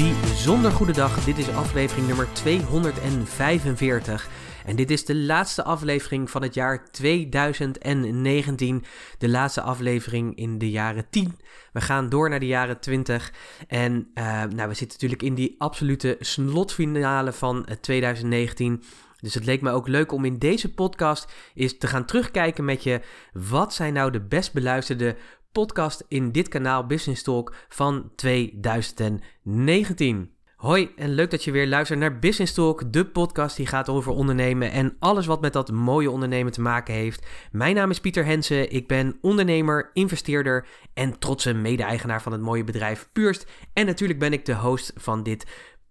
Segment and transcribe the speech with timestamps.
[0.00, 1.24] bijzonder goede dag.
[1.24, 4.28] Dit is aflevering nummer 245.
[4.66, 8.84] En dit is de laatste aflevering van het jaar 2019.
[9.18, 11.38] De laatste aflevering in de jaren 10.
[11.72, 13.32] We gaan door naar de jaren 20.
[13.68, 18.82] En uh, nou, we zitten natuurlijk in die absolute slotfinale van 2019.
[19.20, 22.82] Dus het leek me ook leuk om in deze podcast eens te gaan terugkijken met
[22.82, 23.00] je.
[23.32, 25.16] Wat zijn nou de best beluisterde
[25.52, 30.30] podcast in dit kanaal Business Talk van 2019.
[30.56, 34.12] Hoi en leuk dat je weer luistert naar Business Talk, de podcast die gaat over
[34.12, 37.26] ondernemen en alles wat met dat mooie ondernemen te maken heeft.
[37.52, 42.64] Mijn naam is Pieter Hensen, ik ben ondernemer, investeerder en trotse mede-eigenaar van het mooie
[42.64, 43.50] bedrijf Purst.
[43.72, 45.46] En natuurlijk ben ik de host van dit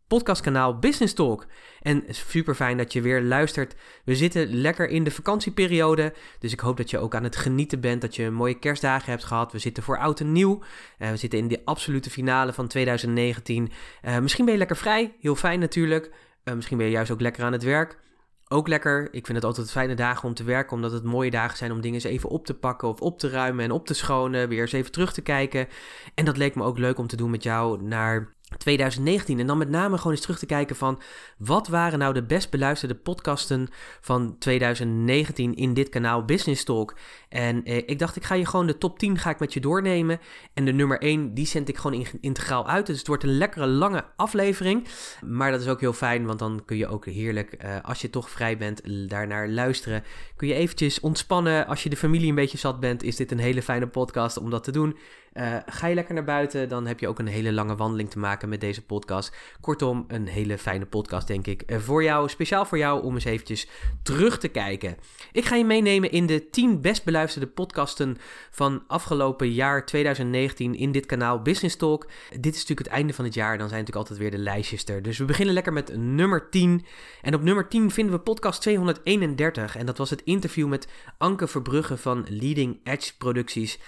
[0.09, 1.45] podcastkanaal Business Talk.
[1.81, 3.75] En super fijn dat je weer luistert.
[4.03, 6.13] We zitten lekker in de vakantieperiode.
[6.39, 8.01] Dus ik hoop dat je ook aan het genieten bent.
[8.01, 9.51] Dat je mooie kerstdagen hebt gehad.
[9.51, 10.61] We zitten voor oud en nieuw.
[10.99, 13.71] Uh, we zitten in de absolute finale van 2019.
[14.05, 15.15] Uh, eh, misschien ben je lekker vrij.
[15.19, 16.11] Heel fijn natuurlijk.
[16.43, 17.99] Uh, misschien ben je juist ook lekker aan het werk.
[18.47, 19.07] Ook lekker.
[19.11, 21.81] Ik vind het altijd fijne dagen om te werken, omdat het mooie dagen zijn om
[21.81, 24.49] dingen eens even op te pakken of op te ruimen en op te schonen.
[24.49, 25.67] Weer eens even terug te kijken.
[26.15, 29.39] En dat leek me ook leuk om te doen met jou naar 2019.
[29.39, 31.01] En dan met name gewoon eens terug te kijken van
[31.37, 33.67] wat waren nou de best beluisterde podcasten
[34.01, 36.97] van 2019 in dit kanaal Business Talk.
[37.29, 39.59] En eh, ik dacht ik ga je gewoon de top 10 ga ik met je
[39.59, 40.19] doornemen.
[40.53, 42.85] En de nummer 1 die zend ik gewoon integraal uit.
[42.85, 44.87] Dus het wordt een lekkere lange aflevering.
[45.25, 48.09] Maar dat is ook heel fijn want dan kun je ook heerlijk eh, als je
[48.09, 50.03] toch vrij bent daarnaar luisteren.
[50.35, 51.67] Kun je eventjes ontspannen.
[51.67, 54.49] Als je de familie een beetje zat bent is dit een hele fijne podcast om
[54.49, 54.97] dat te doen.
[55.33, 58.19] Uh, ga je lekker naar buiten, dan heb je ook een hele lange wandeling te
[58.19, 59.35] maken met deze podcast.
[59.61, 61.63] Kortom, een hele fijne podcast, denk ik.
[61.67, 63.67] Uh, voor jou, speciaal voor jou, om eens eventjes
[64.03, 64.97] terug te kijken.
[65.31, 68.17] Ik ga je meenemen in de 10 best beluisterde podcasten
[68.51, 72.07] van afgelopen jaar 2019 in dit kanaal Business Talk.
[72.29, 74.85] Dit is natuurlijk het einde van het jaar, dan zijn natuurlijk altijd weer de lijstjes
[74.85, 75.01] er.
[75.01, 76.85] Dus we beginnen lekker met nummer 10.
[77.21, 79.75] En op nummer 10 vinden we podcast 231.
[79.75, 80.87] En dat was het interview met
[81.17, 83.79] Anke Verbrugge van Leading Edge Producties.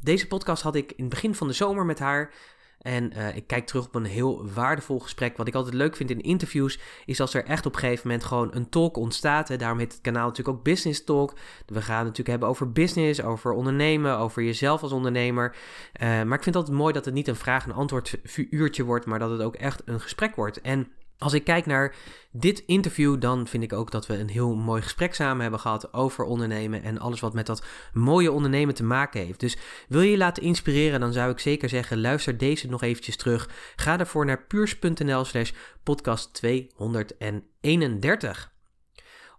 [0.00, 2.32] Deze podcast had ik in het begin van de zomer met haar.
[2.78, 5.36] En uh, ik kijk terug op een heel waardevol gesprek.
[5.36, 8.24] Wat ik altijd leuk vind in interviews, is als er echt op een gegeven moment
[8.24, 9.48] gewoon een talk ontstaat.
[9.48, 9.56] Hè.
[9.56, 11.32] Daarom heet het kanaal natuurlijk ook Business Talk.
[11.66, 15.56] We gaan het natuurlijk hebben over business, over ondernemen, over jezelf als ondernemer.
[16.02, 18.18] Uh, maar ik vind het altijd mooi dat het niet een vraag- en antwoord
[18.50, 20.60] uurtje wordt, maar dat het ook echt een gesprek wordt.
[20.60, 20.88] En
[21.18, 21.94] als ik kijk naar
[22.30, 25.92] dit interview, dan vind ik ook dat we een heel mooi gesprek samen hebben gehad
[25.92, 29.40] over ondernemen en alles wat met dat mooie ondernemen te maken heeft.
[29.40, 29.56] Dus
[29.88, 33.50] wil je je laten inspireren, dan zou ik zeker zeggen, luister deze nog eventjes terug.
[33.76, 38.54] Ga daarvoor naar puurs.nl slash podcast 231.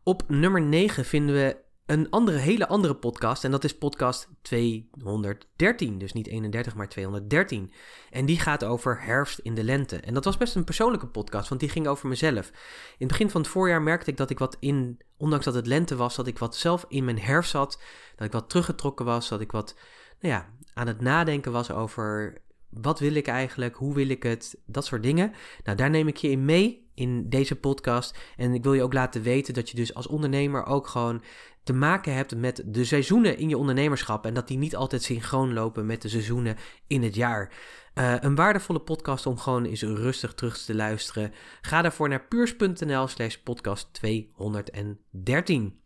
[0.03, 3.43] Op nummer 9 vinden we een andere, hele andere podcast.
[3.43, 5.97] En dat is podcast 213.
[5.97, 7.71] Dus niet 31, maar 213.
[8.09, 9.97] En die gaat over herfst in de lente.
[9.97, 12.47] En dat was best een persoonlijke podcast, want die ging over mezelf.
[12.47, 12.53] In
[12.97, 15.95] het begin van het voorjaar merkte ik dat ik wat in, ondanks dat het lente
[15.95, 17.81] was, dat ik wat zelf in mijn herfst zat.
[18.15, 19.29] Dat ik wat teruggetrokken was.
[19.29, 19.75] Dat ik wat,
[20.19, 23.75] nou ja, aan het nadenken was over wat wil ik eigenlijk?
[23.75, 24.59] Hoe wil ik het?
[24.65, 25.33] Dat soort dingen.
[25.63, 28.17] Nou, daar neem ik je in mee in deze podcast.
[28.37, 31.21] En ik wil je ook laten weten dat je dus als ondernemer ook gewoon
[31.67, 35.53] te maken hebt met de seizoenen in je ondernemerschap en dat die niet altijd synchroon
[35.53, 36.57] lopen met de seizoenen
[36.87, 37.53] in het jaar.
[37.95, 41.33] Uh, een waardevolle podcast om gewoon eens rustig terug te luisteren.
[41.61, 45.79] Ga daarvoor naar puurs.nl slash podcast 213.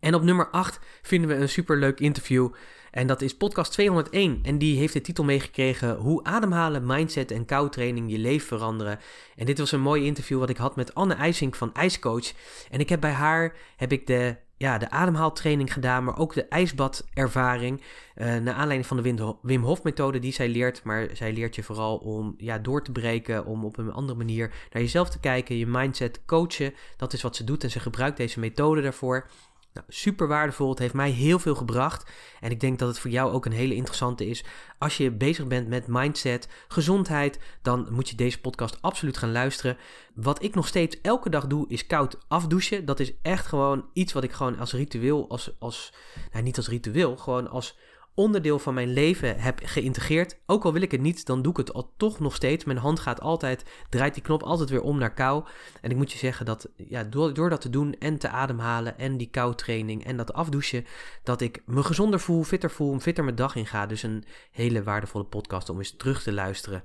[0.00, 2.52] En op nummer 8 vinden we een superleuk interview.
[2.90, 4.40] En dat is podcast 201.
[4.42, 8.98] En die heeft de titel meegekregen Hoe ademhalen, mindset en koudtraining je leven veranderen.
[9.36, 12.32] En dit was een mooi interview wat ik had met Anne IJsink van IJscoach.
[12.70, 16.48] En ik heb bij haar heb ik de ja, de ademhaaltraining gedaan, maar ook de
[16.48, 17.80] ijsbadervaring.
[18.16, 20.82] Uh, naar aanleiding van de Wim Hof methode die zij leert.
[20.84, 24.48] Maar zij leert je vooral om ja, door te breken, om op een andere manier
[24.72, 26.74] naar jezelf te kijken, je mindset coachen.
[26.96, 29.28] Dat is wat ze doet en ze gebruikt deze methode daarvoor.
[29.76, 30.70] Nou, super waardevol.
[30.70, 32.10] Het heeft mij heel veel gebracht.
[32.40, 34.44] En ik denk dat het voor jou ook een hele interessante is.
[34.78, 39.76] Als je bezig bent met mindset, gezondheid, dan moet je deze podcast absoluut gaan luisteren.
[40.14, 42.84] Wat ik nog steeds elke dag doe, is koud afdouchen.
[42.84, 45.92] Dat is echt gewoon iets wat ik gewoon als ritueel, als, als
[46.32, 47.78] nou, niet als ritueel, gewoon als
[48.16, 50.38] onderdeel van mijn leven heb geïntegreerd.
[50.46, 52.64] Ook al wil ik het niet, dan doe ik het al toch nog steeds.
[52.64, 55.44] Mijn hand gaat altijd, draait die knop altijd weer om naar kou.
[55.80, 58.98] En ik moet je zeggen dat ja, door, door dat te doen en te ademhalen
[58.98, 60.86] en die koutraining en dat afdouchen,
[61.22, 63.86] dat ik me gezonder voel, fitter voel, fitter mijn dag in ga.
[63.86, 66.82] Dus een hele waardevolle podcast om eens terug te luisteren.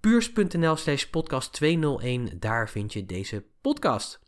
[0.00, 4.20] Puurs.nl slash podcast 201, daar vind je deze podcast.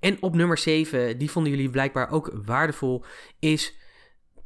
[0.00, 3.04] En op nummer 7, die vonden jullie blijkbaar ook waardevol,
[3.38, 3.77] is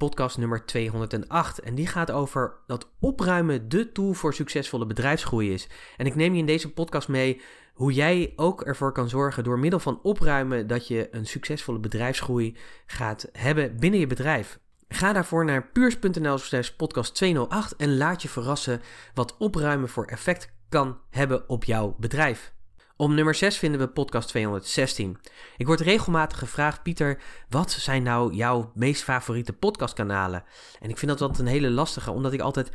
[0.08, 1.60] podcast nummer 208.
[1.60, 5.68] En die gaat over dat opruimen de tool voor succesvolle bedrijfsgroei is.
[5.96, 7.40] En ik neem je in deze podcast mee
[7.74, 12.56] hoe jij ook ervoor kan zorgen door middel van opruimen dat je een succesvolle bedrijfsgroei
[12.86, 14.58] gaat hebben binnen je bedrijf.
[14.88, 18.80] Ga daarvoor naar puurs.nl slash podcast 208 en laat je verrassen
[19.14, 22.52] wat opruimen voor effect kan hebben op jouw bedrijf.
[22.96, 25.18] Op nummer 6 vinden we podcast 216.
[25.56, 27.18] Ik word regelmatig gevraagd, Pieter,
[27.48, 30.44] wat zijn nou jouw meest favoriete podcastkanalen?
[30.80, 32.70] En ik vind dat altijd een hele lastige, omdat ik altijd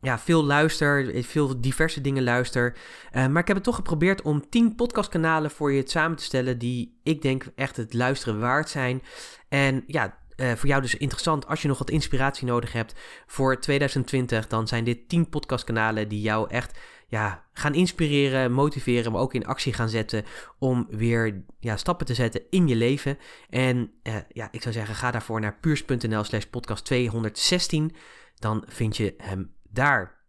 [0.00, 2.76] ja, veel luister, veel diverse dingen luister.
[3.12, 6.58] Uh, maar ik heb het toch geprobeerd om 10 podcastkanalen voor je samen te stellen
[6.58, 9.02] die ik denk echt het luisteren waard zijn.
[9.48, 12.94] En ja, uh, voor jou dus interessant als je nog wat inspiratie nodig hebt
[13.26, 14.46] voor 2020.
[14.46, 16.78] Dan zijn dit 10 podcastkanalen die jou echt
[17.12, 20.24] ja, gaan inspireren, motiveren, maar ook in actie gaan zetten
[20.58, 23.18] om weer ja, stappen te zetten in je leven.
[23.48, 27.94] En uh, ja, ik zou zeggen, ga daarvoor naar puurs.nl slash podcast 216.
[28.34, 30.20] Dan vind je hem daar.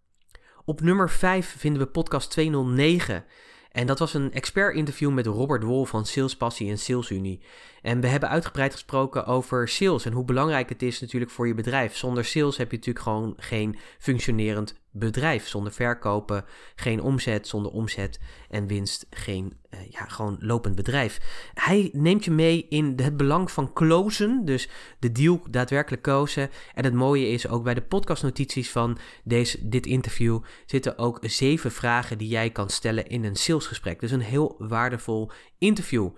[0.65, 3.25] Op nummer 5 vinden we podcast 209.
[3.71, 7.41] En dat was een expert-interview met Robert Wol van Sales Passie en Sales Unie.
[7.81, 11.53] En we hebben uitgebreid gesproken over sales en hoe belangrijk het is natuurlijk voor je
[11.53, 11.95] bedrijf.
[11.95, 15.47] Zonder sales heb je natuurlijk gewoon geen functionerend bedrijf.
[15.47, 16.45] Zonder verkopen
[16.75, 18.19] geen omzet, zonder omzet
[18.49, 21.19] en winst geen uh, ja, gewoon lopend bedrijf.
[21.53, 24.69] Hij neemt je mee in het belang van closen, dus
[24.99, 26.49] de deal daadwerkelijk kozen.
[26.73, 31.71] En het mooie is ook bij de podcastnotities van deze, dit interview zitten ook zeven
[31.71, 33.99] vragen die jij kan stellen in een salesgesprek.
[33.99, 36.09] Dus een heel waardevol interview.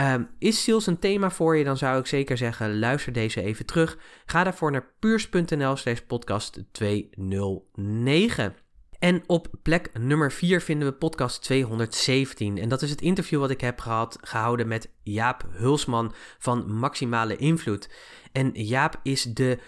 [0.00, 1.64] Um, is sales een thema voor je?
[1.64, 3.98] Dan zou ik zeker zeggen, luister deze even terug.
[4.26, 8.54] Ga daarvoor naar puurs.nl slash podcast 209.
[8.98, 12.58] En op plek nummer 4 vinden we podcast 217.
[12.58, 17.36] En dat is het interview wat ik heb gehad, gehouden met Jaap Hulsman van Maximale
[17.36, 17.90] Invloed.
[18.32, 19.58] En Jaap is de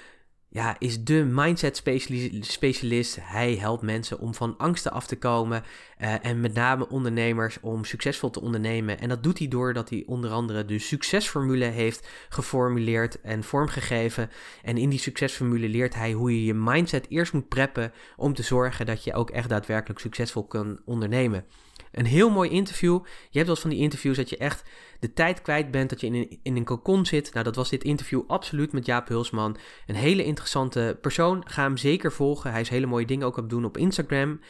[0.55, 1.83] ja, is de mindset
[2.41, 3.19] specialist.
[3.21, 5.65] Hij helpt mensen om van angsten af te komen.
[6.01, 9.01] Uh, en met name ondernemers om succesvol te ondernemen.
[9.01, 14.31] En dat doet hij doordat hij onder andere de succesformule heeft geformuleerd en vormgegeven.
[14.63, 17.93] En in die succesformule leert hij hoe je je mindset eerst moet preppen.
[18.17, 21.45] Om te zorgen dat je ook echt daadwerkelijk succesvol kan ondernemen.
[21.93, 23.01] Een heel mooi interview.
[23.05, 24.65] Je hebt wel van die interviews dat je echt
[25.01, 27.33] de tijd kwijt bent, dat je in een, in een cocon zit.
[27.33, 29.57] Nou, dat was dit interview absoluut met Jaap Hulsman.
[29.87, 31.43] Een hele interessante persoon.
[31.47, 32.51] Ga hem zeker volgen.
[32.51, 34.41] Hij is hele mooie dingen ook op doen op Instagram.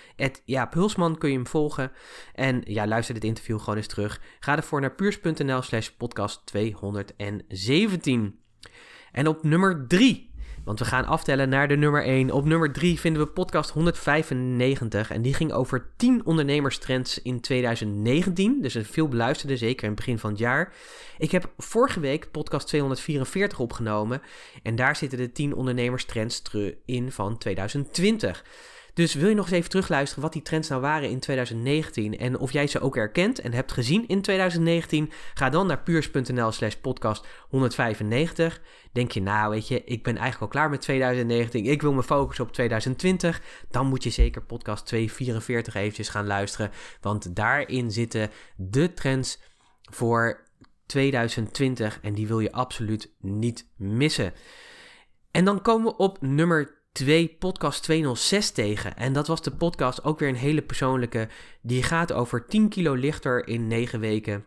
[0.44, 1.93] Jaap Hulsman kun je hem volgen.
[2.35, 4.21] En ja, luister dit interview gewoon eens terug.
[4.41, 8.39] Ga ervoor naar puurs.nl slash podcast 217.
[9.12, 10.31] En op nummer 3
[10.64, 12.31] want we gaan aftellen naar de nummer 1.
[12.31, 15.11] Op nummer 3 vinden we podcast 195.
[15.11, 18.62] En die ging over 10 ondernemerstrends in 2019.
[18.62, 20.73] Dus een veel beluisterde, zeker in het begin van het jaar.
[21.19, 24.23] Ik heb vorige week podcast 244 opgenomen.
[24.62, 26.43] En daar zitten de 10 ondernemerstrends
[26.85, 28.44] in van 2020.
[28.94, 32.39] Dus wil je nog eens even terugluisteren wat die trends nou waren in 2019 en
[32.39, 35.11] of jij ze ook herkent en hebt gezien in 2019?
[35.35, 38.61] Ga dan naar puurs.nl slash podcast 195.
[38.93, 42.03] Denk je, nou weet je, ik ben eigenlijk al klaar met 2019, ik wil me
[42.03, 43.43] focussen op 2020.
[43.71, 49.41] Dan moet je zeker podcast 244 eventjes gaan luisteren, want daarin zitten de trends
[49.91, 50.50] voor
[50.87, 54.33] 2020 en die wil je absoluut niet missen.
[55.31, 58.97] En dan komen we op nummer 2 podcast 206 tegen.
[58.97, 61.29] En dat was de podcast ook weer een hele persoonlijke.
[61.63, 64.46] Die gaat over 10 kilo lichter in 9 weken.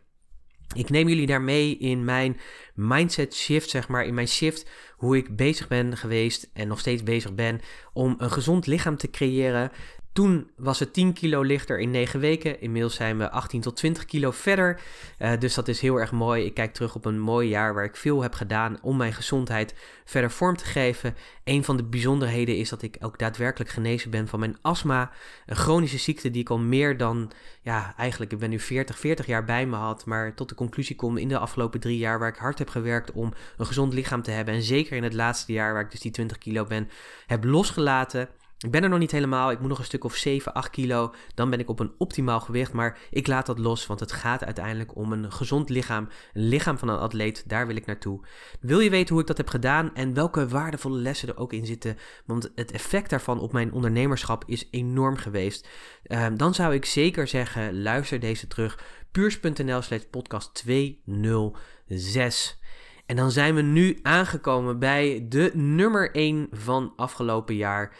[0.73, 2.39] Ik neem jullie daarmee in mijn
[2.73, 7.03] mindset shift, zeg maar, in mijn shift, hoe ik bezig ben geweest en nog steeds
[7.03, 7.61] bezig ben
[7.93, 9.71] om een gezond lichaam te creëren.
[10.15, 12.61] Toen was het 10 kilo lichter in 9 weken.
[12.61, 14.81] Inmiddels zijn we 18 tot 20 kilo verder.
[15.19, 16.45] Uh, dus dat is heel erg mooi.
[16.45, 19.75] Ik kijk terug op een mooi jaar waar ik veel heb gedaan om mijn gezondheid
[20.05, 21.15] verder vorm te geven.
[21.43, 25.11] Een van de bijzonderheden is dat ik ook daadwerkelijk genezen ben van mijn astma.
[25.45, 27.31] Een chronische ziekte die ik al meer dan,
[27.61, 30.05] ja, eigenlijk, ik ben nu 40, 40 jaar bij me had.
[30.05, 33.11] Maar tot de conclusie kom in de afgelopen drie jaar waar ik hard heb gewerkt
[33.11, 34.53] om een gezond lichaam te hebben.
[34.53, 36.89] En zeker in het laatste jaar waar ik dus die 20 kilo ben,
[37.25, 38.29] heb losgelaten.
[38.65, 39.51] Ik ben er nog niet helemaal.
[39.51, 41.13] Ik moet nog een stuk of 7, 8 kilo.
[41.33, 42.73] Dan ben ik op een optimaal gewicht.
[42.73, 46.09] Maar ik laat dat los, want het gaat uiteindelijk om een gezond lichaam.
[46.33, 47.43] Een lichaam van een atleet.
[47.47, 48.25] Daar wil ik naartoe.
[48.59, 51.65] Wil je weten hoe ik dat heb gedaan en welke waardevolle lessen er ook in
[51.65, 51.97] zitten?
[52.25, 55.67] Want het effect daarvan op mijn ondernemerschap is enorm geweest.
[56.07, 58.79] Uh, dan zou ik zeker zeggen: luister deze terug.
[59.11, 62.59] Puurs.nl slash podcast 206.
[63.05, 67.95] En dan zijn we nu aangekomen bij de nummer 1 van afgelopen jaar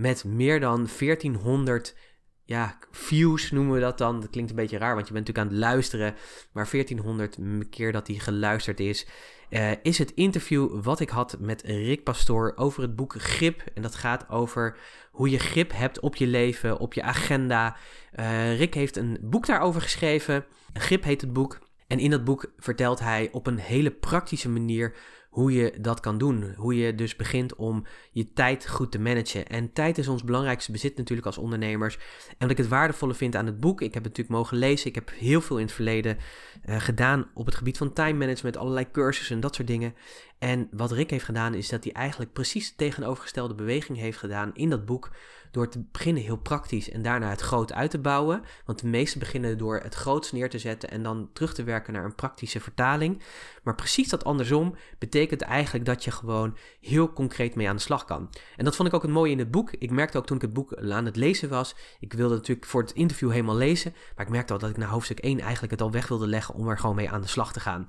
[0.00, 1.96] met meer dan 1400
[2.44, 4.20] ja, views noemen we dat dan.
[4.20, 6.14] Dat klinkt een beetje raar, want je bent natuurlijk aan het luisteren.
[6.52, 7.38] Maar 1400
[7.70, 9.06] keer dat hij geluisterd is,
[9.50, 13.62] uh, is het interview wat ik had met Rick Pastoor over het boek Grip.
[13.74, 14.76] En dat gaat over
[15.10, 17.76] hoe je grip hebt op je leven, op je agenda.
[18.20, 20.44] Uh, Rick heeft een boek daarover geschreven.
[20.72, 21.58] Grip heet het boek.
[21.86, 24.96] En in dat boek vertelt hij op een hele praktische manier
[25.30, 26.54] hoe je dat kan doen.
[26.56, 29.46] Hoe je dus begint om je tijd goed te managen.
[29.46, 31.96] En tijd is ons belangrijkste bezit natuurlijk als ondernemers.
[32.28, 34.88] En wat ik het waardevolle vind aan het boek, ik heb het natuurlijk mogen lezen.
[34.88, 36.16] Ik heb heel veel in het verleden
[36.64, 39.94] uh, gedaan op het gebied van time management, allerlei cursussen en dat soort dingen.
[40.40, 44.50] En wat Rick heeft gedaan, is dat hij eigenlijk precies de tegenovergestelde beweging heeft gedaan
[44.54, 45.10] in dat boek.
[45.50, 48.42] Door te beginnen heel praktisch en daarna het groot uit te bouwen.
[48.64, 51.92] Want de meesten beginnen door het groots neer te zetten en dan terug te werken
[51.92, 53.22] naar een praktische vertaling.
[53.62, 58.04] Maar precies dat andersom betekent eigenlijk dat je gewoon heel concreet mee aan de slag
[58.04, 58.30] kan.
[58.56, 59.70] En dat vond ik ook het mooie in het boek.
[59.70, 61.74] Ik merkte ook toen ik het boek aan het lezen was.
[61.98, 63.94] Ik wilde natuurlijk voor het interview helemaal lezen.
[64.16, 66.54] Maar ik merkte al dat ik naar hoofdstuk 1 eigenlijk het al weg wilde leggen
[66.54, 67.86] om er gewoon mee aan de slag te gaan.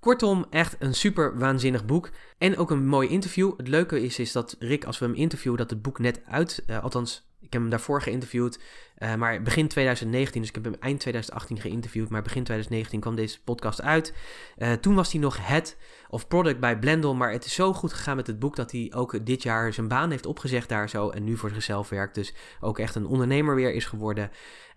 [0.00, 2.10] Kortom, echt een super waanzinnig boek.
[2.38, 3.56] En ook een mooi interview.
[3.56, 6.64] Het leuke is, is dat Rick, als we hem interviewen, dat het boek net uit,
[6.66, 8.60] uh, althans ik heb hem daarvoor geïnterviewd,
[8.98, 13.14] uh, maar begin 2019, dus ik heb hem eind 2018 geïnterviewd, maar begin 2019 kwam
[13.14, 14.14] deze podcast uit.
[14.58, 15.76] Uh, toen was hij nog head
[16.08, 18.92] of product bij Blendel, maar het is zo goed gegaan met het boek dat hij
[18.94, 22.34] ook dit jaar zijn baan heeft opgezegd daar zo en nu voor zichzelf werkt, dus
[22.60, 24.30] ook echt een ondernemer weer is geworden.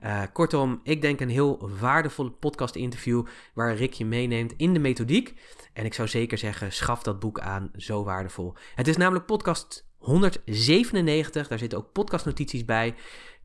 [0.03, 4.79] Uh, kortom, ik denk een heel waardevolle podcast interview waar Rick je meeneemt in de
[4.79, 5.39] methodiek.
[5.73, 8.53] En ik zou zeker zeggen, schaf dat boek aan, zo waardevol.
[8.75, 11.47] Het is namelijk podcast 197.
[11.47, 12.95] Daar zitten ook podcastnotities bij.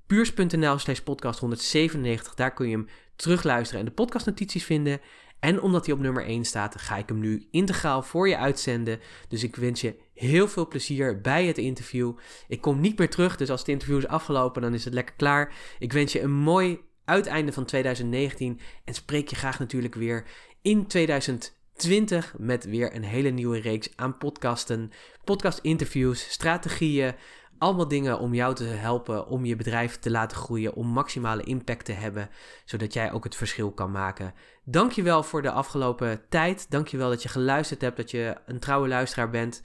[0.07, 2.35] Puurs.nl slash podcast 197.
[2.35, 2.87] Daar kun je hem
[3.17, 5.01] terugluisteren en de podcastnotities vinden.
[5.41, 9.01] En omdat hij op nummer 1 staat, ga ik hem nu integraal voor je uitzenden.
[9.29, 12.13] Dus ik wens je heel veel plezier bij het interview.
[12.49, 15.15] Ik kom niet meer terug, dus als het interview is afgelopen, dan is het lekker
[15.15, 15.55] klaar.
[15.79, 20.25] Ik wens je een mooi uiteinde van 2019 en spreek je graag natuurlijk weer
[20.63, 21.56] in 2020.
[21.77, 24.91] 20 met weer een hele nieuwe reeks aan podcasten,
[25.25, 27.15] podcast-interviews, strategieën.
[27.59, 31.85] Allemaal dingen om jou te helpen om je bedrijf te laten groeien, om maximale impact
[31.85, 32.31] te hebben,
[32.65, 34.35] zodat jij ook het verschil kan maken.
[34.65, 36.71] Dankjewel voor de afgelopen tijd.
[36.71, 39.63] Dankjewel dat je geluisterd hebt, dat je een trouwe luisteraar bent.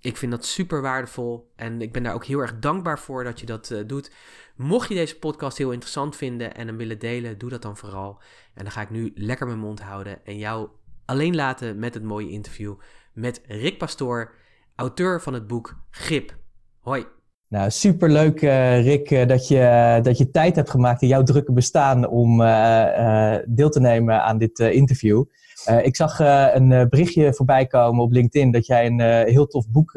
[0.00, 3.40] Ik vind dat super waardevol en ik ben daar ook heel erg dankbaar voor dat
[3.40, 4.12] je dat uh, doet.
[4.56, 8.22] Mocht je deze podcast heel interessant vinden en hem willen delen, doe dat dan vooral.
[8.54, 10.68] En dan ga ik nu lekker mijn mond houden en jou
[11.10, 12.74] alleen laten met het mooie interview
[13.12, 14.32] met Rick Pastoor,
[14.74, 16.36] auteur van het boek Grip.
[16.80, 17.06] Hoi.
[17.48, 21.52] Nou, superleuk uh, Rick uh, dat, je, dat je tijd hebt gemaakt in jouw drukke
[21.52, 22.38] bestaan om
[23.46, 25.24] deel te nemen aan dit interview.
[25.82, 26.18] ik zag
[26.54, 29.92] een berichtje voorbij komen op LinkedIn dat jij een heel tof boek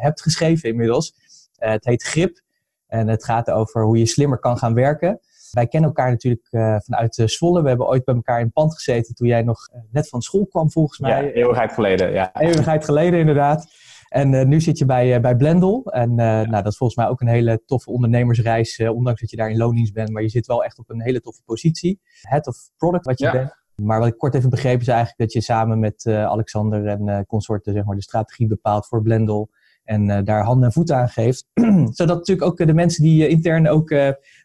[0.00, 1.14] hebt geschreven inmiddels.
[1.56, 2.40] het heet Grip
[2.86, 5.20] en het gaat over hoe je slimmer kan gaan werken.
[5.52, 7.62] Wij kennen elkaar natuurlijk uh, vanuit uh, Zwolle.
[7.62, 10.46] We hebben ooit bij elkaar in pand gezeten toen jij nog uh, net van school
[10.46, 11.24] kwam, volgens mij.
[11.24, 12.12] Ja, eeuwigheid geleden.
[12.12, 12.34] Ja.
[12.40, 13.66] Eeuwigheid geleden, inderdaad.
[14.08, 15.84] En nu zit je bij, bij Blendel.
[15.84, 19.50] En nou, dat is volgens mij ook een hele toffe ondernemersreis, ondanks dat je daar
[19.50, 20.10] in loondienst bent.
[20.10, 22.00] Maar je zit wel echt op een hele toffe positie.
[22.20, 23.32] Head of product wat je ja.
[23.32, 23.54] bent.
[23.74, 27.72] Maar wat ik kort even begrepen is eigenlijk dat je samen met Alexander en consorten
[27.72, 29.50] zeg maar, de strategie bepaalt voor Blendel.
[29.92, 31.46] En uh, daar handen en voeten aan geeft.
[31.98, 33.88] Zodat natuurlijk ook de mensen die uh, intern ook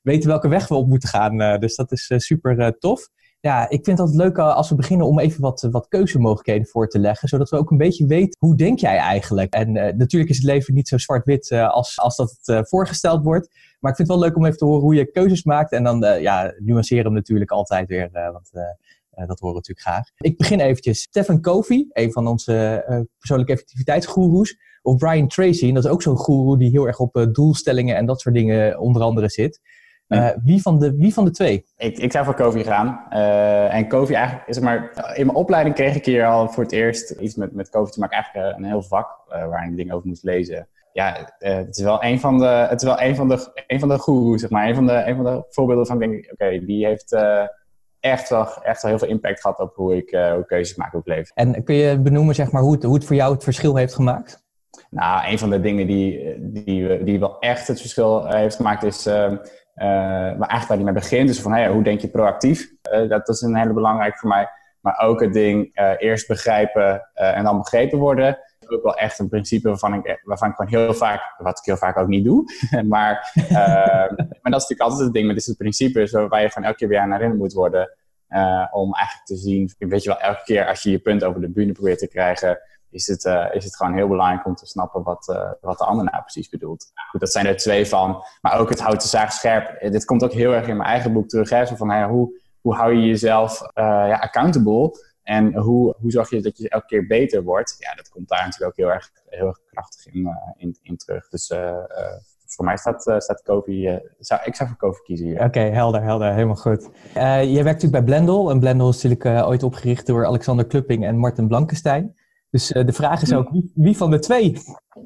[0.04, 1.60] weten welke weg we op moeten gaan.
[1.60, 3.10] dus dat is super tof.
[3.40, 7.00] Ja, ik vind het leuk als we beginnen om even wat, wat keuzemogelijkheden voor te
[7.00, 7.28] leggen.
[7.28, 9.54] Zodat we ook een beetje weten, hoe denk jij eigenlijk?
[9.54, 13.50] En natuurlijk is het leven niet zo zwart-wit als, als dat het voorgesteld wordt.
[13.80, 15.72] Maar ik vind het wel leuk om even te horen hoe je keuzes maakt.
[15.72, 18.10] En dan ja, nuanceren hem natuurlijk altijd weer.
[18.12, 18.50] want
[19.28, 20.10] dat horen we natuurlijk graag.
[20.18, 21.02] Ik begin eventjes.
[21.02, 22.84] Stephen Covey, een van onze
[23.18, 27.16] persoonlijke effectiviteitsgoeroes of Brian Tracy, en dat is ook zo'n guru die heel erg op
[27.16, 29.62] uh, doelstellingen en dat soort dingen onder andere zit.
[30.08, 31.66] Uh, wie, van de, wie van de twee?
[31.78, 33.06] Ik, ik zou voor Kofi gaan.
[33.14, 36.72] Uh, en Kofi eigenlijk, is maar, in mijn opleiding kreeg ik hier al voor het
[36.72, 38.16] eerst iets met, met Kofi te maken.
[38.16, 40.68] Eigenlijk een heel vak waar ik dingen over moest lezen.
[40.94, 43.90] Ja, het is wel een van de, het is wel een van de, een van
[43.90, 44.68] de goeroes, zeg maar.
[44.68, 47.18] Een van de, een van de voorbeelden van, denk ik, oké, die heeft
[48.00, 51.08] echt wel, echt wel heel veel impact gehad op hoe ik, hoe keuzes maak op
[51.08, 51.32] leven.
[51.36, 53.94] En kun je benoemen, zeg maar, hoe het, hoe het voor jou het verschil heeft
[53.96, 54.46] gemaakt?
[54.90, 58.84] Nou, een van de dingen die, die, die wel echt het verschil eh, heeft gemaakt
[58.84, 59.38] is, uh, uh,
[59.76, 62.72] maar eigenlijk waar die mee begint, dus van hoe denk je proactief?
[62.94, 64.50] Uh, dat is een hele belangrijke voor mij.
[64.80, 68.40] Maar ook het ding eerst begrijpen en dan begrepen worden.
[68.68, 71.78] Ook wel echt een principe waarvan ik, waarvan ik gewoon heel vaak, wat ik heel
[71.78, 72.44] vaak ook niet doe.
[72.88, 76.78] maar, maar dat is natuurlijk altijd het ding met dit principes waar je gewoon elke
[76.78, 77.98] keer weer aan herinnerd moet worden.
[78.72, 81.50] om eigenlijk te zien, weet je wel, elke keer als je je punt over de
[81.50, 85.04] bühne probeert te krijgen, is het, uh, is het gewoon heel belangrijk om te snappen
[85.04, 86.92] wat, uh, wat de ander nou precies bedoelt.
[87.12, 88.24] Goed, dat zijn er twee van.
[88.42, 89.92] Maar ook het houdt de zaak scherp.
[89.92, 91.50] Dit komt ook heel erg in mijn eigen boek terug.
[91.50, 91.68] Hè?
[91.68, 95.06] Van, hoe, hoe hou je jezelf uh, ja, accountable?
[95.24, 97.76] En hoe, hoe zorg je dat je elke keer beter wordt?
[97.80, 101.30] Ja, dat komt daar natuurlijk ook heel erg, heel erg krachtig in, in, in terug.
[101.30, 101.54] Dus
[102.46, 106.34] voor mij staat, uh, staat Kofi, zou, ik zou voor Kofi kiezen Oké, helder, helder,
[106.34, 106.90] helemaal goed.
[107.18, 108.50] Uh, je werkt natuurlijk bij Blendel.
[108.50, 112.16] En Blendel is natuurlijk ooit opgericht door Alexander Klupping en Martin Blankenstein.
[112.50, 114.62] Dus uh, de vraag is ook, wie, wie van de twee?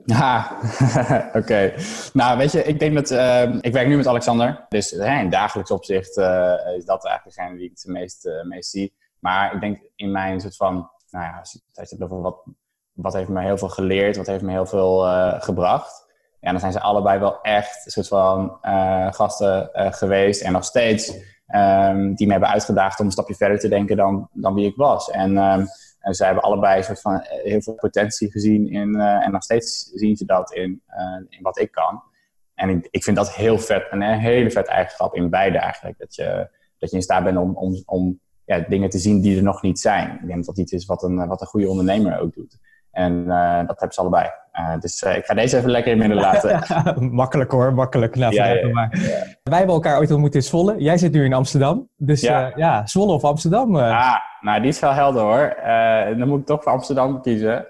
[0.05, 0.57] Ja,
[1.39, 1.73] oké.
[2.13, 3.11] Nou, weet je, ik denk dat...
[3.11, 4.65] Uh, ik werk nu met Alexander.
[4.69, 8.93] Dus in dagelijks opzicht uh, is dat eigenlijk degene die ik het meest, meest zie.
[9.19, 10.89] Maar ik denk in mijn soort van...
[11.09, 11.51] Nou ja, als
[11.89, 12.43] je het over wat,
[12.91, 14.99] wat heeft me heel veel geleerd, wat heeft me heel veel
[15.39, 16.09] gebracht.
[16.39, 18.57] Ja, dan zijn ze allebei wel echt een soort van
[19.13, 20.41] gasten geweest.
[20.41, 21.13] En nog steeds
[21.55, 24.75] um, die me hebben uitgedaagd om een stapje verder te denken dan, dan wie ik
[24.75, 25.09] was.
[25.09, 25.37] En...
[25.37, 25.67] Um,
[26.01, 29.43] en zij hebben allebei soort van eh, heel veel potentie gezien in, uh, en nog
[29.43, 32.03] steeds zien ze dat in, uh, in wat ik kan.
[32.53, 35.97] En ik, ik, vind dat heel vet, een hele vet eigenschap in beide eigenlijk.
[35.97, 39.37] Dat je, dat je in staat bent om, om, om ja, dingen te zien die
[39.37, 40.13] er nog niet zijn.
[40.13, 42.57] Ik denk dat dat iets is wat een, wat een goede ondernemer ook doet.
[42.91, 44.29] En uh, dat hebben ze allebei.
[44.53, 46.63] Uh, dus uh, ik ga deze even lekker in midden laten.
[47.23, 48.15] makkelijk hoor, makkelijk.
[48.15, 48.89] Nou, ja, ja, maar.
[49.43, 50.75] Wij hebben elkaar ooit ontmoet in Zwolle.
[50.77, 51.89] Jij zit nu in Amsterdam.
[51.95, 53.75] Dus ja, ja Zwolle of Amsterdam?
[53.75, 55.55] Ah, nou, die is wel helder hoor.
[56.17, 57.67] dan moet ik toch voor Amsterdam kiezen.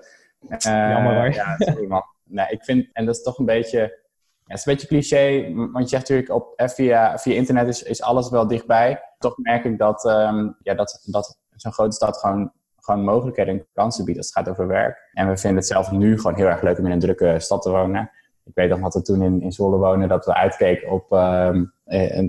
[0.57, 1.33] Jammer hoor.
[1.33, 2.03] ja, sorry man.
[2.23, 3.87] Nee, ik vind, en dat is toch een beetje, ja,
[4.45, 8.01] het is een beetje cliché, want je zegt natuurlijk op, via, via internet is, is
[8.01, 9.01] alles wel dichtbij.
[9.17, 12.51] Toch merk ik dat, um, ja, dat, dat zo'n grote stad gewoon
[12.81, 15.09] gewoon mogelijkheden en kansen biedt als het gaat over werk.
[15.13, 17.61] En we vinden het zelf nu gewoon heel erg leuk om in een drukke stad
[17.61, 18.11] te wonen.
[18.45, 21.61] Ik weet nog dat we toen in, in Zwolle wonen, dat we uitkeken op, uh,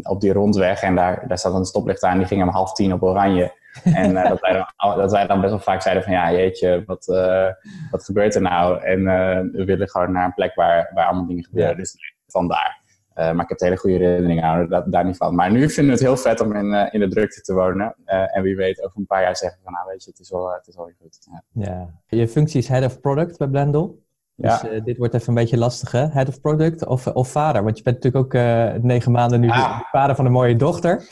[0.02, 0.82] op die rondweg.
[0.82, 3.52] En daar, daar zat een stoplicht aan, die ging om half tien op oranje.
[3.84, 6.82] En uh, dat, wij dan, dat wij dan best wel vaak zeiden van ja, jeetje,
[6.86, 7.48] wat, uh,
[7.90, 8.82] wat gebeurt er nou?
[8.82, 9.04] En
[9.52, 11.72] we willen gewoon naar een plek waar, waar allemaal dingen gebeuren.
[11.72, 11.78] Ja.
[11.78, 12.81] Dus vandaar.
[13.14, 15.34] Uh, maar ik heb hele goede herinneringen aan, daar, daar niet van.
[15.34, 17.94] Maar nu vinden we het heel vet om in, uh, in de drukte te wonen.
[18.06, 20.30] Uh, en wie weet, over een paar jaar zeggen van, nou weet je, het is
[20.30, 21.18] wel, het is wel weer goed.
[21.30, 21.42] Ja.
[21.64, 21.88] ja.
[22.06, 24.00] Je functie is Head of Product bij Blendel.
[24.36, 24.80] Dus ja.
[24.80, 26.06] dit wordt even een beetje lastig, hè?
[26.06, 27.64] Head of Product of, of vader?
[27.64, 28.42] Want je bent natuurlijk ook
[28.82, 29.80] negen maanden nu ah.
[29.90, 31.08] vader van een mooie dochter.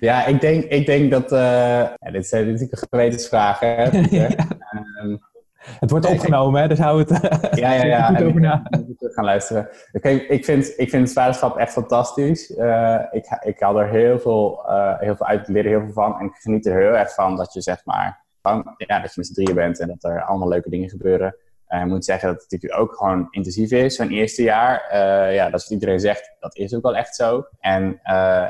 [0.00, 1.30] ja, ik denk, ik denk dat...
[1.30, 3.84] ja, dit, zijn natuurlijk een gewetensvraag, hè?
[3.92, 4.08] um,
[5.80, 7.10] het wordt opgenomen, hè, dus hou het.
[7.60, 8.06] ja, ja, ja.
[8.06, 8.62] Goed over na.
[8.98, 9.68] gaan luisteren.
[10.00, 12.50] Kijk, ik vind, ik vind het vaderschap echt fantastisch.
[12.50, 15.92] Uh, ik, ik haal er heel veel, uh, heel veel uit, leer er heel veel
[15.92, 16.18] van.
[16.18, 19.20] En ik geniet er heel erg van dat je zeg maar, van, ja, dat je
[19.20, 21.36] met z'n drieën bent en dat er allemaal leuke dingen gebeuren.
[21.68, 24.96] Uh, ik moet zeggen dat het natuurlijk ook gewoon intensief is, zo'n eerste jaar.
[25.32, 27.46] ja, dat is wat iedereen zegt, dat is ook wel echt zo.
[27.60, 28.00] En,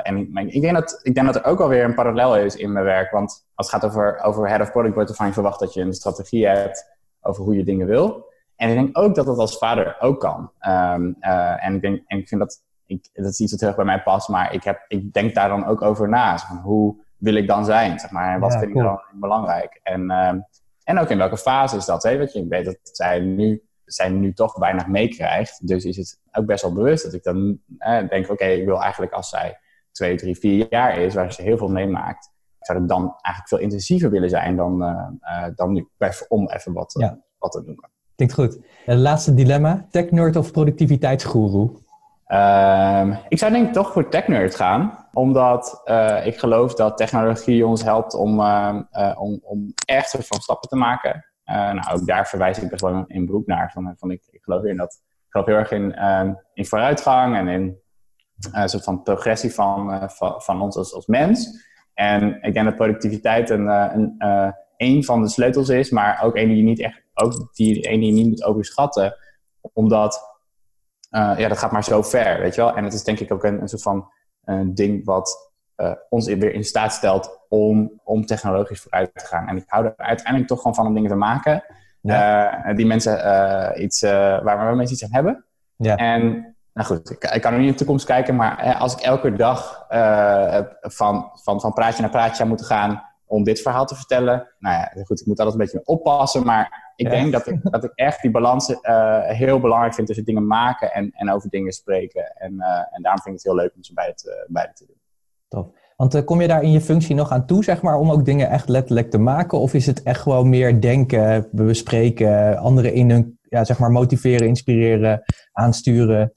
[0.03, 2.85] en ik, denk dat, ik denk dat er ook alweer een parallel is in mijn
[2.85, 3.11] werk.
[3.11, 5.73] Want als het gaat over, over head of product, wordt er van je verwacht dat
[5.73, 6.94] je een strategie hebt
[7.25, 8.33] over hoe je dingen wil.
[8.55, 10.51] En ik denk ook dat dat als vader ook kan.
[10.67, 13.69] Um, uh, en, ik denk, en ik vind dat, ik, dat is iets wat heel
[13.69, 16.37] erg bij mij past, maar ik, heb, ik denk daar dan ook over na.
[16.63, 17.99] Hoe wil ik dan zijn?
[17.99, 18.83] Zeg maar, en wat ja, vind cool.
[18.83, 19.79] ik dan belangrijk?
[19.83, 20.45] En, um,
[20.83, 22.03] en ook in welke fase is dat?
[22.03, 22.17] Hè?
[22.17, 25.67] Weet je, ik weet dat zij nu, zij nu toch weinig meekrijgt.
[25.67, 28.65] Dus is het ook best wel bewust dat ik dan eh, denk: oké, okay, ik
[28.65, 29.59] wil eigenlijk als zij
[29.91, 32.31] twee, drie, vier jaar is, waar ze heel veel meemaakt,
[32.65, 35.87] zou ik dan eigenlijk veel intensiever willen zijn dan, uh, uh, dan nu.
[36.27, 37.19] Om even wat, ja.
[37.37, 37.89] wat te noemen.
[38.15, 38.59] Klinkt goed.
[38.85, 41.83] Het laatste dilemma: tech-nerd of productiviteitsgoeroe?
[42.27, 45.07] Um, ik zou denk ik toch voor tech-nerd gaan.
[45.13, 50.27] Omdat uh, ik geloof dat technologie ons helpt om, uh, uh, om, om echt soort
[50.27, 51.25] van stappen te maken.
[51.45, 53.71] nou, ook daar verwijs ik best wel in beroep naar.
[53.71, 55.95] Van, van ik, ik geloof in dat ik geloof heel erg in,
[56.53, 57.77] in vooruitgang en in
[58.51, 61.65] een soort van progressie van, van, van, ons als, als mens.
[61.95, 64.15] En ik denk dat productiviteit een, een,
[64.77, 67.99] een van de sleutels is, maar ook een die je niet echt ook die ene
[67.99, 69.15] die je niet moet overschatten.
[69.73, 70.39] Omdat,
[71.11, 72.75] uh, ja, dat gaat maar zo ver, weet je wel.
[72.75, 74.09] En het is denk ik ook een, een soort van
[74.43, 79.47] een ding wat uh, ons weer in staat stelt om, om technologisch vooruit te gaan.
[79.47, 81.63] En ik hou er uiteindelijk toch gewoon van om dingen te maken.
[82.01, 82.67] Ja.
[82.67, 85.45] Uh, die mensen iets, waar we mensen iets aan hebben.
[85.75, 85.95] Ja.
[85.95, 89.35] En nou goed, ik, kan nu niet in de toekomst kijken, maar als ik elke
[89.35, 89.85] dag
[90.81, 94.47] van, van, van praatje naar praatje zou moeten gaan om dit verhaal te vertellen.
[94.59, 97.83] Nou ja, goed, ik moet altijd een beetje oppassen, maar ik denk dat ik, dat
[97.83, 98.77] ik echt die balans uh,
[99.23, 102.35] heel belangrijk vind tussen dingen maken en, en over dingen spreken.
[102.35, 104.97] En, uh, en daarom vind ik het heel leuk om ze beide te, te doen.
[105.47, 105.67] Tof.
[105.95, 108.49] Want kom je daar in je functie nog aan toe, zeg maar, om ook dingen
[108.49, 109.59] echt letterlijk te maken?
[109.59, 114.47] Of is het echt gewoon meer denken, bespreken, anderen in hun, ja, zeg maar, motiveren,
[114.47, 116.31] inspireren, aansturen?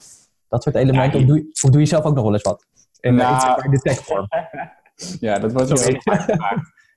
[0.49, 1.19] Dat soort elementen.
[1.19, 2.65] Ja, of, doe je, of doe je zelf ook nog wel eens wat?
[2.99, 4.27] In, nou, in de techvorm?
[5.19, 5.75] ja, dat wordt zo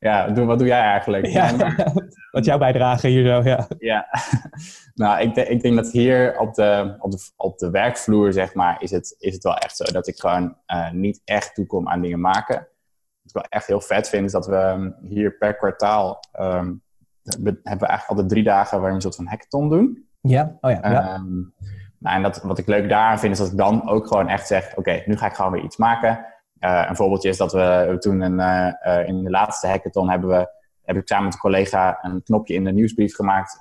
[0.03, 1.27] ja, doe, wat doe jij eigenlijk?
[1.27, 1.75] Ja,
[2.31, 3.67] wat jouw bijdrage hier zo, ja.
[3.79, 4.07] Ja,
[4.95, 8.83] nou, ik, ik denk dat hier op de, op, de, op de werkvloer, zeg maar,
[8.83, 12.01] is het, is het wel echt zo dat ik gewoon uh, niet echt toekom aan
[12.01, 12.57] dingen maken.
[12.57, 16.83] Wat ik wel echt heel vet vind, is dat we um, hier per kwartaal um,
[17.23, 20.09] hebben we eigenlijk altijd drie dagen waarin we een soort van hackathon doen.
[20.21, 20.91] Ja, oh ja.
[20.91, 21.25] ja.
[22.03, 24.47] Nou, en dat, wat ik leuk daaraan vind, is dat ik dan ook gewoon echt
[24.47, 26.27] zeg: Oké, nu ga ik gewoon weer iets maken.
[26.61, 28.39] Uh, een voorbeeldje is dat we toen een,
[28.87, 30.49] uh, in de laatste hackathon hebben we,
[30.83, 33.61] heb ik samen met een collega een knopje in de nieuwsbrief gemaakt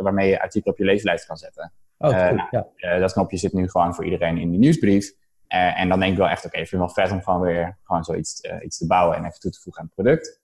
[0.00, 1.72] waarmee je artikel op je leeslijst kan zetten.
[1.98, 2.34] Oh, cool.
[2.34, 2.98] nou, ja.
[2.98, 5.12] dat knopje zit nu gewoon voor iedereen in die nieuwsbrief.
[5.46, 7.40] en dan denk ik wel echt, oké, okay, ik vind het wel vet om gewoon
[7.40, 10.40] weer gewoon zoiets iets te bouwen en even toe te voegen aan het product.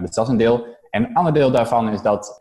[0.00, 0.66] dus dat is een deel.
[0.90, 2.36] En een ander deel daarvan is dat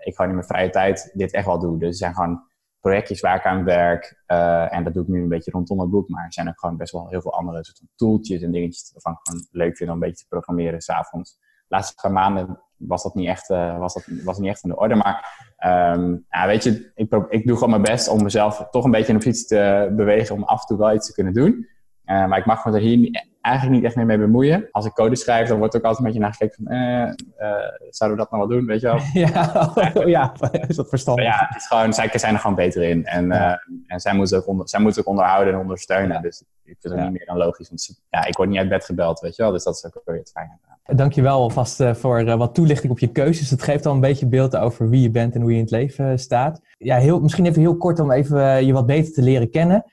[0.00, 1.78] ik gewoon in mijn vrije tijd dit echt wel doe.
[1.78, 2.47] Dus zijn gewoon
[2.80, 4.22] projectjes waar ik aan werk.
[4.26, 6.08] Uh, en dat doe ik nu een beetje rondom het boek.
[6.08, 9.12] Maar er zijn ook gewoon best wel heel veel andere soort tooltjes en dingetjes waarvan
[9.12, 11.36] ik gewoon leuk vind om een beetje te programmeren s'avonds.
[11.38, 14.76] De laatste maanden was dat niet echt, uh, was dat, was niet echt in de
[14.76, 14.94] orde.
[14.94, 15.46] Maar
[15.94, 19.12] um, ja, weet je, ik, ik doe gewoon mijn best om mezelf toch een beetje
[19.12, 21.66] in de fiets te bewegen om af en toe wel iets te kunnen doen.
[22.08, 24.68] Uh, maar ik mag me er hier eigenlijk niet echt meer mee bemoeien.
[24.70, 27.68] Als ik code schrijf, dan wordt ook altijd een beetje naar gekeken van, eh, uh,
[27.90, 29.00] zouden we dat nou wel doen, weet je wel?
[29.26, 29.72] ja,
[30.16, 30.32] ja,
[30.68, 31.24] is dat verstandig?
[31.24, 33.04] Ja, het is gewoon, zij zijn er gewoon beter in.
[33.04, 33.50] En, ja.
[33.50, 36.16] uh, en zij, moeten ook onder, zij moeten ook onderhouden en ondersteunen.
[36.16, 36.20] Ja.
[36.20, 37.68] Dus ik vind het niet meer dan logisch.
[37.68, 39.52] Want ja, ik word niet uit bed gebeld, weet je wel?
[39.52, 40.58] Dus dat is ook weer het fijne.
[40.84, 43.50] Dankjewel alvast voor wat toelichting op je keuzes.
[43.50, 45.70] Het geeft al een beetje beeld over wie je bent en hoe je in het
[45.70, 46.60] leven staat.
[46.78, 49.84] Ja, heel, misschien even heel kort om even je wat beter te leren kennen.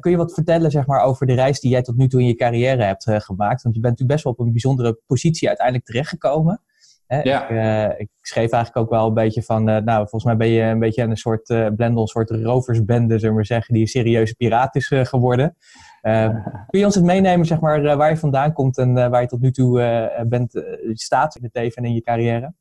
[0.00, 2.26] Kun je wat vertellen zeg maar, over de reis die jij tot nu toe in
[2.26, 3.62] je carrière hebt uh, gemaakt?
[3.62, 6.60] Want je bent natuurlijk best wel op een bijzondere positie uiteindelijk terechtgekomen.
[7.06, 7.22] Hè?
[7.22, 7.42] Ja.
[7.42, 10.48] Ik, uh, ik, schreef eigenlijk ook wel een beetje van, uh, nou, volgens mij ben
[10.48, 13.88] je een beetje een soort blendel, een soort roversbende, zullen we maar zeggen, die een
[13.88, 15.56] serieuze piraat is geworden.
[16.70, 19.40] kun je ons het meenemen, zeg maar, waar je vandaan komt en waar je tot
[19.40, 19.80] nu toe
[20.28, 22.52] bent, staat in het leven en in je carrière?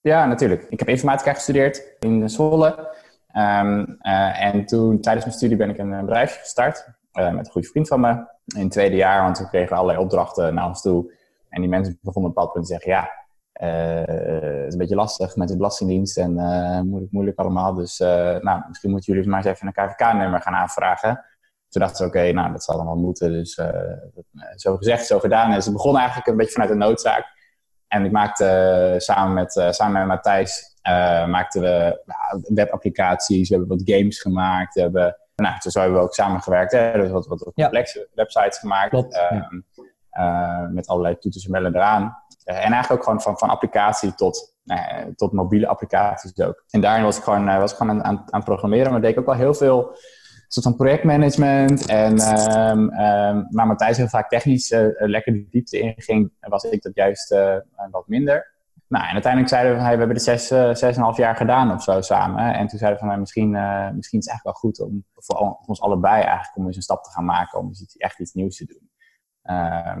[0.00, 0.66] Ja, natuurlijk.
[0.68, 2.94] Ik heb informatica gestudeerd in Zwolle.
[3.36, 6.88] Um, uh, en toen, tijdens mijn studie ben ik een bedrijf gestart.
[7.12, 8.10] Uh, met een goede vriend van me.
[8.54, 11.12] In het tweede jaar, want toen kregen we allerlei opdrachten naar ons toe.
[11.48, 13.10] En die mensen begonnen op een bepaald punt te zeggen, ja,
[13.52, 16.32] het is een beetje lastig met de Belastingdienst en
[16.86, 17.74] moeilijk, moeilijk allemaal.
[17.74, 21.24] Dus nou, misschien moeten jullie maar eens even een KVK-nummer gaan aanvragen.
[21.68, 23.32] Toen dachten ze, oké, nou, dat zal wel moeten.
[23.32, 23.60] Dus
[24.54, 25.52] zo gezegd, zo gedaan.
[25.52, 27.24] En ze begonnen eigenlijk een beetje vanuit de noodzaak.
[27.88, 33.76] En ik maakte samen met, samen met Matthijs uh, maakten we nou, webapplicaties, we hebben
[33.76, 37.50] wat games gemaakt, we hebben, nou, dus hebben we ook samengewerkt, hè, dus wat, wat
[37.54, 38.06] complexe ja.
[38.14, 39.50] websites gemaakt, Klopt, ja.
[40.12, 42.16] uh, met allerlei toeters en bellen eraan.
[42.44, 44.54] en eigenlijk ook gewoon van, van applicatie tot,
[45.14, 46.64] tot mobiele applicaties ook.
[46.70, 49.26] En daarin was ik gewoon, was ik gewoon aan, aan, programmeren, maar deed ik ook
[49.26, 49.96] wel heel veel
[50.48, 51.86] soort van projectmanagement.
[51.86, 52.20] En
[52.58, 57.28] um, um, maar Matthijs heel vaak technisch lekker de diepte inging, was ik dat juist
[57.90, 58.54] wat minder.
[58.88, 61.36] Nou, en uiteindelijk zeiden we, hey, we hebben de zes, uh, zes en half jaar
[61.36, 62.54] gedaan of zo samen.
[62.54, 65.04] En toen zeiden we van, hey, misschien, uh, misschien is het eigenlijk wel goed om
[65.14, 67.58] voor, ons allebei eigenlijk om eens een stap te gaan maken.
[67.58, 68.90] Om eens echt iets nieuws te doen.
[69.44, 69.96] Uh,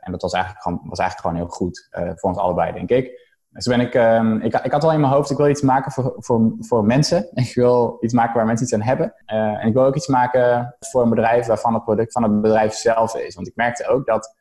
[0.00, 3.22] en dat was eigenlijk gewoon, was eigenlijk gewoon heel goed voor ons allebei, denk ik.
[3.50, 5.92] Dus ben ik, um, ik, ik had al in mijn hoofd, ik wil iets maken
[5.92, 7.28] voor, voor, voor mensen.
[7.48, 9.14] Ik wil iets maken waar mensen iets aan hebben.
[9.26, 12.72] en ik wil ook iets maken voor een bedrijf waarvan het product van het bedrijf
[12.72, 13.34] zelf is.
[13.34, 14.36] Want ik merkte ook dat,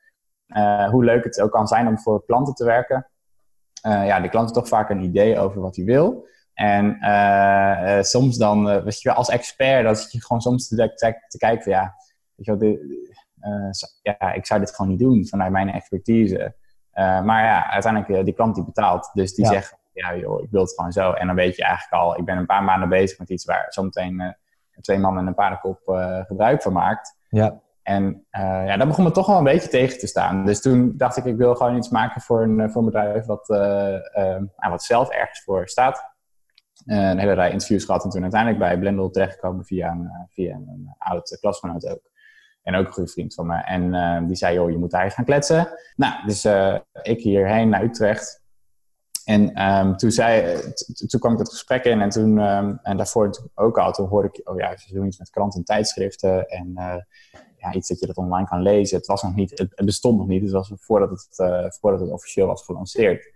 [0.92, 3.08] hoe leuk het ook kan zijn om voor klanten te werken
[3.90, 6.28] ja, de klant heeft toch vaak een idee over wat hij wil.
[6.54, 10.76] En uh, uh, soms dan, weet je wel, als expert, dat je gewoon soms te,
[10.76, 11.96] te, te kijken van ja,
[12.36, 13.12] weet je wel, de,
[14.02, 16.56] ja, ik zou dit gewoon niet doen vanuit mijn expertise.
[16.94, 19.52] maar ja, uiteindelijk, die klant die betaalt, dus die ja.
[19.52, 21.12] zegt, ja joh, ik wil het gewoon zo.
[21.12, 23.66] En dan weet je eigenlijk al, ik ben een paar maanden bezig met iets waar
[23.70, 24.36] zometeen
[24.82, 25.80] twee mannen en een paardenkop
[26.28, 27.18] gebruik van maakt.
[27.30, 27.62] Ja.
[27.84, 30.46] En uh, ja, dat begon me toch wel een beetje tegen te staan.
[30.46, 33.50] Dus toen dacht ik, ik wil gewoon iets maken voor een, voor een bedrijf wat,
[33.50, 36.12] uh, uh, wat zelf ergens voor staat.
[36.86, 40.96] een hele rij interviews gehad en toen uiteindelijk bij Blendel terechtgekomen via een, via een
[40.98, 42.12] oud klasgenoot ook.
[42.64, 43.56] En ook een goede vriend van me.
[43.56, 45.68] En die zei, joh, je moet daar gaan kletsen.
[45.96, 46.46] Nou, dus
[47.02, 48.42] ik hierheen naar Utrecht.
[49.24, 50.60] En um, toen, zei,
[51.08, 54.30] toen kwam ik het gesprek in en toen, um, en daarvoor ook al, toen hoorde
[54.32, 56.78] ik, oh ja, ze doen iets met kranten en tijdschriften en
[57.64, 58.98] ja, iets dat je dat online kan lezen.
[58.98, 62.12] Het, was nog niet, het, bestond nog niet, het was voordat het, uh, voordat het
[62.12, 63.32] officieel was gelanceerd.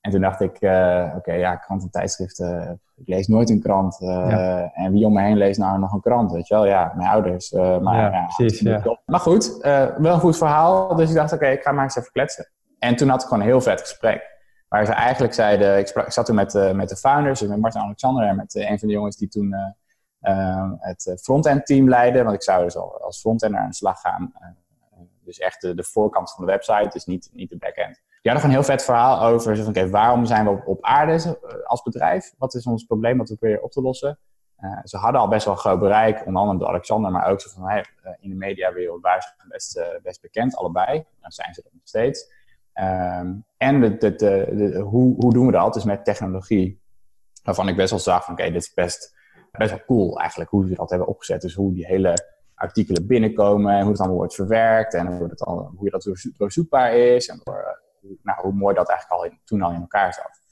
[0.00, 3.60] En toen dacht ik, uh, oké, okay, ja, kranten en tijdschriften, ik lees nooit een
[3.60, 4.00] krant.
[4.00, 4.72] Uh, ja.
[4.72, 6.66] En wie om me heen leest nou nog een krant, weet je wel?
[6.66, 7.50] Ja, mijn ouders.
[7.50, 8.98] maar, ja, ja, precies, ja.
[9.06, 9.58] maar goed,
[9.98, 10.94] wel een goed verhaal.
[10.94, 12.48] Dus ik dacht, oké, okay, ik ga maar eens even kletsen.
[12.78, 14.32] En toen had ik gewoon een heel vet gesprek.
[14.68, 17.60] Waar ze eigenlijk zeiden, ik, sprak, ik zat toen met, met de founders, dus met
[17.60, 19.54] Martin Alexander en met een van de jongens die toen
[20.78, 22.24] het front-end team leiden.
[22.24, 24.32] Want ik zou dus als frontender aan de slag gaan.
[24.40, 24.48] Uh,
[25.24, 28.02] dus echt de, voorkant van de website, dus niet, niet de back-end.
[28.22, 32.34] die gewoon een heel vet verhaal over, van, waarom zijn we op, aarde als bedrijf?
[32.38, 34.18] Wat is ons probleem wat we proberen op te lossen?
[34.84, 37.68] ze hadden al best wel groot bereik, onder andere door Alexander, maar ook zo van,
[37.68, 37.84] hey,
[38.20, 41.04] in de mediawereld waren ze best, best bekend, allebei.
[41.20, 42.32] Dan zijn ze dat nog steeds.
[42.72, 45.74] Ehm, en de, hoe, hoe doen we dat?
[45.74, 46.80] Dus met technologie,
[47.42, 49.14] waarvan ik best wel zag van, oké, dit is best,
[49.58, 51.40] best wel cool eigenlijk, hoe we dat hebben opgezet.
[51.40, 55.44] Dus hoe die hele artikelen binnenkomen en hoe het allemaal wordt verwerkt en hoe, het
[55.44, 57.82] al, hoe dat doorzoekbaar is en door,
[58.22, 60.42] nou, hoe mooi dat eigenlijk al in, toen al in elkaar zat.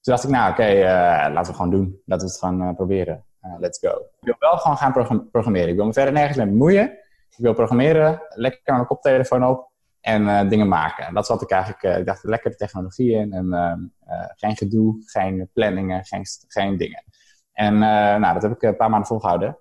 [0.00, 2.02] Toen dacht ik, nou oké, eh, laten we gewoon doen.
[2.04, 3.24] Laten we het gewoon uh, proberen.
[3.58, 3.88] Let's go.
[3.88, 4.92] Ik wil wel gewoon gaan
[5.30, 5.68] programmeren.
[5.68, 6.90] Ik wil me verder nergens mee bemoeien.
[7.30, 11.06] Ik wil programmeren, lekker mijn koptelefoon op en dingen maken.
[11.06, 13.92] En dat zat ik eigenlijk, ik dacht, lekker de technologie in en
[14.34, 17.04] geen gedoe, geen planningen, geen, geen dingen.
[17.52, 19.58] En nou, dat heb ik een paar maanden volgehouden.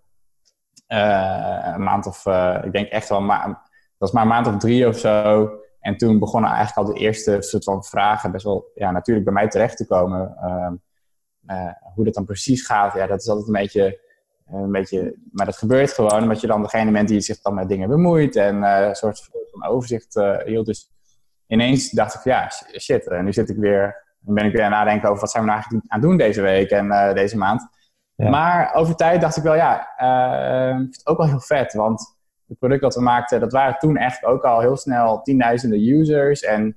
[0.88, 2.26] een maand of,
[2.64, 3.60] ik denk echt wel, maar, dat
[3.98, 5.50] was maar een maand of drie of zo.
[5.82, 9.34] En toen begonnen eigenlijk al de eerste soort van vragen best wel ja, natuurlijk bij
[9.34, 10.36] mij terecht te komen.
[10.38, 10.74] Ehm,
[11.46, 14.00] eh, hoe dat dan precies gaat, ja, dat is altijd een beetje,
[14.48, 15.16] een beetje...
[15.32, 18.36] Maar dat gebeurt gewoon, omdat je dan degene bent die zich dan met dingen bemoeit
[18.36, 20.66] en een soort van overzicht uh, hield.
[20.66, 20.90] Dus
[21.48, 24.10] ineens dacht ik, ja, shit, nu zit ik weer...
[24.20, 26.10] Dan ben ik weer aan het nadenken over wat zijn we nou eigenlijk aan het
[26.10, 27.68] doen deze week en deze maand.
[28.30, 29.80] Maar over tijd dacht ik wel, ja,
[30.72, 33.80] ik vind het ook wel heel vet, want het product dat we maakten, dat waren
[33.80, 36.42] toen echt ook al heel snel tienduizenden users.
[36.42, 36.74] En uh,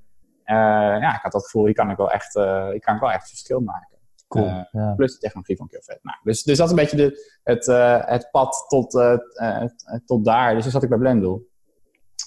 [1.00, 3.28] ja, ik had dat gevoel, hier kan ik wel echt, uh, ik kan wel echt
[3.28, 3.98] verschil maken.
[4.28, 4.92] Cool, uh, ja.
[4.96, 5.98] Plus de technologie van Curvet.
[6.02, 7.66] Nou, dus, dus dat is een beetje de, het,
[8.08, 8.92] het pad tot,
[10.06, 10.54] tot daar.
[10.54, 11.46] Dus toen zat ik bij Blendel.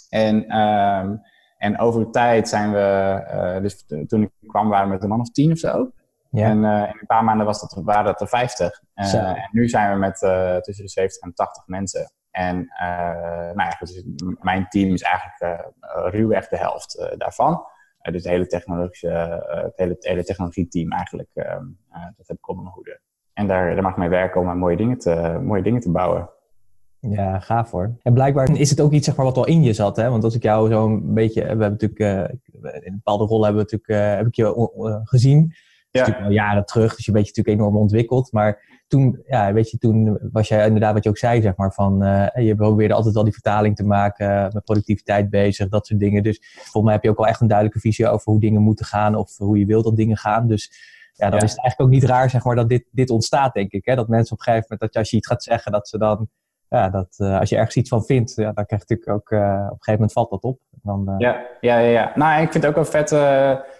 [0.09, 1.21] En, um,
[1.57, 5.19] en over de tijd zijn we, dus toen ik kwam waren we met een man
[5.19, 5.91] of tien of zo.
[6.31, 6.45] Ja.
[6.45, 8.81] En in een paar maanden was dat, waren dat er 50.
[8.93, 10.17] en nu zijn we met
[10.63, 12.11] tussen de 70 en 80 mensen.
[12.31, 12.55] En
[13.55, 14.03] nou ja, dus
[14.39, 15.69] mijn team is eigenlijk
[16.13, 17.65] ruw echt de helft daarvan.
[18.01, 19.09] dus het hele, technologische,
[19.47, 21.65] het hele, hele technologie-team eigenlijk, ehm,
[22.17, 22.99] dat heb ik onder mijn hoede.
[23.33, 26.29] En daar, daar mag ik mee werken om mooie dingen te, mooie dingen te bouwen.
[26.99, 27.97] Ja, gaaf hoor.
[28.03, 29.95] En blijkbaar is het ook iets zeg maar, wat al in je zat.
[29.95, 30.09] Hè?
[30.09, 31.41] Want als ik jou zo een beetje...
[31.41, 31.99] We hebben natuurlijk...
[32.61, 35.53] in een bepaalde rol hebben we natuurlijk, heb ik je gezien.
[35.91, 36.95] Dat is natuurlijk al jaren terug.
[36.95, 38.31] Dus je bent je natuurlijk enorm ontwikkeld.
[38.31, 41.73] Maar toen, ja, weet je, toen was jij inderdaad wat je ook zei, zeg maar,
[41.73, 45.99] van uh, je probeerde altijd wel die vertaling te maken, met productiviteit bezig, dat soort
[45.99, 46.23] dingen.
[46.23, 48.85] Dus volgens mij heb je ook al echt een duidelijke visie over hoe dingen moeten
[48.85, 50.47] gaan of hoe je wilt dat dingen gaan.
[50.47, 50.71] Dus
[51.13, 53.71] ja, dan is het eigenlijk ook niet raar, zeg maar, dat dit, dit ontstaat, denk
[53.71, 53.85] ik.
[53.85, 53.95] Hè?
[53.95, 56.29] Dat mensen op een gegeven moment, dat als je iets gaat zeggen, dat ze dan,
[56.69, 59.31] ja, dat uh, als je ergens iets van vindt, ja, dan krijg je natuurlijk ook,
[59.31, 60.59] uh, op een gegeven moment valt dat op.
[60.81, 62.11] Dan, ja, ja, ja, ja.
[62.15, 63.11] Nou, ik vind het ook wel vet,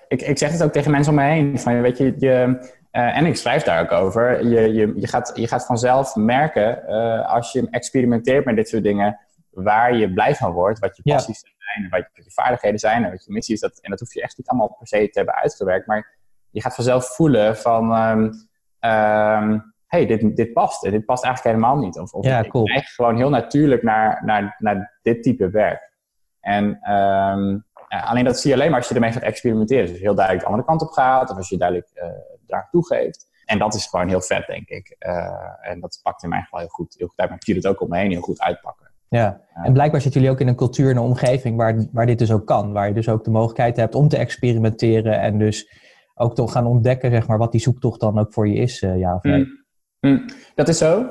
[0.07, 2.57] ik, ik zeg het ook tegen mensen om me heen, van, weet je, je
[2.91, 4.45] uh, en ik schrijf daar ook over.
[4.47, 8.83] Je, je, je, gaat, je gaat vanzelf merken, uh, als je experimenteert met dit soort
[8.83, 13.11] dingen, waar je blij van wordt, wat je passies zijn, wat je vaardigheden zijn en
[13.11, 13.61] wat je missie is.
[13.61, 16.17] Dat, en dat hoef je echt niet allemaal per se te hebben uitgewerkt, maar
[16.49, 18.23] je gaat vanzelf voelen van, um,
[18.91, 20.85] um, hey, dit, dit past.
[20.85, 21.99] En dit past eigenlijk helemaal niet.
[21.99, 22.63] Of, of ja, cool.
[22.63, 25.91] ik krijg gewoon heel natuurlijk naar, naar, naar dit type werk.
[26.39, 29.87] En um, alleen dat zie je alleen maar als je ermee gaat experimenteren.
[29.87, 32.03] Dus heel duidelijk de andere kant op gaat, of als je duidelijk uh,
[32.45, 33.27] daar toegeeft.
[33.45, 34.95] En dat is gewoon heel vet, denk ik.
[34.99, 37.29] Uh, en dat pakt in mijn geval heel goed, heel goed uit.
[37.29, 38.85] Maar ik zie het ook om me heen heel goed uitpakken.
[39.09, 42.19] Ja, en blijkbaar zitten jullie ook in een cultuur en een omgeving waar, waar dit
[42.19, 42.73] dus ook kan.
[42.73, 45.71] Waar je dus ook de mogelijkheid hebt om te experimenteren en dus
[46.15, 48.97] ook toch gaan ontdekken, zeg maar, wat die zoektocht dan ook voor je is, uh,
[48.97, 49.43] ja of nee?
[49.43, 49.65] Mm.
[49.99, 50.25] Mm.
[50.55, 51.01] Dat is zo.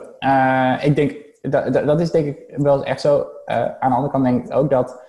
[0.80, 3.26] Ik denk, dat, dat is denk ik wel echt zo.
[3.46, 5.05] aan de andere kant denk ik ook dat,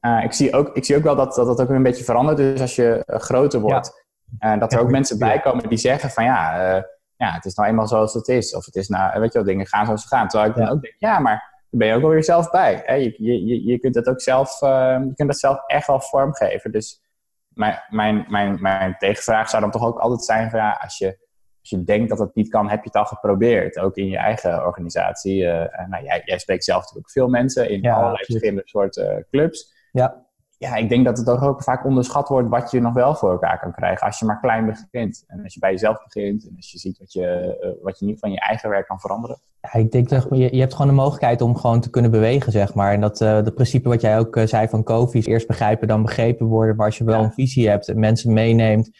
[0.00, 2.36] ik, zie ook, ik zie ook wel dat, dat dat ook een beetje verandert.
[2.36, 4.06] Dus als je groter wordt,
[4.38, 6.56] en dat er ook mensen bij komen die zeggen van ja,
[7.16, 8.54] ja, het is nou eenmaal zoals het is.
[8.54, 10.28] Of het is nou, weet je wel, dingen gaan zoals ze gaan.
[10.28, 12.82] Terwijl ik dan ook denk, ja, maar daar ben je ook wel weer zelf bij.
[12.84, 12.94] Hè?
[12.94, 14.68] Je, je, je kunt dat ook zelf, uh,
[15.06, 16.72] je kunt dat zelf echt wel vormgeven.
[16.72, 17.02] Dus
[17.48, 21.06] mijn, mijn, mijn, mijn tegenvraag zou dan toch ook altijd zijn van ja, als je,
[21.60, 23.78] als je denkt dat het niet kan, heb je het al geprobeerd.
[23.78, 25.44] Ook in je eigen organisatie.
[25.88, 29.76] Nou, jij, jij spreekt zelf natuurlijk veel mensen in allerlei verschillende soorten clubs.
[29.92, 30.26] Ja
[30.58, 33.60] ja, ik denk dat het ook vaak onderschat wordt wat je nog wel voor elkaar
[33.60, 35.24] kan krijgen als je maar klein begint.
[35.26, 38.04] En als je bij jezelf begint en als je ziet wat je, uh, wat je
[38.06, 39.40] niet van je eigen werk kan veranderen.
[39.60, 42.52] Ja, ik denk dat je, je hebt gewoon de mogelijkheid om gewoon te kunnen bewegen,
[42.52, 42.92] zeg maar.
[42.92, 46.46] En dat uh, principe wat jij ook uh, zei van Kofi, eerst begrijpen dan begrepen
[46.46, 46.76] worden.
[46.76, 48.90] Maar als je wel een visie hebt en mensen meeneemt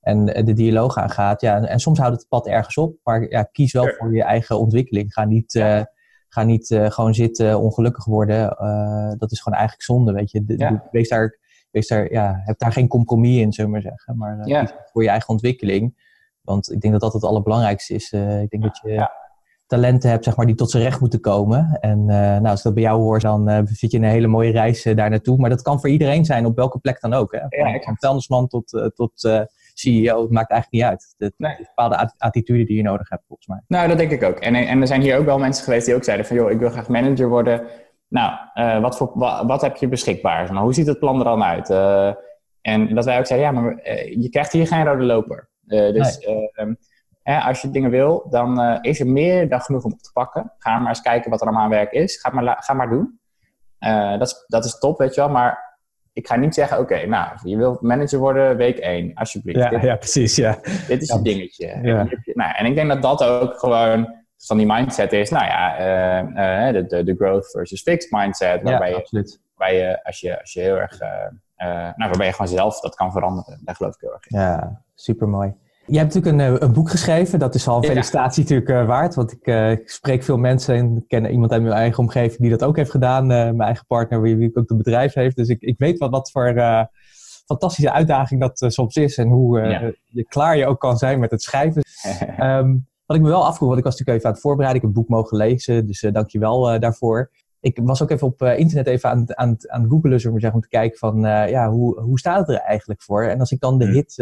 [0.00, 1.40] en de dialoog aangaat.
[1.40, 4.58] Ja, en, soms houdt het pad ergens op, maar ja, kies wel voor je eigen
[4.58, 5.12] ontwikkeling.
[5.12, 5.64] Ga niet...
[6.34, 8.56] Ga niet uh, gewoon zitten, ongelukkig worden.
[8.60, 10.44] Uh, dat is gewoon eigenlijk zonde, weet je.
[10.44, 10.88] De, ja.
[10.90, 11.38] Wees daar,
[11.70, 14.16] wees daar, ja, heb daar geen compromis in, zullen we maar zeggen.
[14.16, 14.70] Maar uh, ja.
[14.92, 16.12] voor je eigen ontwikkeling.
[16.40, 18.12] Want ik denk dat dat het allerbelangrijkste is.
[18.12, 19.08] ik denk dat je
[19.66, 21.78] talenten hebt, zeg maar, die tot zijn recht moeten komen.
[21.80, 24.82] En nou, als ik dat bij jou hoor, dan zit je een hele mooie reis
[24.82, 25.36] daar naartoe.
[25.36, 27.32] Maar dat kan voor iedereen zijn, op welke plek dan ook.
[27.32, 27.40] Hè?
[27.48, 29.22] Van, ja, van vuilnisman tot, tot
[29.74, 31.14] CEO, het maakt eigenlijk niet uit.
[31.18, 31.56] Het nee.
[31.58, 33.60] is bepaalde attitude die je nodig hebt, volgens mij.
[33.66, 34.38] Nou, dat denk ik ook.
[34.38, 36.58] En, en er zijn hier ook wel mensen geweest die ook zeiden van, joh, ik
[36.58, 37.66] wil graag manager worden.
[38.08, 39.12] Nou, uh, wat, voor,
[39.46, 40.52] wat, heb je beschikbaar?
[40.52, 41.70] Maar hoe ziet het plan er dan uit?
[41.70, 42.12] Uh,
[42.60, 45.48] en dat wij ook zeiden, ja, maar uh, je krijgt hier geen rode loper.
[45.66, 46.18] dus
[47.24, 47.38] nee.
[47.38, 50.52] als je dingen wil, dan is er meer dan genoeg om op te pakken.
[50.58, 52.20] Ga maar eens kijken wat er allemaal aan werk is.
[52.20, 53.20] Ga maar, ga maar doen.
[54.18, 55.30] dat, is, dat is top, weet je wel.
[55.30, 55.73] Maar
[56.14, 59.58] ik ga niet zeggen, oké, nou, je wilt manager worden week 1, alsjeblieft.
[59.58, 60.58] Ja, ja precies, ja.
[60.86, 61.78] Dit is het dingetje.
[61.82, 62.08] Ja.
[62.24, 66.72] nou, en ik denk dat dat ook gewoon van die mindset is, nou ja, uh,
[66.72, 70.52] uh, de, de, growth versus fixed mindset, waarbij, ja, je, waarbij je, als je, als
[70.52, 71.08] je heel erg, uh,
[71.66, 73.60] nou, waarbij je gewoon zelf dat kan veranderen.
[73.64, 74.38] Daar geloof ik heel erg in.
[74.38, 75.54] Ja, super mooi.
[75.86, 77.38] Je hebt natuurlijk een, een, boek geschreven.
[77.38, 79.14] Dat is al een felicitatie natuurlijk waard.
[79.14, 79.46] Want ik,
[79.80, 82.76] ik, spreek veel mensen en ik ken iemand uit mijn eigen omgeving die dat ook
[82.76, 83.26] heeft gedaan.
[83.26, 85.36] mijn eigen partner, wie, wie ook het bedrijf heeft.
[85.36, 86.54] Dus ik, ik weet wat, wat voor
[87.46, 89.18] fantastische uitdaging dat soms is.
[89.18, 89.60] En hoe
[90.06, 91.82] je klaar je ook kan zijn met het schrijven.
[92.40, 94.82] um, Wat ik me wel afvroeg, want ik was natuurlijk even aan het voorbereiden.
[94.82, 97.30] Ik heb het boek mogen lezen, dus dank je wel daarvoor.
[97.64, 100.40] Ik was ook even op uh, internet even aan, aan, aan het googelen, zullen we
[100.40, 103.24] zeggen, om te kijken van, ja, hoe, hoe staat het er eigenlijk voor?
[103.24, 103.94] En als ik dan de hmm.
[103.94, 104.14] hit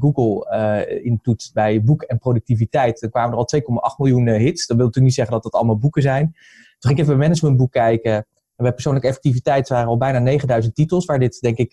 [0.00, 4.66] Google intoets bij boek en productiviteit, dan kwamen er al 2,8 miljoen hits.
[4.66, 6.24] Dat wil natuurlijk niet zeggen dat dat allemaal boeken zijn.
[6.24, 8.12] Toen ging ik even een managementboek kijken.
[8.12, 11.70] En bij persoonlijke effectiviteit waren al bijna 9000 titels, waar dit denk ik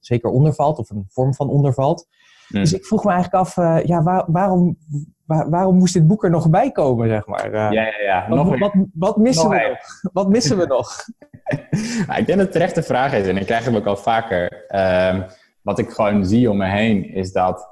[0.00, 2.06] zeker onder valt, of een vorm van onder valt.
[2.48, 2.60] Hmm.
[2.60, 4.76] Dus ik vroeg me eigenlijk af, ja, waar, waarom
[5.26, 7.46] waarom moest dit boek er nog bij komen, zeg maar?
[7.46, 8.28] Uh, ja, ja, ja.
[8.28, 10.12] Nog wat, wat, missen we nog?
[10.12, 11.04] Wat missen we nog?
[12.06, 14.66] nou, ik denk dat het terechte vraag is, en ik krijg hem ook al vaker.
[14.68, 15.22] Uh,
[15.62, 17.68] wat ik gewoon zie om me heen, is dat,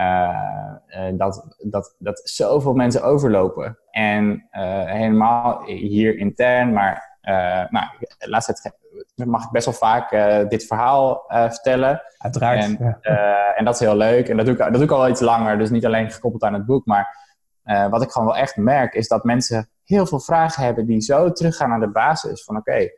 [0.00, 3.78] uh, dat, dat, dat zoveel mensen overlopen.
[3.90, 4.48] En
[4.86, 7.07] helemaal hier intern, maar
[7.70, 7.86] nou,
[8.18, 8.70] laatst
[9.14, 10.10] mag ik best wel vaak
[10.50, 12.02] dit verhaal vertellen.
[12.18, 12.64] Uiteraard.
[12.64, 13.00] En,
[13.56, 14.28] en dat is heel leuk.
[14.28, 16.54] En dat doe, ik, dat doe ik al iets langer, dus niet alleen gekoppeld aan
[16.54, 16.86] het boek.
[16.86, 17.16] Maar
[17.90, 21.32] wat ik gewoon wel echt merk, is dat mensen heel veel vragen hebben die zo
[21.32, 22.44] teruggaan naar de basis.
[22.44, 22.88] Van oké,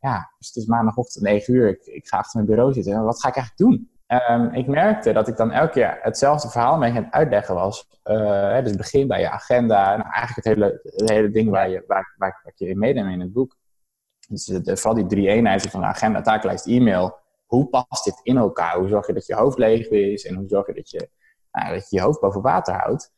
[0.00, 3.04] ja, dus het is maandagochtend 9 uur, ik, ik, ga achter mijn bureau zitten.
[3.04, 3.90] Wat ga ik eigenlijk doen?
[4.30, 7.88] Um, ik merkte dat ik dan elke keer hetzelfde verhaal mee aan het uitleggen was.
[8.04, 9.96] Uh, dus begin bij je agenda.
[9.96, 13.12] Nou, eigenlijk het hele, het hele ding waar, je, waar, waar, waar je in meeneemt
[13.12, 13.56] in het boek.
[14.28, 17.16] Dus de, vooral die drie eenheden van de agenda, taaklijst, e-mail.
[17.46, 18.76] Hoe past dit in elkaar?
[18.78, 20.26] Hoe zorg je dat je hoofd leeg is?
[20.26, 21.10] En hoe zorg je dat je
[21.52, 23.12] nou, dat je, je hoofd boven water houdt?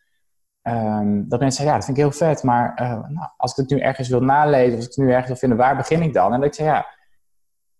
[0.62, 2.42] Um, dat mensen zeggen, ja, dat vind ik heel vet.
[2.42, 5.26] Maar uh, nou, als ik het nu ergens wil nalezen, als ik het nu ergens
[5.26, 6.32] wil vinden, waar begin ik dan?
[6.32, 6.86] En dat ik zeg, ja,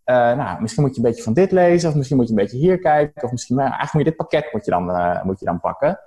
[0.04, 2.38] uh, nou, misschien moet je een beetje van dit lezen, of misschien moet je een
[2.38, 4.84] beetje hier kijken, of misschien, eigenlijk moet je dit pakket moet je dan,
[5.26, 6.00] moet je dan pakken.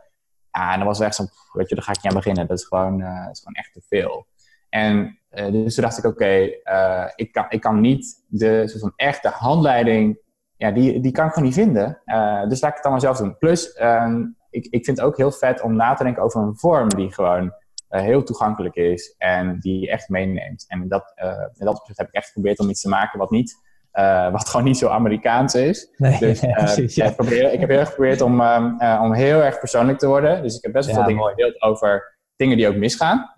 [0.51, 2.47] En dan was het echt zo, weet je, daar ga ik niet aan beginnen.
[2.47, 4.27] Dat is gewoon, is gewoon echt te veel.
[4.69, 8.93] En dus toen dacht ik, oké, okay, ik, kan, ik kan niet de soort van
[8.96, 10.19] echte handleiding,
[10.58, 12.02] ja, die, die kan ik gewoon niet vinden.
[12.50, 13.38] dus laat ik het dan maar zelf doen.
[13.38, 16.58] Plus, ehm, ik, ik vind het ook heel vet om na te denken over een
[16.58, 17.54] vorm die gewoon
[17.89, 20.65] uh, heel toegankelijk is en die je echt meeneemt.
[20.67, 23.32] En dat, uh, in dat opzicht heb ik echt geprobeerd om iets te maken wat
[23.32, 23.62] niet
[23.93, 25.93] uh, wat gewoon niet zo Amerikaans is.
[25.98, 27.06] Nee, dus, precies, ja.
[27.06, 30.41] ik, probeer, ik, heb heel erg geprobeerd om, um, om heel erg persoonlijk te worden.
[30.41, 33.36] Dus ik heb best wel veel dingen gedeeld over dingen die ook misgaan.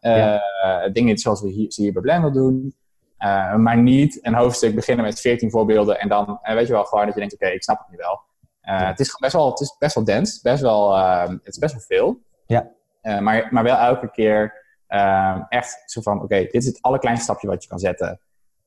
[0.91, 2.75] Dingen zoals we hier, hier bij Blendel doen.
[3.57, 7.13] maar niet een hoofdstuk beginnen met 14 voorbeelden en dan weet je wel gewoon dat
[7.13, 8.19] je denkt, oké, ik snap het nu wel.
[8.69, 11.57] Uh, het, is best wel, het is best wel dense, best wel, uh, het is
[11.57, 12.21] best wel veel.
[12.45, 12.71] Ja.
[13.21, 17.47] Maar, maar wel elke keer ehm, echt zo van, oké, dit is het allerkleinste stapje
[17.47, 18.19] wat je kan zetten.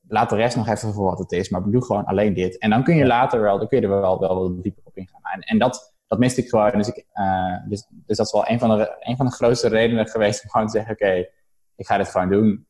[0.07, 2.57] Laat de rest nog even voor wat het is, maar doe gewoon alleen dit.
[2.57, 4.97] En dan kun je later wel, dan kun je er wel, wel, wel dieper op
[4.97, 5.21] ingaan.
[5.21, 6.71] En, en dat, dat miste ik gewoon.
[6.71, 9.67] Dus, ik, eh, dus, dus dat is wel een van, de, een van de grootste
[9.67, 11.27] redenen geweest om gewoon te zeggen, oké,
[11.75, 12.65] ik ga dit gewoon doen.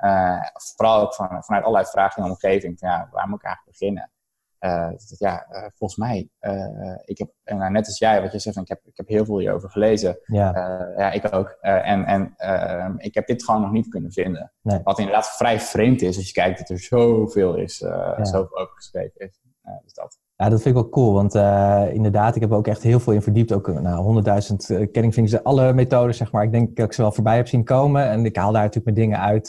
[0.75, 2.80] vooral ook van, vanuit allerlei vragen in de omgeving.
[2.80, 4.12] Ja, waar moet ik eigenlijk beginnen?
[4.60, 6.30] Uh, ja, volgens mij,
[7.06, 9.39] ik heb, nou, net als jij, wat je zegt, ik heb, ik heb heel veel
[9.39, 10.19] hierover gelezen.
[10.25, 10.52] Ja,
[10.97, 11.58] ja ik ook.
[11.62, 14.52] en en ehm, ik heb dit gewoon nog niet kunnen vinden.
[14.62, 14.80] Nee.
[14.84, 18.25] Wat inderdaad vrij vreemd is als je kijkt dat er zoveel is, ja.
[18.25, 19.39] zoveel over geschreven is.
[19.84, 20.19] dus dat.
[20.41, 21.36] Ja, dat vind ik wel cool, want
[21.93, 23.54] inderdaad, ik heb ook echt heel veel in verdiept.
[23.54, 26.43] Ook nou, honderdduizend kenning vind ik alle methodes, zeg maar.
[26.43, 28.10] Ik denk dat ik ze wel voorbij heb zien komen.
[28.10, 29.47] En ik haal daar natuurlijk mijn dingen uit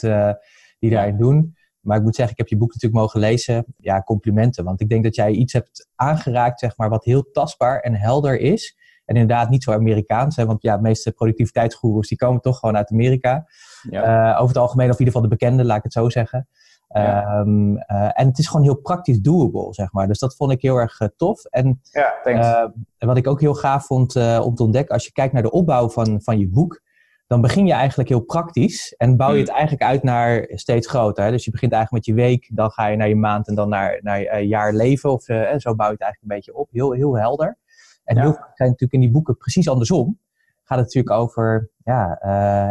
[0.79, 1.55] die daarin doen.
[1.79, 3.65] Maar ik moet zeggen, ik heb je boek natuurlijk mogen lezen.
[3.77, 4.63] Ja, complimenten.
[4.63, 8.39] Want ik denk dat jij iets hebt aangeraakt, zeg maar, wat heel tastbaar en helder
[8.39, 8.77] is.
[9.05, 10.35] En inderdaad niet zo Amerikaans.
[10.35, 13.47] Hè, want ja, de meeste productiviteitsgoeroes, die komen toch gewoon uit Amerika.
[13.89, 14.31] Ja.
[14.31, 16.47] Uh, over het algemeen, of in ieder geval de bekende, laat ik het zo zeggen.
[16.93, 20.07] Um, uh, en het is gewoon heel praktisch doable, zeg maar.
[20.07, 21.45] Dus dat vond ik heel erg uh, tof.
[21.45, 25.41] En ja, wat ik ook heel gaaf vond om te ontdekken, als je kijkt naar
[25.41, 26.81] de opbouw van, van je boek,
[27.27, 31.23] dan begin je eigenlijk heel praktisch en bouw je het eigenlijk uit naar steeds groter.
[31.23, 31.31] Hè?
[31.31, 33.69] Dus je begint eigenlijk met je week, dan ga je naar je maand en dan
[33.69, 35.11] naar, naar je jaar leven.
[35.11, 36.69] Of, uh, zo bouw je het eigenlijk een beetje op.
[36.71, 37.57] Heel, heel helder.
[38.03, 40.19] En heel vaak zijn natuurlijk in die boeken precies andersom.
[40.63, 42.17] Gaat het natuurlijk over, ja,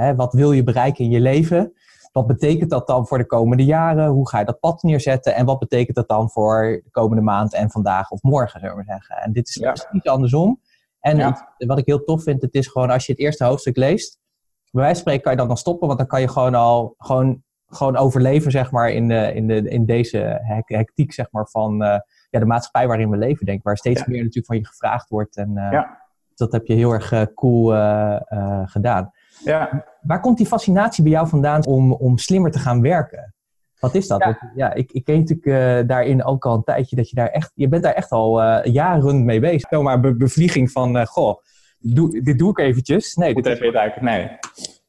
[0.01, 1.73] hè, wat wil je bereiken in je leven?
[2.13, 4.09] Wat betekent dat dan voor de komende jaren?
[4.09, 5.35] Hoe ga je dat pad neerzetten?
[5.35, 8.85] En wat betekent dat dan voor de komende maand en vandaag of morgen, zullen we
[8.85, 9.17] zeggen.
[9.17, 9.73] En dit is ja.
[9.73, 10.61] precies andersom.
[11.01, 11.29] En ja.
[11.57, 14.21] het, wat ik heel tof vind, het is gewoon als je het eerste hoofdstuk leest,
[14.71, 16.95] bij wijze van spreken kan je dan dan stoppen, want dan kan je gewoon al
[16.99, 21.83] gewoon, gewoon overleven, zeg maar, in, de, in, de, in deze hectiek, zeg maar, van
[21.83, 21.99] uh,
[22.31, 23.65] ja, de maatschappij waarin we leven, denk ik.
[23.65, 25.37] Waar steeds meer natuurlijk van je gevraagd wordt.
[25.37, 26.01] En uh, ja.
[26.35, 27.67] dat heb je heel erg uh, cool
[28.65, 29.11] gedaan.
[29.45, 29.85] Ja.
[30.01, 33.35] Waar komt die fascinatie bij jou vandaan om, om slimmer te gaan werken?
[33.79, 34.25] Wat is dat?
[34.25, 37.53] Ja, ja ik, ik ken natuurlijk daarin ook al een tijdje dat je daar echt,
[37.55, 39.61] je bent daar echt al jaren mee bezig.
[39.61, 41.37] Stel maar be bevlieging van, goh,
[41.79, 43.15] doe, dit doe ik eventjes.
[43.15, 44.05] Nee, dit even duiken.
[44.05, 44.39] Nee.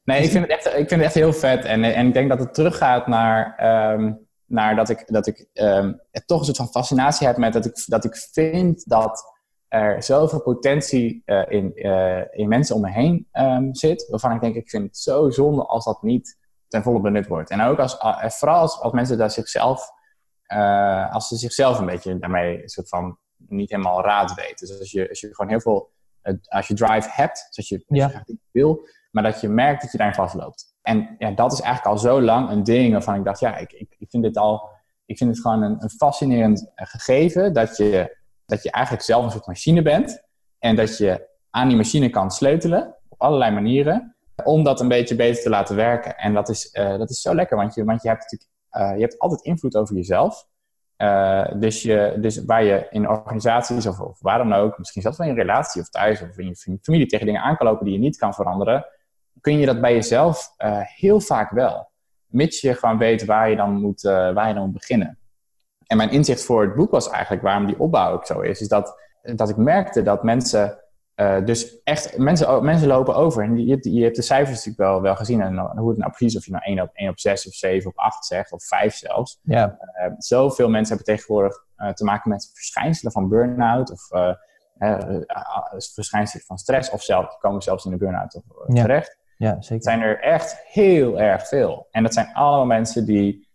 [0.03, 1.65] Nee, ik vind, het echt, ik vind het echt heel vet.
[1.65, 3.55] En, en ik denk dat het teruggaat naar,
[3.93, 7.65] um, naar dat ik, dat ik um, toch een soort van fascinatie heb met dat
[7.65, 9.30] ik, dat ik vind dat
[9.71, 14.07] er zoveel potentie uh, in, uh, in mensen om me heen um, zit.
[14.09, 17.49] Waarvan ik denk, ik vind het zo zonde als dat niet ten volle benut wordt.
[17.49, 19.89] En ook als, uh, vooral als, als mensen daar zichzelf,
[21.11, 24.67] als ze zichzelf een beetje daarmee soort van niet helemaal raad weten.
[24.67, 25.91] Dus als je, als je gewoon heel veel
[26.47, 28.23] als je drive hebt, zoals je, ja.
[28.25, 30.75] je wil, maar dat je merkt dat je daarin vastloopt.
[30.81, 33.71] En ja, dat is eigenlijk al zo lang een ding waarvan ik dacht, ja, ik,
[33.71, 34.69] ik, ik vind dit al,
[35.05, 38.19] ik vind het gewoon een, een fascinerend gegeven dat je,
[38.51, 40.23] dat je eigenlijk zelf een soort machine bent
[40.59, 45.15] en dat je aan die machine kan sleutelen op allerlei manieren om dat een beetje
[45.15, 46.17] beter te laten werken.
[46.17, 48.95] En dat is, uh, dat is zo lekker, want je, want je hebt natuurlijk uh,
[48.95, 50.47] je hebt altijd invloed over jezelf.
[50.97, 55.19] Uh, dus, je, dus waar je in organisaties of, of, waar dan ook, misschien zelfs
[55.19, 57.93] in je relatie of thuis of in je familie tegen dingen aan kan lopen die
[57.93, 58.85] je niet kan veranderen,
[59.41, 60.53] kun je dat bij jezelf
[60.97, 61.89] heel vaak wel.
[62.25, 65.20] Mits je gewoon weet waar je dan moet, waar je dan moet beginnen.
[65.91, 68.67] En mijn inzicht voor het boek was eigenlijk waarom die opbouw ook zo is, is
[68.67, 70.79] dat, dat ik merkte dat mensen
[71.15, 73.43] uh, dus echt, mensen, mensen lopen over.
[73.43, 75.41] En je hebt, je hebt de cijfers natuurlijk wel, wel gezien.
[75.41, 77.89] En hoe het nou precies, of je nou 1 op, 1 op 6 of 7
[77.89, 79.39] op 8 zegt, of 5 zelfs.
[79.43, 79.77] Ja.
[80.05, 83.91] Uh, zoveel mensen hebben tegenwoordig uh, te maken met verschijnselen van burn-out.
[83.91, 84.07] Of
[85.93, 86.89] verschijnselen van stress.
[86.89, 88.81] Of zelf, komen zelfs in de burn-out ja.
[88.81, 89.17] terecht.
[89.37, 89.75] Ja, zeker.
[89.75, 91.87] Het zijn er echt heel erg veel.
[91.91, 93.49] En dat zijn allemaal mensen die,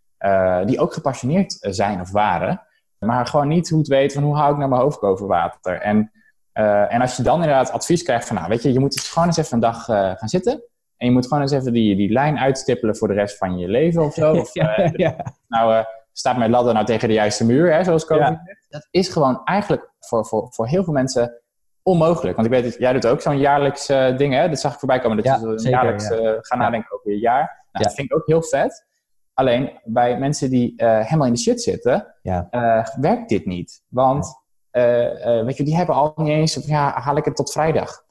[0.64, 2.62] die ook gepassioneerd zijn of waren.
[2.98, 5.80] Maar gewoon niet goed weten van hoe hou ik nou mijn hoofd boven water.
[5.80, 6.10] En
[6.58, 9.08] uh, en als je dan inderdaad advies krijgt van, nou weet je, je moet eens
[9.08, 10.52] gewoon eens even een dag uh, gaan zitten.
[10.96, 13.68] En je moet gewoon eens even die, die lijn uitstippelen voor de rest van je
[13.68, 14.32] leven of zo.
[14.40, 15.16] Of, ja, uh, ja.
[15.48, 18.42] Nou, staat mijn ladder nou tegen de juiste muur, hè, zoals COVID ja.
[18.68, 21.40] Dat is gewoon eigenlijk voor, voor, voor heel veel mensen
[21.82, 22.36] onmogelijk.
[22.36, 23.86] Want ik weet, dat jij doet ook zo'n jaarlijks
[24.16, 24.48] ding, hè?
[24.48, 26.08] Dat zag ik voorbij komen, dat ja, je zo zeker, jaarlijks
[26.48, 27.64] gaan nadenken over je jaar.
[27.72, 28.86] Nou, Dat vind ik ook heel vet.
[29.36, 32.14] Alleen, bij mensen die helemaal in de shit zitten,
[33.00, 33.82] werkt dit niet.
[33.88, 34.44] Want...
[34.72, 38.04] Uh, weet je, die hebben al niet eens, ja, haal ik het tot vrijdag.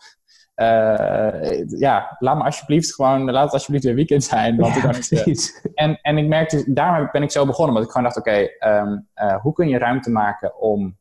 [1.77, 4.57] Ja, laat me alsjeblieft gewoon, laat het alsjeblieft weer weekend zijn.
[4.57, 4.93] Want ja,
[5.25, 8.49] ik en, en ik merkte, daarom ben ik zo begonnen, omdat ik gewoon dacht, oké,
[8.59, 9.07] okay, um,
[9.41, 10.97] hoe kun je ruimte maken om,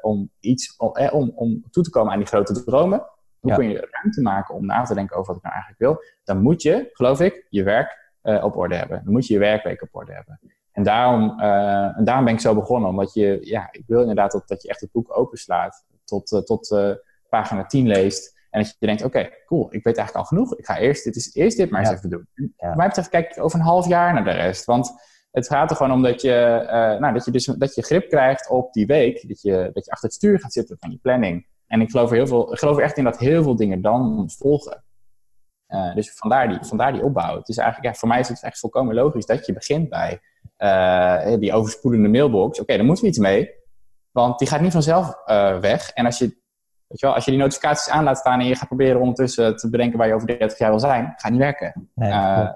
[0.00, 3.06] om iets, om, om, om toe te komen aan die grote dromen?
[3.40, 3.56] Hoe ja.
[3.56, 6.04] kun je ruimte maken om na te denken over wat ik nou eigenlijk wil?
[6.24, 8.07] Dan moet je, geloof ik, je werk
[8.42, 9.00] op orde hebben.
[9.04, 10.40] Dan moet je je werkweek op orde hebben.
[10.72, 12.90] En daarom, uh, en daarom ben ik zo begonnen.
[12.90, 15.86] Omdat je, ja, ik wil inderdaad dat, dat je echt het boek openslaat.
[16.04, 16.76] Tot, uh, tot
[17.28, 18.36] pagina 10 leest.
[18.50, 20.58] En dat je denkt, oké, okay, cool, ik weet eigenlijk al genoeg.
[20.58, 21.96] Ik ga eerst dit, is, eerst dit maar eens Ja.
[21.96, 22.26] even doen.
[22.34, 22.74] En Ja.
[22.74, 24.64] Mij betreft kijk ik over een half jaar naar de rest.
[24.64, 24.92] Want
[25.30, 26.66] het gaat er gewoon om dat je,
[27.00, 29.28] nou, dat je, dus, dat je grip krijgt op die week.
[29.28, 31.46] Dat je, dat je achter het stuur gaat zitten van je planning.
[31.66, 33.80] En ik geloof er, heel veel, ik geloof er echt in dat heel veel dingen
[33.80, 34.84] dan volgen.
[35.68, 37.36] Uh, dus vandaar die, vandaar die opbouw.
[37.36, 40.20] Het is eigenlijk, ja, voor mij is het echt volkomen logisch dat je begint bij
[40.58, 42.52] uh, die overspoelende mailbox.
[42.52, 43.50] Oké, okay, daar moeten we iets mee.
[44.10, 45.90] Want die gaat niet vanzelf uh, weg.
[45.90, 46.24] En als je,
[46.86, 49.56] weet je, wel, als je die notificaties aan laat staan en je gaat proberen ondertussen
[49.56, 51.90] te bedenken waar je over 30 jaar wil zijn, gaat niet werken.
[51.94, 52.54] Nee, nou,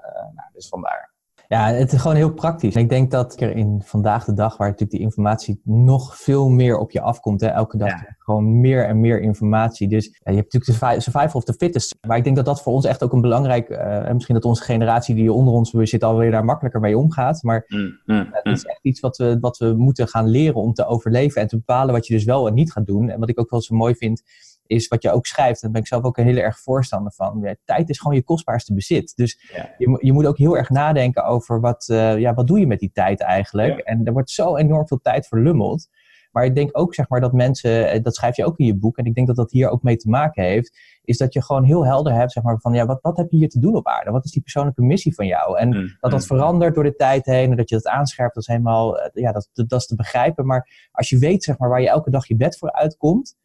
[0.53, 1.12] dus vandaar.
[1.53, 2.75] Ja, het is gewoon heel praktisch.
[2.75, 6.49] En ik denk dat er in vandaag de dag, waar natuurlijk die informatie nog veel
[6.49, 8.15] meer op je afkomt, hè, elke dag ja.
[8.17, 9.87] gewoon meer en meer informatie.
[9.87, 11.95] Dus ja, je hebt natuurlijk de survival of the fittest.
[12.07, 14.63] Maar ik denk dat dat voor ons echt ook een belangrijk, uh, misschien dat onze
[14.63, 17.43] generatie die onder ons zit alweer daar makkelijker mee omgaat.
[17.43, 20.73] Maar mm, mm, het is echt iets wat we, wat we moeten gaan leren om
[20.73, 23.09] te overleven en te bepalen wat je dus wel en niet gaat doen.
[23.09, 24.23] En wat ik ook wel zo mooi vind,
[24.67, 25.61] is wat je ook schrijft.
[25.61, 27.39] Daar ben ik zelf ook een heel erg voorstander van.
[27.41, 29.13] Ja, tijd is gewoon je kostbaarste bezit.
[29.15, 29.69] Dus ja.
[29.77, 32.79] je, je, moet ook heel erg nadenken over wat, uh, ja, wat doe je met
[32.79, 33.77] die tijd eigenlijk.
[33.77, 33.83] Ja.
[33.83, 35.87] En er wordt zo enorm veel tijd verlummeld.
[36.33, 38.97] Maar ik denk ook zeg maar dat mensen, dat schrijf je ook in je boek,
[38.97, 41.63] en ik denk dat dat hier ook mee te maken heeft, is dat je gewoon
[41.63, 43.87] heel helder hebt zeg maar van ja, wat, wat heb je hier te doen op
[43.87, 44.11] aarde?
[44.11, 45.57] Wat is die persoonlijke missie van jou?
[45.57, 46.25] En mm, dat dat mm.
[46.25, 49.49] verandert door de tijd heen en dat je dat aanscherpt, dat is helemaal, ja, dat,
[49.53, 50.45] dat, is te begrijpen.
[50.45, 53.37] Maar als je weet zeg maar waar je elke dag je bed voor uitkomt,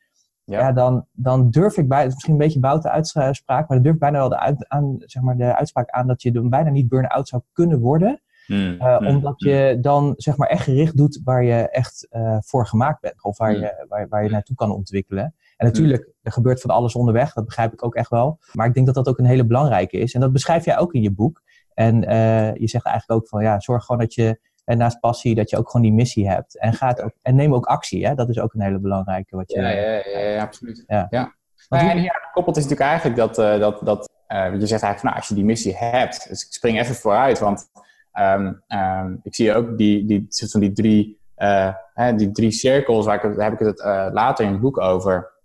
[0.49, 0.73] ja.
[0.73, 4.19] dan, dan durf ik bij, misschien een beetje boute uitspraak, maar dan durf ik bijna
[4.19, 7.29] wel de, uit, aan, zeg maar de uitspraak aan dat je dan bijna niet burn-out
[7.29, 8.23] zou kunnen worden.
[8.47, 9.51] Hmm, eh, hmm, omdat hmm.
[9.51, 13.25] je dan zeg maar echt gericht doet waar je echt uh, voor gemaakt bent.
[13.25, 15.35] Of waar, je, waar, waar je naartoe kan ontwikkelen.
[15.57, 17.33] En natuurlijk, er gebeurt van alles onderweg.
[17.33, 18.39] Dat begrijp ik ook echt wel.
[18.53, 20.15] Maar ik denk dat dat ook een hele belangrijke is.
[20.15, 21.43] En dat beschrijf jij ook in je boek.
[21.75, 25.35] En uh, je zegt eigenlijk ook van ja, zorg gewoon dat je en naast passie,
[25.35, 26.59] dat je ook gewoon die missie hebt.
[26.59, 28.15] En, gaat ook, en neem ook actie, hè?
[28.15, 29.37] dat is ook een hele belangrijke.
[29.37, 30.85] Wat je, ja, ja, ja, ja, absoluut.
[30.87, 31.07] Ja.
[31.11, 31.35] ja.
[31.69, 34.99] Nou, en hier gekoppeld is natuurlijk eigenlijk dat, uh, dat, dat uh, je zegt eigenlijk
[34.99, 37.71] van, nou, als je die missie hebt, dus ik spring even vooruit, want
[38.13, 43.07] um, um, ik zie ook die, die, van die, drie, uh, hè, die drie cirkels,
[43.07, 43.81] waar ik, daar heb ik het
[44.13, 45.37] later in het boek over.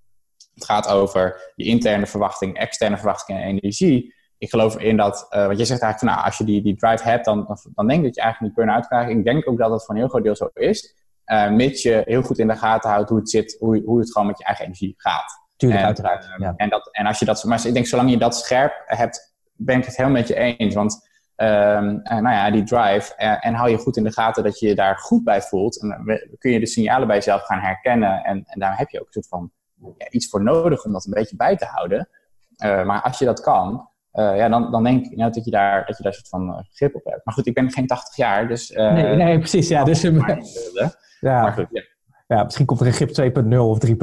[0.54, 4.14] Het gaat over je interne verwachting, externe verwachting en energie
[4.44, 6.76] ik geloof in dat, uh, wat je zegt eigenlijk van, nou, als je die, die
[6.76, 9.10] drive hebt, dan, dan, dan denk ik dat je eigenlijk niet burn-out krijgt.
[9.10, 10.96] Ik denk ook dat dat voor een heel groot deel zo is.
[11.26, 14.12] Uh, mits je heel goed in de gaten houdt hoe het zit, hoe, hoe het
[14.12, 15.42] gewoon met je eigen energie gaat.
[15.56, 16.26] Tuurlijk, en, uiteraard.
[16.26, 16.54] Uh, ja.
[16.58, 19.78] en, dat, en als je dat, maar ik denk, zolang je dat scherp hebt, ben
[19.78, 20.76] ik het helemaal met je eens.
[20.76, 24.68] Want um, nou ja, die drive, en hou je goed in de gaten dat je
[24.68, 25.82] je daar goed bij voelt.
[25.82, 28.24] En dan kun je de signalen bij jezelf gaan herkennen.
[28.24, 29.52] En, en daar heb je ook een soort van
[29.98, 32.10] ja, iets voor nodig om dat een beetje bij te houden.
[32.58, 35.86] maar als je dat kan, uh, ja, dan, dan denk ik nou, dat, je daar,
[35.86, 37.26] dat je daar een soort van uh, grip op hebt.
[37.26, 38.72] Maar goed, ik ben geen 80 jaar, dus...
[38.72, 39.84] Uh, nee, nee, precies, ja.
[39.84, 41.42] Dus, ja.
[41.42, 41.82] Maar goed, ja.
[42.28, 42.44] ja.
[42.44, 43.96] misschien komt er een grip 2.0 of 3.0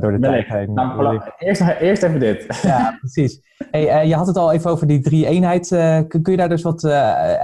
[0.00, 0.72] door de tijd heen.
[0.72, 2.46] Nou, eerst, eerst even dit.
[2.62, 3.40] Ja, precies.
[3.70, 5.68] Hey, je had het al even over die drie eenheid.
[6.08, 6.84] kun, kun je daar dus wat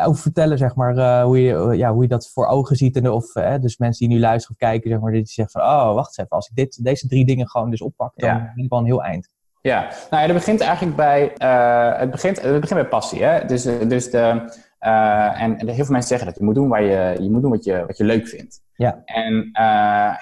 [0.05, 2.97] over vertellen, zeg maar, hoe, je, ja, hoe je dat voor ogen ziet?
[2.97, 5.95] En of dus mensen die nu luisteren of kijken, zeg maar, die zeggen van, oh,
[5.95, 8.71] wacht eens even, als ik dit, deze drie dingen gewoon dus oppak, dan ben ik
[8.71, 9.29] wel een heel eind.
[9.61, 9.81] Ja,
[10.11, 13.23] nou ja, dat begint eigenlijk bij, uh, het, begint, het begint bij passie.
[13.23, 13.45] Hè?
[13.45, 14.19] Dus, eh, dus de,
[14.81, 17.43] uh, en, en heel veel mensen zeggen dat je moet doen, waar je, je, moet
[17.43, 18.63] doen wat, je, wat je leuk vindt.
[18.75, 19.03] Ja.
[19.05, 19.53] En uh,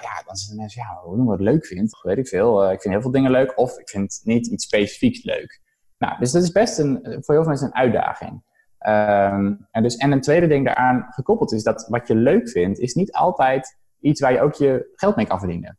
[0.01, 1.99] ja, dan zeggen mensen, ja, hoe doen wat ik leuk vind?
[2.01, 2.71] Weet ik veel.
[2.71, 5.61] ik vind heel veel dingen leuk of ik vind niet iets specifieks leuk.
[5.97, 8.45] Nou, dus dat is best een, voor heel veel mensen een uitdaging.
[8.87, 12.79] Um, en, dus, en een tweede ding daaraan gekoppeld is dat wat je leuk vindt,
[12.79, 15.77] is niet altijd iets waar je ook je geld mee kan verdienen.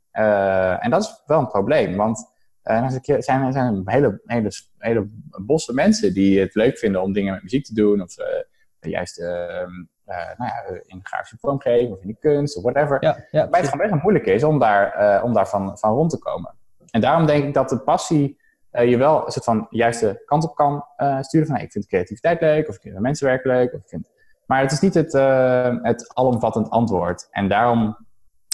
[0.80, 2.36] en dat is wel een probleem, want
[2.68, 5.08] en als ik, zijn, zijn hele, hele, hele
[5.46, 8.02] bosse mensen die het leuk vinden om dingen met muziek te doen.
[8.02, 8.26] Of uh,
[8.90, 9.26] juist uh,
[10.06, 12.96] nou ja, in de grafische vormgeving of in de kunst of whatever.
[13.00, 16.54] Ja, ja, het gewoon best moeilijk is om daar, om daar van, rond te komen.
[16.90, 18.40] En daarom denk ik dat de passie
[18.70, 20.84] je wel een soort van juiste kant op kan
[21.20, 21.46] sturen.
[21.46, 23.72] Van hey, ik vind creativiteit leuk of ik vind mensenwerk leuk.
[23.72, 24.10] Of ik vind...
[24.46, 25.12] Maar het is niet het,
[25.82, 27.28] het alomvattend antwoord.
[27.30, 28.06] En daarom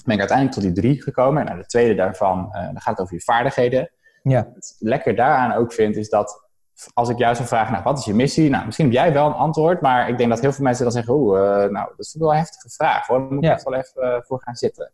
[0.05, 1.41] ben ik uiteindelijk tot die drie gekomen.
[1.41, 3.91] En nou, de tweede daarvan, dan gaat het over je vaardigheden.
[4.29, 4.51] Ja.
[4.55, 6.49] Het lekker daaraan ook vind, is dat
[6.95, 8.51] als ik jou zou vragen, nou, wat is je missie?
[8.51, 10.93] Nou, misschien heb jij wel een antwoord, maar ik denk dat heel veel mensen dan
[10.93, 11.31] zeggen, uh,
[11.71, 13.19] nou, dat is wel een heftige vraag, hoor.
[13.19, 14.93] Daar moet ik echt wel even uh, voor gaan zitten.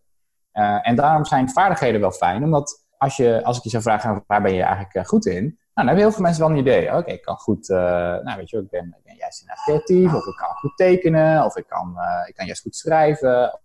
[0.52, 4.24] Uh, en daarom zijn vaardigheden wel fijn, omdat als, je, als ik je zou vragen,
[4.26, 5.42] waar ben je eigenlijk goed in?
[5.42, 6.96] Nou, dan hebben heel veel mensen wel een idee.
[6.96, 10.36] Oké, ik kan goed, nou weet je, ik ben, ik ben juist creatief, of ik
[10.36, 13.60] kan goed tekenen, of ik kan, ik kan juist goed schrijven,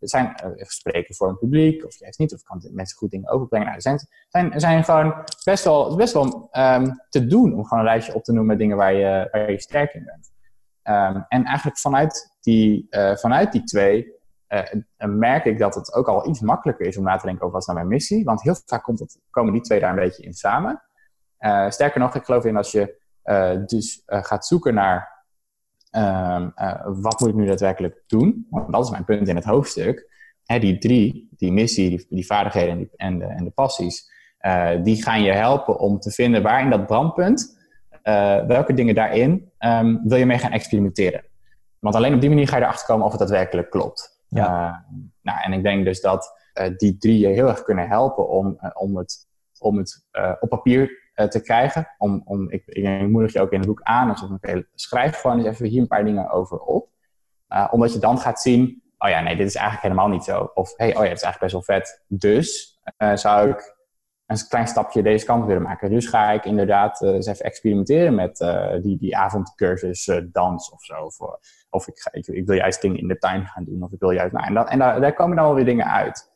[0.00, 3.30] er zijn uh, spreken voor een publiek, of juist niet, of kan mensen goed dingen
[3.30, 3.66] overbrengen.
[3.66, 7.90] Nou, er zijn, zijn, gewoon best wel, best wel um, te doen om gewoon een
[7.90, 10.30] lijstje op te noemen met dingen waar je, waar sterk in bent.
[10.82, 14.16] Um, en eigenlijk vanuit die, uh, vanuit die twee
[14.48, 14.62] uh,
[14.98, 17.60] merk ik dat het ook al iets makkelijker is om na te denken over wat
[17.60, 18.24] is nou mijn missie.
[18.24, 20.82] Want heel vaak komt komen die twee daar een beetje in samen.
[21.68, 22.96] sterker nog, ik geloof in als je
[23.66, 25.17] dus gaat zoeken naar
[25.92, 28.46] um, uh, wat moet ik nu daadwerkelijk doen?
[28.50, 30.08] Want dat is mijn punt in het hoofdstuk.
[30.44, 34.10] Hè, die drie, die missie, die, die vaardigheden en, die, en, de, en de passies,
[34.40, 37.58] uh, die gaan je helpen om te vinden waar in dat brandpunt,
[38.04, 41.24] uh, welke dingen daarin um, wil je mee gaan experimenteren.
[41.78, 44.16] Want alleen op die manier ga je erachter komen of het daadwerkelijk klopt.
[44.28, 44.84] Ja.
[45.22, 46.32] nou, en ik denk dus dat
[46.76, 49.28] die drie je heel erg kunnen helpen om, om het,
[49.58, 50.06] om het
[50.40, 51.88] op papier te krijgen.
[51.98, 54.08] Om, om, ik, moedig je ook in het boek aan.
[54.08, 56.88] Dus okay, schrijf gewoon eens even hier een paar dingen over op.
[57.48, 60.50] Uh, omdat je dan gaat zien, oh ja, nee, dit is eigenlijk helemaal niet zo.
[60.54, 62.04] Of, hey, oh ja, dit is eigenlijk best wel vet.
[62.06, 63.76] Dus uh, zou ik
[64.26, 65.90] een klein stapje deze kant willen maken.
[65.90, 68.36] Dus ga ik inderdaad eens even experimenteren met
[68.82, 70.94] die, die avondcursus dans of zo.
[70.94, 71.18] Of,
[71.70, 73.82] of ik, ga, ik, wil juist dingen in de tuin gaan doen.
[73.82, 76.32] Of ik wil juist, nou, en daar, daar komen dan wel weer dingen uit.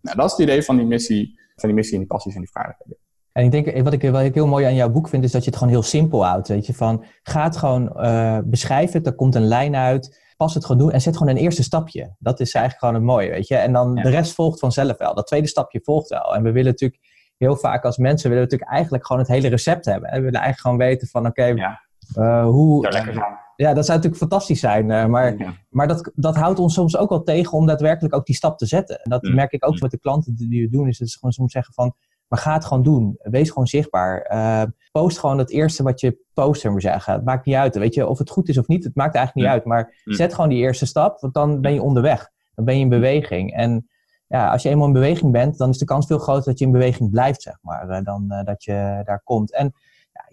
[0.00, 2.40] Nou, dat is het idee van die missie, van die missie en die passies en
[2.40, 2.96] die vaardigheden.
[3.32, 5.44] En ik denk, wat ik, wat ik heel mooi aan jouw boek vind, is dat
[5.44, 6.48] je het gewoon heel simpel houdt.
[6.48, 10.64] Weet je, van ga het gewoon uh, beschrijven, er komt een lijn uit, pas het
[10.64, 12.14] gewoon doen en zet gewoon een eerste stapje.
[12.18, 13.56] Dat is eigenlijk gewoon het mooie, weet je.
[13.56, 15.14] En dan de rest volgt vanzelf wel.
[15.14, 16.34] Dat tweede stapje volgt wel.
[16.34, 17.00] En we willen natuurlijk
[17.36, 20.08] heel vaak als mensen, willen we natuurlijk eigenlijk gewoon het hele recept hebben.
[20.08, 21.80] En we willen eigenlijk gewoon weten van, oké, ja.
[22.16, 22.90] uh, hoe...
[23.56, 25.10] Ja, dat zou natuurlijk fantastisch zijn.
[25.10, 25.36] Maar
[25.68, 28.66] maar dat, dat houdt ons soms ook wel tegen om daadwerkelijk ook die stap te
[28.66, 29.00] zetten.
[29.02, 29.34] En dat mm.
[29.34, 29.78] merk ik ook mm.
[29.80, 30.88] met de klanten die we doen.
[30.88, 31.94] Is het gewoon soms zeggen van,
[32.32, 33.18] maar ga het gewoon doen.
[33.18, 34.30] Wees gewoon zichtbaar.
[34.32, 34.62] Uh,
[34.92, 37.12] post gewoon het eerste wat je post, zullen we zeggen.
[37.12, 37.76] Het maakt niet uit.
[37.76, 39.64] Weet je, of het goed is of niet, het maakt eigenlijk niet uit.
[39.64, 42.30] Maar zet gewoon die eerste stap, want dan ben je onderweg.
[42.54, 43.54] Dan ben je in beweging.
[43.54, 43.88] En
[44.26, 46.64] ja, als je eenmaal in beweging bent, dan is de kans veel groter dat je
[46.64, 47.88] in beweging blijft, zeg maar.
[47.88, 49.52] Uh, dan uh, dat je daar komt.
[49.52, 49.74] En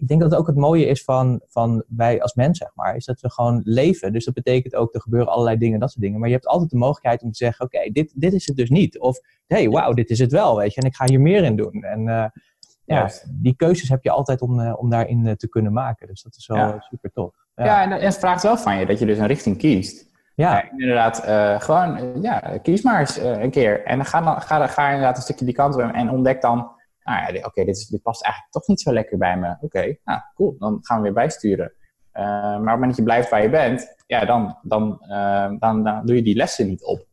[0.00, 2.96] ik denk dat het ook het mooie is van, van wij als mens, zeg maar,
[2.96, 4.12] is dat we gewoon leven.
[4.12, 6.18] Dus dat betekent ook, er gebeuren allerlei dingen, dat soort dingen.
[6.18, 8.70] Maar je hebt altijd de mogelijkheid om te zeggen, oké, dit, dit is het dus
[8.70, 8.98] niet.
[8.98, 10.80] Of, hey, wauw, dit is het wel, weet je.
[10.80, 11.82] En ik ga hier meer in doen.
[11.82, 12.24] En uh,
[12.84, 16.06] ja, die keuzes heb je altijd om, uh, om daarin uh, te kunnen maken.
[16.06, 16.80] Dus dat is wel ja.
[16.80, 17.34] super tof.
[17.54, 20.08] Ja, ja en, en, het vraagt wel van je dat je dus een richting kiest.
[20.34, 20.70] Ja.
[20.70, 21.18] inderdaad,
[21.62, 23.84] gewoon, ja, kies maar eens een keer.
[23.84, 26.70] En ga, dan, ga, ga inderdaad een stukje die kant op en ontdek dan
[27.10, 29.56] nou ja, oké, dit, dit, past eigenlijk toch niet zo lekker bij me.
[29.60, 31.72] Oké, nou cool, dan gaan we weer bijsturen.
[32.14, 35.50] Uh, maar op het moment dat je blijft waar je bent, ja, dan, dan, uh,
[35.58, 37.08] dan, dan doe je die lessen niet op.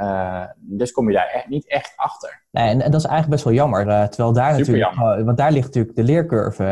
[0.00, 2.42] Uh, dus kom je daar echt, niet echt achter.
[2.50, 4.08] Nee, en, en, dat is eigenlijk best wel jammer.
[4.08, 6.64] terwijl daar Super natuurlijk, want daar ligt natuurlijk de leercurve.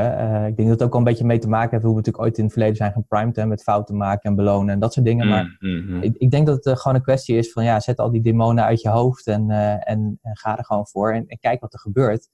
[0.49, 2.25] ik denk dat het ook al een beetje mee te maken heeft hoe we natuurlijk
[2.25, 5.29] ooit in het verleden zijn geprimed met fouten maken en belonen en dat soort dingen.
[5.29, 6.03] maar mm, mm, mm.
[6.03, 8.65] Ik, ik, denk dat het gewoon een kwestie is van ja, zet al die demonen
[8.65, 11.81] uit je hoofd en, en, en ga er gewoon voor en, en kijk wat er
[11.81, 12.29] gebeurt.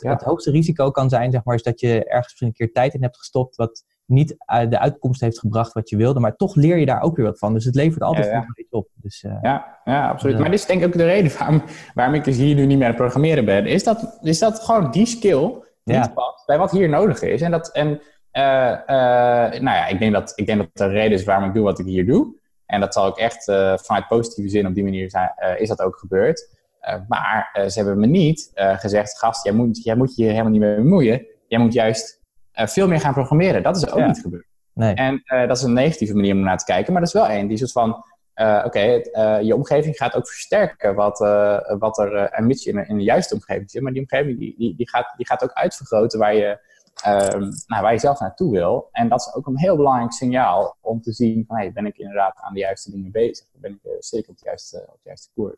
[0.00, 2.72] Het, het, hoogste risico kan zijn, zeg maar, is dat je ergens misschien een keer
[2.72, 4.36] tijd in hebt gestopt wat niet
[4.68, 7.38] de uitkomst heeft gebracht wat je wilde, maar toch leer je daar ook weer wat
[7.38, 7.54] van.
[7.54, 8.88] Dus het levert altijd ja, iets op.
[8.94, 10.38] Dus, uh, ja, ja, absoluut.
[10.38, 11.62] maar dit is denk ik ook de reden waarom,
[11.94, 13.66] waarom ik dus hier nu niet meer aan het programmeren ben.
[13.66, 15.52] Is dat, is dat gewoon die skill
[15.84, 17.40] die past bij wat hier nodig is.
[17.40, 18.00] En, dat, en
[18.32, 21.78] nou ja, ik denk, dat, ik denk dat de reden is waarom ik doe wat
[21.78, 22.42] ik hier doe.
[22.66, 23.44] En dat zal ook echt
[23.82, 26.53] vanuit positieve zin op die manier zijn, is dat ook gebeurd.
[26.84, 30.22] Eh, maar eh, ze hebben me niet eh, gezegd, gast, jij moet, jij moet je
[30.22, 31.26] hier helemaal niet mee bemoeien.
[31.48, 32.22] Jij moet juist
[32.52, 33.62] veel meer gaan programmeren.
[33.62, 34.46] Dat is ook niet gebeurd.
[34.72, 34.94] Nee.
[34.94, 36.92] En dat is een negatieve manier om naar te kijken.
[36.92, 38.04] Maar dat is wel één die soort van,
[38.64, 38.80] oké,
[39.40, 41.18] je omgeving gaat ook versterken wat,
[41.78, 43.82] wat er, en mits je in, in de juiste omgeving zit.
[43.82, 46.58] Maar die omgeving die, die, die, gaat, die gaat ook uitvergroten waar je,
[47.02, 48.88] ehm, nou, waar je zelf naartoe wil.
[48.92, 51.98] En dat is ook een heel belangrijk signaal om te zien van, hey, ben ik
[51.98, 53.46] inderdaad aan de juiste dingen bezig?
[53.52, 55.56] Ben ik zeker op de juiste, op de juiste koers?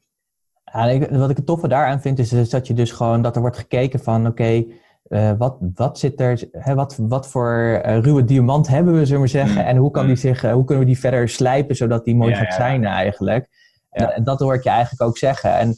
[0.73, 3.57] Ja, wat ik het toffe daaraan vind, is, dat je dus gewoon dat er wordt
[3.57, 4.65] gekeken van oké,
[5.09, 9.23] uh, wat, wat zit er, hè, wat, wat voor uh, ruwe diamant hebben we, zullen
[9.23, 9.67] we zeggen, mm.
[9.67, 10.21] en hoe, kan die mm.
[10.21, 13.49] zich, uh, hoe kunnen we die verder slijpen zodat die mooi gaat zijn eigenlijk.
[13.91, 15.57] En dat hoor ik je eigenlijk ook zeggen.
[15.57, 15.77] En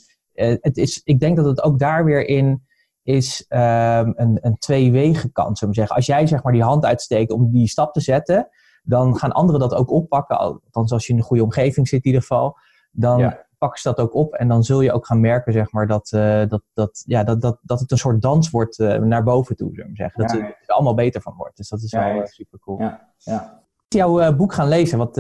[0.61, 2.67] het is, ik denk dat het ook daar weer in
[3.03, 3.59] is um,
[4.17, 5.97] een, een tweewegen kant, zullen we zeggen.
[5.97, 8.49] Als jij zeg maar die hand uitsteekt om die stap te zetten,
[8.83, 12.07] dan gaan anderen dat ook oppakken, althans als je in een goede omgeving zit in
[12.07, 12.57] ieder geval,
[12.91, 14.35] dan pakken ze dat ook op.
[14.35, 17.41] En dan zul je ook gaan merken, zeg maar, dat, uh, dat, dat, ja, dat,
[17.41, 20.21] dat, dat het een soort dans wordt uh, naar boven toe, zullen we zeggen.
[20.21, 21.57] Dat ja, het er allemaal beter van wordt.
[21.57, 22.81] Dus dat is wel uh, super cool.
[22.81, 23.67] Ja, ja.
[23.89, 25.17] Jouw boek gaan lezen, wat,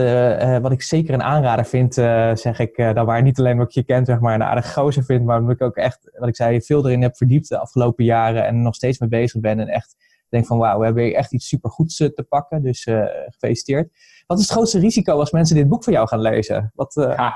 [0.62, 1.94] wat ik zeker een aanrader vind,
[2.38, 5.04] zeg ik dan maar niet alleen omdat ik je kent, zeg maar, een aardige gozer
[5.04, 8.04] vind, maar omdat ik ook echt, wat ik zei, veel erin heb verdiept de afgelopen
[8.04, 9.96] jaren en nog steeds mee bezig ben en echt
[10.28, 12.82] denk van wauw, we hebben hier echt iets supergoeds te pakken, dus
[13.28, 13.92] gefeliciteerd.
[14.26, 16.72] Wat is het grootste risico als mensen dit boek van jou gaan lezen?
[16.74, 17.34] Wat, ja,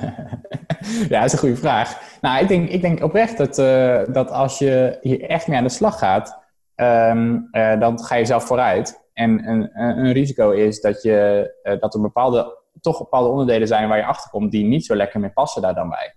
[1.08, 2.18] dat is een goede vraag.
[2.20, 5.64] Nou, ik denk, ik denk oprecht dat, uh, dat als je hier echt mee aan
[5.64, 6.40] de slag gaat,
[6.76, 9.00] um, uh, dan ga je zelf vooruit.
[9.12, 13.88] En een, een risico is dat, je, uh, dat er bepaalde, toch bepaalde onderdelen zijn
[13.88, 16.14] waar je achter komt die niet zo lekker mee passen daar dan bij.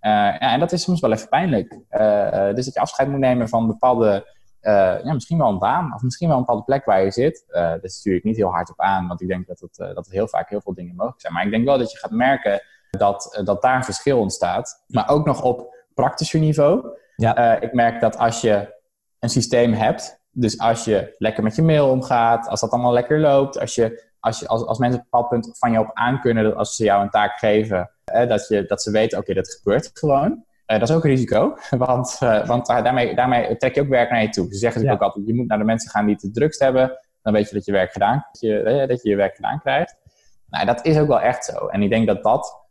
[0.00, 1.70] ja, en dat is soms wel even pijnlijk.
[2.54, 4.26] dus dat je afscheid moet nemen van bepaalde,
[4.60, 7.44] ja, misschien wel een baan of misschien wel een bepaalde plek waar je zit.
[7.52, 10.12] dat is natuurlijk niet heel hard op aan, want ik denk dat het, dat er
[10.12, 11.32] heel vaak heel veel dingen mogelijk zijn.
[11.32, 12.62] Maar ik denk wel dat je gaat merken
[12.98, 14.82] dat, eh, dat daar een verschil ontstaat.
[14.86, 16.96] Maar ook nog op praktischer niveau.
[17.16, 17.56] Ja.
[17.56, 18.80] Uh, ik merk dat als je
[19.18, 23.20] een systeem hebt, dus als je lekker met je mail omgaat, als dat allemaal lekker
[23.20, 25.90] loopt, als, je, als, je, als, als mensen op een bepaald punt van je op
[25.92, 29.34] aankunnen, dat als ze jou een taak geven, uh, dat, je, dat ze weten, oké,
[29.34, 30.44] dat gebeurt gewoon.
[30.66, 34.28] dat is ook een risico, want, want daarmee, daarmee trek je ook werk naar je
[34.28, 34.46] toe.
[34.50, 34.92] Ze zeggen ja.
[34.92, 37.54] ook altijd, je moet naar de mensen gaan die het drukst hebben, dan weet je
[37.54, 39.96] dat je werk gedaan, dat je, dat je je werk gedaan krijgt.
[40.46, 41.66] Nou, dat is ook wel echt zo.
[41.66, 42.61] En ik denk dat dat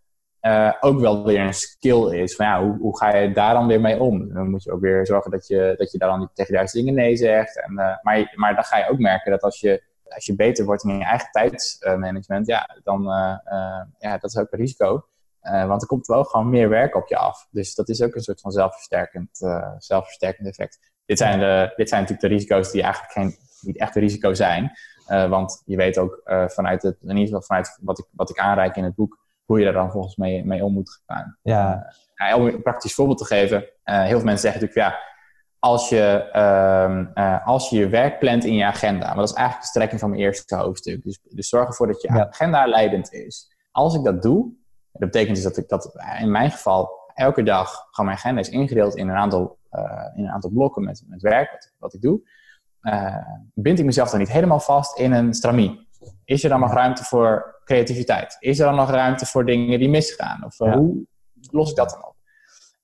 [0.42, 2.36] uh, ook wel weer een skill is.
[2.36, 4.34] Van ja, hoe, hoe ga je daar dan weer mee om?
[4.34, 6.78] Dan moet je ook weer zorgen dat je, dat je daar dan tegen de juiste
[6.78, 7.62] dingen nee zegt.
[7.62, 10.66] En, uh, maar, maar dan ga je ook merken dat als je, als je beter
[10.66, 13.36] wordt in je eigen tijdsmanagement, ja, dan uh,
[14.00, 15.06] ja, dat is ook een risico.
[15.42, 17.48] want er komt wel gewoon meer werk op je af.
[17.52, 19.38] Dus dat is ook een soort van zelfversterkend,
[19.78, 20.80] zelfversterkend effect.
[21.06, 24.34] dit, zijn de, dit zijn natuurlijk de risico's die eigenlijk geen, niet echt een risico
[24.34, 24.72] zijn.
[25.06, 28.76] want je weet ook vanuit het, in ieder geval vanuit wat ik, wat ik aanreik
[28.76, 29.21] in het boek,
[29.52, 31.38] hoe je daar dan volgens mee, mee om moet gaan.
[31.42, 31.94] Ja.
[32.36, 35.00] om een praktisch voorbeeld te geven, heel veel mensen zeggen natuurlijk, ja,
[35.60, 39.06] als je, ehm, uh, als je je werk plant in je agenda.
[39.06, 41.04] Maar dat is eigenlijk de strekking van mijn eerste hoofdstuk.
[41.04, 43.56] Dus, dus zorg ervoor dat je agenda leidend is.
[43.72, 44.54] Als ik dat doe,
[44.92, 48.50] dat betekent dus dat ik dat in mijn geval elke dag gewoon mijn agenda is
[48.50, 49.58] ingedeeld in een aantal,
[50.16, 52.22] in een aantal blokken met, met werk, wat, wat ik doe.
[53.54, 55.90] Bind ik mezelf dan niet helemaal vast in een stramie?
[56.26, 58.38] Is er dan nog ruimte voor creativiteit?
[58.40, 60.44] Is er dan nog ruimte voor dingen die misgaan?
[60.46, 61.06] Of hoe
[61.52, 62.16] los ik dat dan op?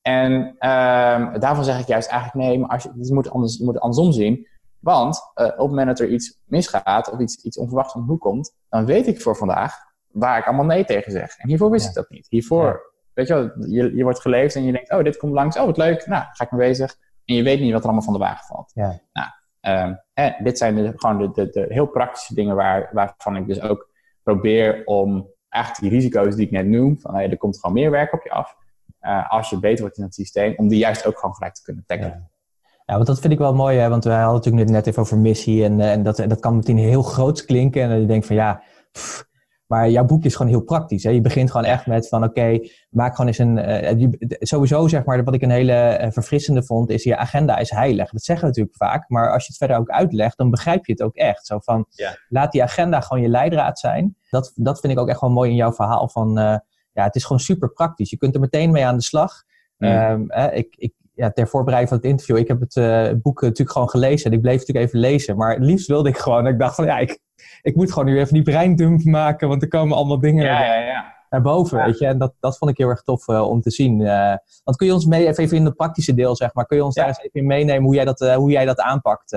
[0.01, 3.63] En um, daarvan zeg ik juist eigenlijk nee, maar als je, je, moet, anders, je
[3.63, 4.47] moet het andersom zien.
[4.79, 8.07] Want uh, op het moment dat er iets misgaat of iets, iets onverwachts om de
[8.07, 9.75] hoek komt, dan weet ik voor vandaag
[10.07, 11.37] waar ik allemaal nee tegen zeg.
[11.37, 12.27] En hiervoor wist ik dat niet.
[12.29, 15.57] Hiervoor, weet je wel, je, je wordt geleefd en je denkt, oh, dit komt langs,
[15.57, 16.95] oh, wat leuk, nou, ga ik me bezig.
[17.25, 18.71] En je weet niet wat er allemaal van de wagen valt.
[18.73, 18.99] Ja.
[19.13, 19.27] Nou,
[19.67, 19.99] um,
[20.43, 23.89] dit zijn gewoon de, heel praktische dingen waar, waarvan ik dus ook
[24.23, 27.91] probeer om eigenlijk die risico's die ik net noem, van hey, er komt gewoon meer
[27.91, 28.55] werk op je af,
[29.01, 31.63] uh, als je beter wordt in het systeem, om die juist ook gewoon gelijk te
[31.63, 32.29] kunnen tackelen.
[32.85, 32.95] Ja.
[32.95, 33.89] Want dat vind ik wel mooi, hè?
[33.89, 36.77] want wij hadden natuurlijk net even over missie en, eh, en dat, dat kan meteen
[36.77, 37.81] heel groot klinken.
[37.81, 38.61] En dan je denkt van ja,
[39.67, 41.03] maar jouw boek is gewoon heel praktisch.
[41.03, 41.09] Hè?
[41.09, 42.59] Je begint gewoon echt met van oké,
[42.89, 43.57] maak gewoon eens een.
[43.57, 44.09] Uh,
[44.39, 48.09] sowieso zeg maar, wat ik een hele uh, verfrissende vond, is je agenda is heilig.
[48.09, 50.91] Dat zeggen we natuurlijk vaak, maar als je het verder ook uitlegt, dan begrijp je
[50.91, 51.45] het ook echt.
[51.45, 52.17] Zo van, ja.
[52.29, 54.15] laat die agenda gewoon je leidraad zijn.
[54.29, 56.57] Dat, dat vind ik ook echt wel mooi in jouw verhaal van, uh,
[56.91, 58.09] ja, het is gewoon super praktisch.
[58.09, 59.43] Je kunt er meteen mee aan de slag.
[59.77, 59.89] Mm.
[59.89, 63.89] Um, ik, ik, ja, ter voorbereiding van het interview, ik heb het boek natuurlijk gewoon
[63.89, 64.31] gelezen.
[64.31, 65.37] En ik bleef natuurlijk even lezen.
[65.37, 66.47] Maar het liefst wilde ik gewoon.
[66.47, 67.19] Ik dacht van ja, ik,
[67.61, 69.47] ik moet gewoon nu even die breindump maken.
[69.47, 71.13] Want er komen allemaal dingen ja, ja, ja.
[71.29, 71.85] naar boven.
[71.85, 72.05] Weet je?
[72.05, 73.99] En dat, dat vond ik heel erg tof uh, om te zien.
[73.99, 76.65] Uh, want kun je ons mee, even in het praktische deel, zeg maar.
[76.65, 79.35] Kun je ons daar eens even in meenemen hoe jij dat, hoe jij dat aanpakt?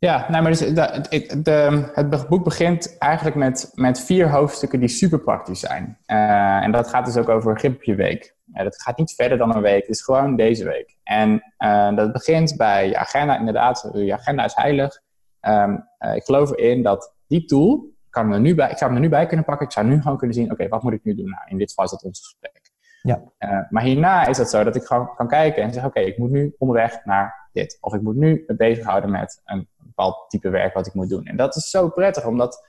[0.00, 4.88] Ja, nou, maar dus, de, de, het boek begint eigenlijk met, met vier hoofdstukken die
[4.88, 5.98] super praktisch zijn.
[6.06, 8.36] Uh, en dat gaat dus ook over een grip op je week.
[8.54, 10.96] Uh, dat gaat niet verder dan een week, het is gewoon deze week.
[11.02, 15.00] En uh, dat begint bij je agenda, inderdaad, je agenda is heilig.
[15.48, 19.04] Um, ik geloof erin dat die tool, kan er nu bij, ik zou hem er
[19.04, 19.66] nu bij kunnen pakken.
[19.66, 21.28] Ik zou nu gewoon kunnen zien, oké, wat moet ik nu doen?
[21.28, 22.56] Nou, in dit geval is dat ons gesprek.
[23.02, 23.22] Ja.
[23.70, 26.30] maar hierna is het zo dat ik gewoon kan kijken en zeggen, oké, ik moet
[26.30, 27.78] nu onderweg naar dit.
[27.80, 31.24] Of ik moet nu me bezighouden met een bepaald type werk wat ik moet doen.
[31.24, 32.66] En dat is zo prettig, omdat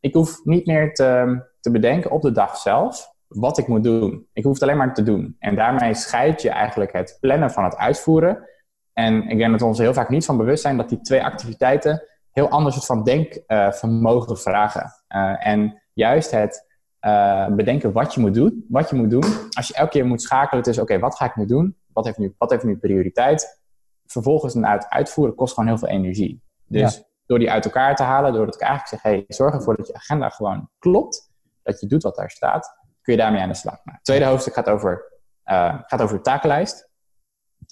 [0.00, 4.26] ik hoef niet meer te, te bedenken op de dag zelf wat ik moet doen.
[4.32, 5.36] Ik hoef het alleen maar te doen.
[5.38, 8.48] En daarmee scheid je eigenlijk het plannen van het uitvoeren.
[8.92, 11.24] En ik denk dat we ons heel vaak niet van bewust zijn dat die twee
[11.24, 12.02] activiteiten
[12.32, 14.92] heel anders het van denkvermogen vragen.
[15.08, 16.68] Uh, en juist het
[17.00, 19.24] uh, bedenken wat je moet doen, wat je moet doen.
[19.50, 21.76] Als je elke keer moet schakelen tussen, oké, wat ga ik nu doen?
[21.92, 23.60] Wat heeft nu, wat heeft nu prioriteit?
[24.06, 26.42] Vervolgens een uit, uitvoeren kost gewoon heel veel energie.
[26.66, 27.02] Dus ja.
[27.26, 29.94] door die uit elkaar te halen, doordat ik eigenlijk zeg, hey, zorg ervoor dat je
[29.94, 31.30] agenda gewoon klopt,
[31.62, 33.84] dat je doet wat daar staat, kun je daarmee aan de slag.
[33.84, 36.88] Nou, het tweede hoofdstuk gaat over, uh, gaat over de takenlijst.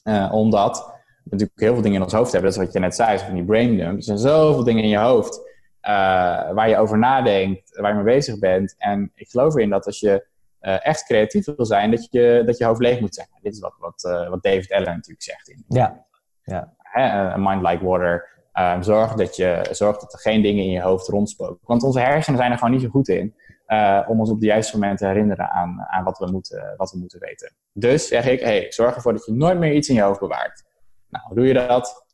[0.04, 0.97] Uh, omdat
[1.30, 2.50] natuurlijk heel veel dingen in ons hoofd hebben.
[2.50, 3.96] Dat is wat je net zei, van die brain dump.
[3.96, 5.38] Er zijn zoveel dingen in je hoofd
[5.82, 8.74] uh, waar je over nadenkt, waar je mee bezig bent.
[8.78, 10.26] En ik geloof erin dat als je
[10.60, 13.28] echt creatief wil zijn, dat je dat je hoofd leeg moet zijn.
[13.42, 15.48] Dit is wat, wat, wat David Allen natuurlijk zegt.
[15.48, 16.04] In, ja.
[16.42, 16.74] ja.
[16.96, 18.36] A mind like water.
[18.58, 21.58] Um, zorg, dat je, zorg dat er geen dingen in je hoofd rondspoken.
[21.62, 23.34] Want onze hersenen zijn er gewoon niet zo goed in
[23.68, 26.90] uh, om ons op de juiste moment te herinneren aan, aan wat, we moeten, wat
[26.90, 27.52] we moeten weten.
[27.72, 30.64] Dus zeg ik, hey, zorg ervoor dat je nooit meer iets in je hoofd bewaart.
[31.08, 32.06] Nou, hoe doe je dat?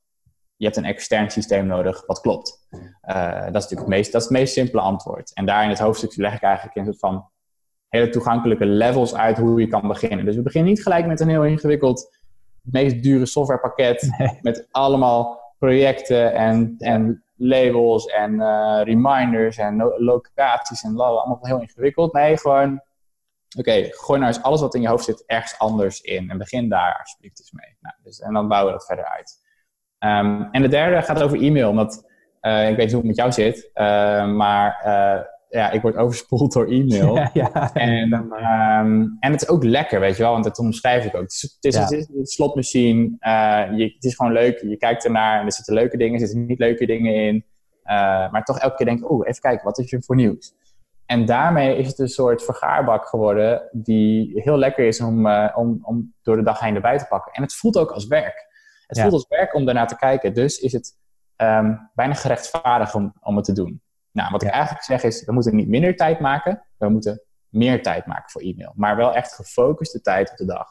[0.57, 2.67] Je hebt een extern systeem nodig wat klopt.
[2.71, 2.81] Uh,
[3.31, 5.35] dat is natuurlijk het meest, dat is het meest simpele antwoord.
[5.35, 7.29] En daar in het hoofdstuk leg ik eigenlijk een soort van
[7.89, 10.25] hele toegankelijke levels uit hoe je kan beginnen.
[10.25, 12.17] Dus we beginnen niet gelijk met een heel ingewikkeld,
[12.61, 14.39] meest dure softwarepakket nee.
[14.43, 21.61] met allemaal projecten en, en labels en uh, reminders en locaties en lala, allemaal heel
[21.61, 22.13] ingewikkeld.
[22.13, 22.83] Nee, gewoon,
[23.59, 26.39] oké, okay, gooi nou eens alles wat in je hoofd zit ergens anders in en
[26.39, 27.77] begin daar alsjeblieft eens mee.
[27.81, 29.43] Nou, dus, en dan bouwen we dat verder uit.
[29.99, 32.11] Um, en de derde gaat over e-mail, omdat
[32.43, 33.85] uh, ik weet niet hoe het met jou zit, uh,
[34.33, 34.81] maar
[35.49, 37.17] ja, ik word overspoeld door e-mail.
[37.17, 37.75] Ja, ja.
[37.75, 41.23] En, um, en het is ook lekker, weet je wel, want dat omschrijf ik ook.
[41.23, 41.81] Het is, het is, ja.
[41.81, 43.17] het is een slotmachine,
[43.77, 46.47] je, het is gewoon leuk, je kijkt ernaar en er zitten leuke dingen, er zitten
[46.47, 47.45] niet leuke dingen in.
[48.31, 50.55] Maar toch elke keer denk ik, oh, even kijken, wat is er voor nieuws?
[51.07, 55.79] En daarmee is het een soort vergaarbak geworden die heel lekker is om, uh, om,
[55.83, 57.33] om door de dag heen erbij te pakken.
[57.33, 58.53] En het voelt ook als werk.
[58.87, 60.35] Het voelt als werk om daarnaar te kijken.
[60.35, 60.97] Dus is het
[61.37, 63.83] um, bijna gerechtvaardigd om, om het te doen.
[64.11, 67.83] Nou, wat ik eigenlijk zeg is, we moeten niet minder tijd maken, we moeten meer
[67.83, 68.73] tijd maken voor e-mail.
[68.75, 70.69] Maar wel echt gefocuste tijd op de dag.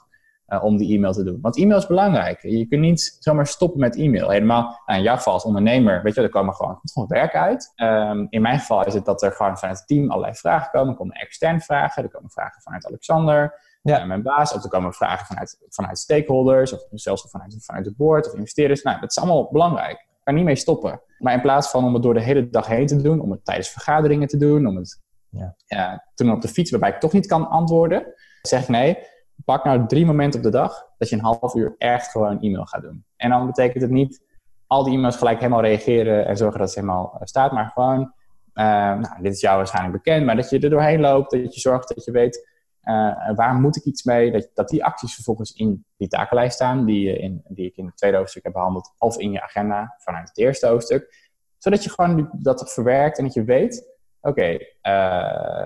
[0.47, 1.37] Uh, om die e-mail te doen.
[1.41, 2.41] Want e-mail is belangrijk.
[2.41, 4.29] Je kunt niet zomaar stoppen met e-mail.
[4.29, 7.73] Helemaal, nou, in jouw geval als ondernemer, weet je, er komen gewoon, gewoon werk uit.
[7.75, 10.89] Um, in mijn geval is het dat er gewoon vanuit het team allerlei vragen komen.
[10.89, 14.01] Er komen extern vragen, er komen vragen vanuit Alexander, ja.
[14.01, 14.53] Uh, mijn baas.
[14.53, 18.81] Of er komen vragen vanuit, vanuit stakeholders, of zelfs vanuit, vanuit de board of investeerders.
[18.81, 19.99] Nou, dat is allemaal belangrijk.
[19.99, 21.01] Ik kan niet mee stoppen.
[21.17, 23.45] Maar in plaats van om het door de hele dag heen te doen, om het
[23.45, 25.55] tijdens vergaderingen te doen, om het ja.
[25.65, 28.97] Ja, toen op de fiets waarbij ik toch niet kan antwoorden, zeg ik nee,
[29.45, 32.65] pak nou drie momenten op de dag dat je een half uur echt gewoon e-mail
[32.65, 33.05] gaat doen.
[33.15, 34.21] En dan betekent het niet
[34.67, 37.99] al die e-mails gelijk helemaal reageren en zorgen dat ze helemaal eh, staat, maar gewoon,
[37.99, 41.59] uh, nou, dit is jou waarschijnlijk bekend, maar dat je er doorheen loopt, dat je
[41.59, 42.51] zorgt dat je weet
[42.83, 46.85] uh, waar moet ik iets mee, dat, dat die acties vervolgens in die takenlijst staan,
[46.85, 50.27] die, in, die ik in het tweede hoofdstuk heb behandeld, of in je agenda vanuit
[50.27, 53.87] het eerste hoofdstuk, zodat je gewoon dat verwerkt en dat je weet,
[54.21, 54.57] oké,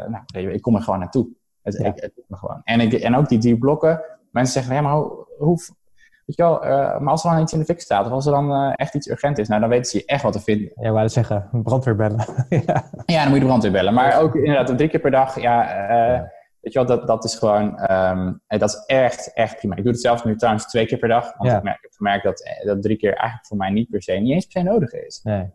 [0.08, 1.28] nou, ik kom er gewoon naartoe.
[1.76, 2.62] Het, ik, het me gewoon.
[2.64, 4.04] En, ik, en ook die drie blokken.
[4.32, 5.60] Mensen zeggen, ja, maar hoe, hoe
[6.28, 8.26] weet je wel, uh, maar als er dan iets in de fik staat, of als
[8.26, 10.72] er dan uh, echt iets urgent is, nou dan weten ze echt wat te vinden.
[10.76, 12.26] Ja, wou zeggen, brandweer bellen.
[12.50, 12.84] ja.
[13.06, 13.94] ja, dan moet je de brandweer bellen.
[13.94, 16.32] Maar ook inderdaad drie keer per dag, ja, uh, ja.
[16.62, 19.76] weet je wel, dat, dat is gewoon, um, dat is echt, echt prima.
[19.76, 21.58] Ik doe het zelfs nu trouwens twee keer per dag, want ja.
[21.58, 24.12] ik, merk, ik heb gemerkt dat, dat drie keer eigenlijk voor mij niet per se,
[24.12, 25.20] niet eens per se nodig is.
[25.24, 25.50] Nee.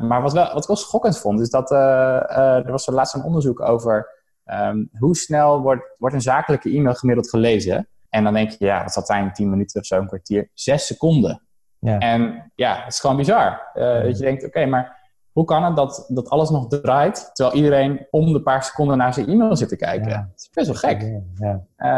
[0.00, 3.24] maar wat, wel, wat ik wel schokkend vond, is dat er was er laatst een
[3.24, 7.88] onderzoek over Um, hoe snel wordt, wordt een zakelijke e-mail gemiddeld gelezen?
[8.08, 10.50] En dan denk je, ja, dat zal zijn 10 minuten of zo, een kwartier.
[10.54, 11.42] Zes seconden.
[11.78, 11.98] Ja.
[11.98, 13.70] En ja, het is gewoon bizar.
[13.74, 17.56] Uh, Dat je denkt, oké, maar hoe kan het dat, dat alles nog draait, terwijl
[17.56, 20.08] iedereen om de paar seconden naar zijn e-mail zit te kijken?
[20.08, 20.16] Ja.
[20.16, 21.20] Dat is best wel gek.
[21.34, 21.52] Ja.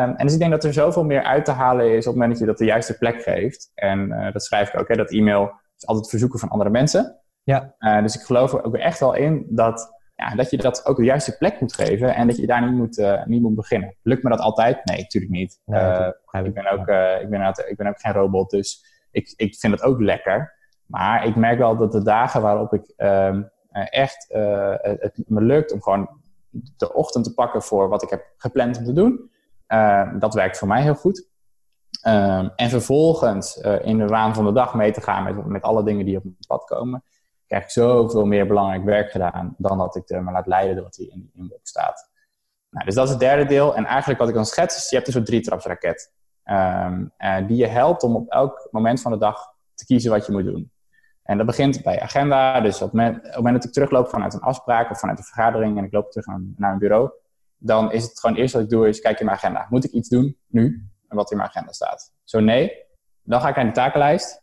[0.05, 2.15] Um, en dus ik denk dat er zoveel meer uit te halen is op het
[2.15, 3.71] moment dat je dat de juiste plek geeft.
[3.75, 7.21] En uh, dat schrijf ik ook, hè, dat e-mail is altijd verzoeken van andere mensen.
[7.43, 7.75] Ja.
[7.79, 10.97] Uh, dus ik geloof er ook echt wel in dat ja, dat je dat ook
[10.97, 13.95] de juiste plek moet geven en dat je daar niet moet, uh, niet moet beginnen.
[14.03, 14.85] Lukt me dat altijd?
[14.85, 15.61] Nee, natuurlijk niet.
[15.65, 19.33] Nee, uh, ik, ben ook, uh, ik, ben, ik ben ook geen robot, dus ik,
[19.37, 20.55] ik vind het ook lekker.
[20.87, 25.73] Maar ik merk wel dat de dagen waarop ik um, echt het, het, me lukt
[25.73, 26.09] om gewoon
[26.51, 29.31] de ochtend te pakken voor wat ik heb gepland om te doen,
[30.19, 31.29] dat werkt voor mij heel goed.
[32.07, 35.85] Um, en vervolgens in de waan van de dag mee te gaan met, met alle
[35.85, 37.03] dingen die op mijn pad komen
[37.47, 40.85] krijg ik zoveel meer belangrijk werk gedaan dan dat ik er me laat leiden door
[40.85, 42.11] wat hier in die inbox staat.
[42.71, 43.77] Nou, dus dat is het derde deel.
[43.77, 46.15] En eigenlijk wat ik dan schets is, je hebt een soort drietrapsraket.
[46.45, 50.27] Um, uh, die je helpt om op elk moment van de dag te kiezen wat
[50.27, 50.71] je moet doen.
[51.23, 52.61] En dat begint bij agenda.
[52.61, 55.85] Dus op het moment, dat ik terugloop vanuit een afspraak of vanuit een vergadering en
[55.85, 56.27] ik loop terug
[56.57, 57.11] naar, een bureau,
[57.57, 59.67] dan is het gewoon eerst wat ik doe is kijken in mijn agenda.
[59.71, 60.89] Moet ik iets doen nu?
[61.09, 62.15] En wat in mijn agenda staat.
[62.25, 62.85] Zo nee,
[63.23, 64.43] dan ga ik naar de takenlijst.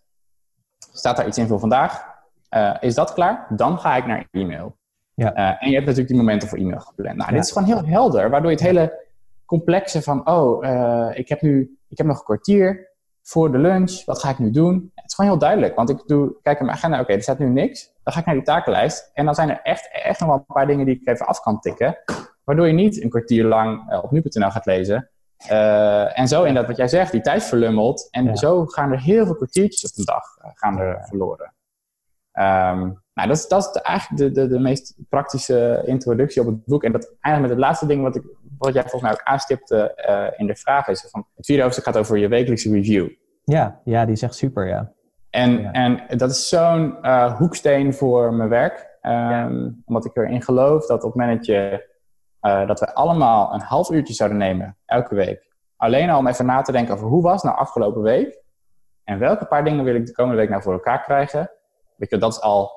[0.77, 2.12] Staat daar iets in voor vandaag?
[2.55, 3.45] Uh, is dat klaar?
[3.49, 4.77] Dan ga ik naar e-mail.
[5.13, 5.37] Ja.
[5.37, 7.17] Uh, en je hebt natuurlijk die momenten voor e-mail gepland.
[7.17, 9.05] Nou, dit is gewoon heel helder, waardoor je het hele
[9.45, 12.91] complexe van, oh, uh, ik heb nu, ik heb nog een kwartier
[13.21, 14.91] voor de lunch, wat ga ik nu doen?
[14.95, 17.23] Het is gewoon heel duidelijk, want ik doe, kijk in mijn agenda, oké, okay, er
[17.23, 17.91] staat nu niks.
[18.03, 20.53] Dan ga ik naar die takenlijst en dan zijn er echt, echt nog wel een
[20.53, 21.97] paar dingen die ik even af kan tikken,
[22.43, 25.09] waardoor je niet een kwartier lang op nu.nl gaat lezen.
[26.13, 28.07] en zo inderdaad, wat jij zegt, die tijd verlummelt.
[28.11, 28.35] En ja.
[28.35, 30.23] zo gaan er heel veel kwartiertjes op een dag
[30.55, 31.53] gaan er verloren.
[32.39, 36.65] Um, nou, dat is, dat is eigenlijk de, de, de meest praktische introductie op het
[36.65, 36.83] boek.
[36.83, 38.23] En dat eigenlijk met het laatste ding wat, ik,
[38.57, 41.07] wat jij volgens mij ook aanstipte uh, in de vraag is.
[41.09, 43.09] Van, het vierde hoofdstuk gaat over je wekelijkse review.
[43.43, 44.91] Ja, ja die is echt super, ja.
[45.29, 45.71] En, ja.
[45.71, 48.91] en dat is zo'n uh, hoeksteen voor mijn werk.
[49.01, 49.71] Um, ja.
[49.85, 51.89] Omdat ik erin geloof dat op het moment dat, je,
[52.41, 55.51] uh, dat we allemaal een half uurtje zouden nemen, elke week.
[55.77, 58.41] Alleen al om even na te denken over hoe was nou afgelopen week.
[59.03, 61.51] En welke paar dingen wil ik de komende week nou voor elkaar krijgen
[62.03, 62.71] Weet je, dat is al,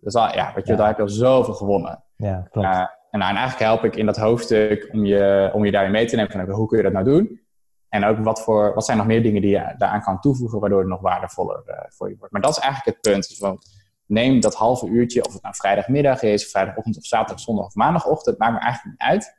[0.00, 0.78] dat is al ja, weet je, ja.
[0.78, 2.04] daar heb je al zoveel gewonnen.
[2.16, 2.68] Ja, klopt.
[2.68, 2.78] Uh,
[3.10, 6.06] en, nou, en eigenlijk help ik in dat hoofdstuk om je, om je daarin mee
[6.06, 7.40] te nemen van hoe kun je dat nou doen?
[7.88, 10.78] En ook wat, voor, wat zijn nog meer dingen die je daaraan kan toevoegen, waardoor
[10.78, 12.32] het nog waardevoller uh, voor je wordt.
[12.32, 13.28] Maar dat is eigenlijk het punt.
[13.28, 13.58] Dus van,
[14.06, 18.38] neem dat halve uurtje, of het nou vrijdagmiddag is, vrijdagochtend of zaterdag, zondag of maandagochtend,
[18.38, 19.36] maakt me eigenlijk niet uit.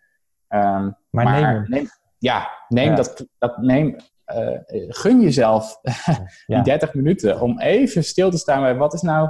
[0.48, 1.88] Um, maar, maar neem, neem,
[2.18, 2.96] Ja, neem ja.
[2.96, 3.96] dat, dat neem,
[4.36, 5.80] uh, gun jezelf
[6.48, 9.30] die 30 minuten om even stil te staan bij wat is nou,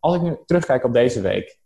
[0.00, 1.58] als ik nu terugkijk op deze week,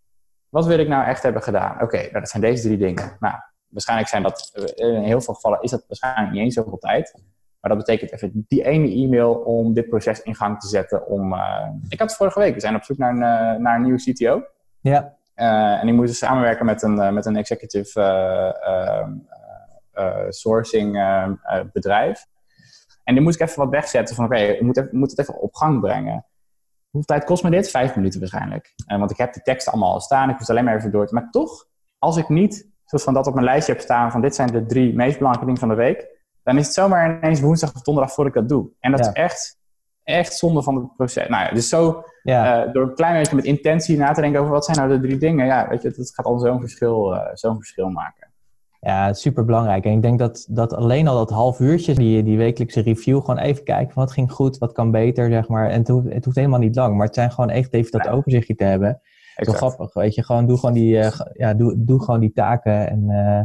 [0.48, 1.74] wat wil ik nou echt hebben gedaan?
[1.74, 3.16] Oké, okay, nou, dat zijn deze drie dingen.
[3.20, 3.34] Nou,
[3.68, 7.14] waarschijnlijk zijn dat, eh, in heel veel gevallen is dat waarschijnlijk niet eens zoveel tijd.
[7.60, 11.06] Maar dat betekent even die ene e-mail om dit proces in gang te zetten.
[11.06, 13.82] Om, uh, ik had het vorige week, we zijn op zoek naar een, naar een
[13.82, 14.42] nieuwe CTO.
[14.80, 15.16] Ja.
[15.36, 18.00] Uh, en die moesten samenwerken met een, met een executive
[20.28, 20.92] sourcing
[21.72, 22.26] bedrijf.
[23.08, 25.40] En die moet ik even wat wegzetten van oké, okay, ik moet, moet, het even
[25.40, 26.26] op gang brengen.
[26.90, 27.70] Hoeveel tijd kost me dit?
[27.70, 28.74] Vijf minuten waarschijnlijk.
[28.86, 30.90] Uh, want ik heb die teksten allemaal al staan, ik hoef het alleen maar even
[30.90, 31.14] door te...
[31.14, 31.66] Maar toch,
[31.98, 34.66] als ik niet zoals van dat op mijn lijstje heb staan van dit zijn de
[34.66, 36.06] drie meest belangrijke dingen van de week,
[36.42, 38.70] dan is het zomaar ineens woensdag of donderdag voordat ik dat doe.
[38.80, 39.58] En dat is echt,
[40.02, 41.28] echt zonde van het proces.
[41.28, 44.52] Nou ja, dus zo uh, door een klein beetje met intentie na te denken over
[44.52, 45.46] wat zijn nou de drie dingen.
[45.46, 48.27] Ja, weet je, dat gaat al zo'n verschil, uh, zo'n verschil maken.
[48.88, 49.84] Ja, super belangrijk.
[49.84, 53.38] En ik denk dat, dat alleen al dat half uurtje, die, die wekelijkse review, gewoon
[53.38, 55.70] even kijken van wat ging goed, wat kan beter, zeg maar.
[55.70, 58.08] En het hoeft, het hoeft helemaal niet lang, maar het zijn gewoon echt even dat
[58.08, 59.00] overzichtje te hebben.
[59.36, 60.24] Zo grappig, weet je.
[60.24, 63.40] Gewoon doe gewoon die, uh, ja, doe, doe gewoon die taken en uh,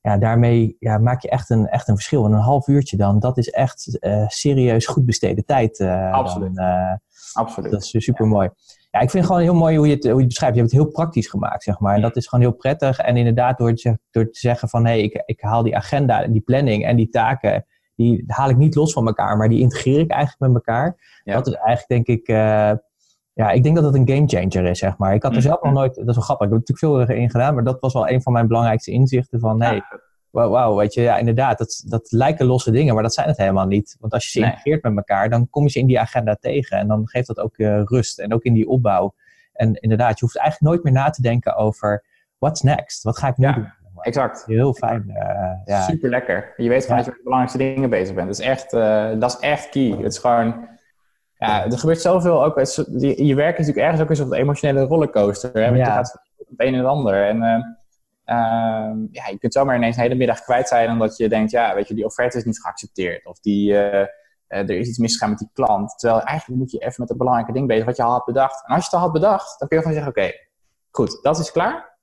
[0.00, 2.24] ja, daarmee ja, maak je echt een, echt een verschil.
[2.24, 5.80] En een half uurtje dan, dat is echt uh, serieus goed besteden tijd.
[6.10, 6.54] Absoluut.
[6.54, 7.00] Dan,
[7.32, 7.70] Absoluut.
[7.70, 8.48] Dat is super mooi.
[8.48, 10.54] Ja, ik vind het gewoon heel mooi hoe je het, hoe je het beschrijft.
[10.54, 11.94] Je hebt het heel praktisch gemaakt, zeg maar.
[11.94, 12.98] En dat is gewoon heel prettig.
[12.98, 14.84] En inderdaad, door te, door te zeggen van...
[14.84, 17.66] hé, hey, ik, ik haal die agenda, die planning en die taken...
[17.94, 20.96] die haal ik niet los van elkaar, maar die integreer ik eigenlijk met elkaar.
[21.24, 22.28] Dat is eigenlijk, denk ik...
[22.28, 22.72] Uh,
[23.32, 25.14] ja, ik denk dat dat een gamechanger is, zeg maar.
[25.14, 25.94] Ik had er zelf nog nooit...
[25.94, 26.46] Dat is wel grappig.
[26.46, 27.54] Ik heb er natuurlijk veel in gedaan...
[27.54, 29.62] maar dat was wel een van mijn belangrijkste inzichten van...
[29.62, 29.82] Hey,
[30.44, 33.36] wauw, wow, weet je, ja, inderdaad, dat, dat lijken losse dingen, maar dat zijn het
[33.36, 33.96] helemaal niet.
[34.00, 34.48] Want als je ze nee.
[34.48, 36.78] integreert met elkaar, dan kom je ze in die agenda tegen.
[36.78, 39.14] En dan geeft dat ook uh, rust en ook in die opbouw.
[39.52, 42.04] En inderdaad, je hoeft eigenlijk nooit meer na te denken over
[42.38, 43.02] what's next?
[43.02, 43.72] Wat ga ik nu ja, doen?
[44.00, 44.44] Exact.
[44.46, 45.04] Heel fijn.
[45.08, 45.82] Uh, ja.
[45.82, 46.52] Super lekker.
[46.56, 48.26] Je weet gewoon dat je met de belangrijkste dingen bezig bent.
[48.26, 49.90] Dat is echt, uh, dat is echt key.
[49.90, 50.68] Het is gewoon,
[51.36, 52.56] ja, er gebeurt zoveel ook.
[52.56, 55.50] Het, je, je werk is natuurlijk ergens ook eens op een emotionele rollercoaster.
[55.52, 55.64] Hè?
[55.64, 57.26] Want je gaat op het een en het ander.
[57.26, 57.75] En
[58.26, 61.74] uh, ja, je kunt zomaar ineens een hele middag kwijt zijn omdat je denkt, ja,
[61.74, 63.26] weet je, die offerte is niet geaccepteerd.
[63.26, 64.06] Of die, uh, uh,
[64.48, 65.98] er is iets misgegaan met die klant.
[65.98, 68.66] Terwijl eigenlijk moet je even met het belangrijke ding bezig wat je al had bedacht.
[68.66, 70.32] En als je het al had bedacht, dan kun je gewoon zeggen, oké,
[70.90, 71.94] goed, dat is klaar.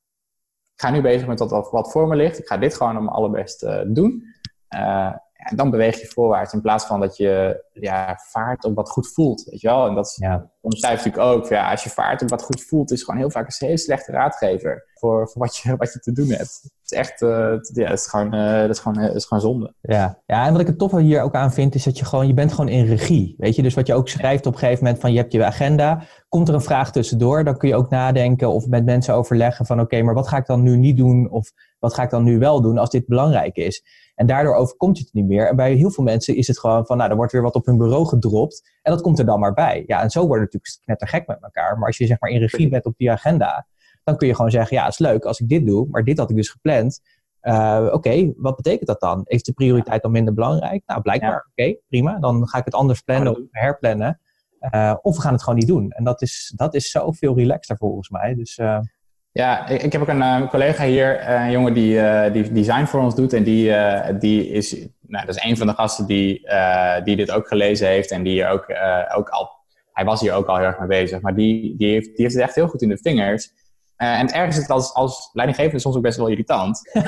[0.75, 2.39] Ik ga nu bezig met wat, voor me ligt.
[2.39, 4.23] Ik ga dit gewoon om allerbest doen.
[4.67, 9.13] en dan beweeg je voorwaarts in plaats van dat je ja, vaart op wat goed
[9.13, 9.87] voelt, weet je wel.
[9.87, 10.51] En dat ja.
[10.61, 13.47] omschrijft natuurlijk ook, ja, als je vaart op wat goed voelt, is gewoon heel vaak
[13.47, 16.59] een hele slechte raadgever voor, voor wat, je, wat je te doen hebt.
[16.61, 19.25] Het is echt, uh, het, ja, het is gewoon, uh, dat is gewoon, het is
[19.25, 19.73] gewoon zonde.
[19.81, 20.21] Ja.
[20.25, 22.33] ja, en wat ik het toffe hier ook aan vind, is dat je gewoon, je
[22.33, 23.35] bent gewoon in regie.
[23.37, 25.45] Weet je, dus wat je ook schrijft op een gegeven moment van, je hebt je
[25.45, 29.65] agenda, komt er een vraag tussendoor, dan kun je ook nadenken of met mensen overleggen
[29.65, 31.31] van, oké, okay, maar wat ga ik dan nu niet doen?
[31.31, 33.83] Of wat ga ik dan nu wel doen als dit belangrijk is?
[34.15, 35.47] En daardoor overkomt je het niet meer.
[35.47, 37.62] En bij heel veel mensen is het gewoon van, nou, er wordt weer wat op
[37.65, 38.71] hun bureau gedropt.
[38.81, 39.83] En dat komt er dan maar bij.
[39.87, 41.77] Ja, en zo wordt het natuurlijk net te gek met elkaar.
[41.77, 43.67] Maar als je zeg maar in regie bent op die agenda,
[44.03, 46.17] dan kun je gewoon zeggen, ja, het is leuk als ik dit doe, maar dit
[46.17, 47.01] had ik dus gepland.
[47.41, 49.21] Uh, Oké, okay, wat betekent dat dan?
[49.25, 50.83] Is de prioriteit dan minder belangrijk?
[50.85, 51.37] Nou, blijkbaar, ja.
[51.37, 52.19] oké, okay, prima.
[52.19, 54.19] Dan ga ik het anders plannen of herplannen.
[54.71, 55.91] Uh, of we gaan het gewoon niet doen.
[55.91, 58.35] En dat is, dat is zoveel relaxter volgens mij.
[58.35, 58.79] Dus, uh...
[59.33, 62.85] Ja, ik, ik, heb ook een uh, collega hier, een jongen die, uh, die design
[62.85, 63.33] voor ons doet.
[63.33, 63.73] En die,
[64.19, 64.71] die is,
[65.01, 66.47] nou, dat is een van de gasten die,
[67.03, 68.11] die dit ook gelezen heeft.
[68.11, 68.65] En die hier ook,
[69.15, 69.49] ook al,
[69.93, 71.21] hij was hier ook al heel erg mee bezig.
[71.21, 73.51] Maar die, die, heeft, die heeft het echt heel goed in de vingers.
[73.95, 76.79] en ergens is het als, als leidinggevende soms ook best wel irritant.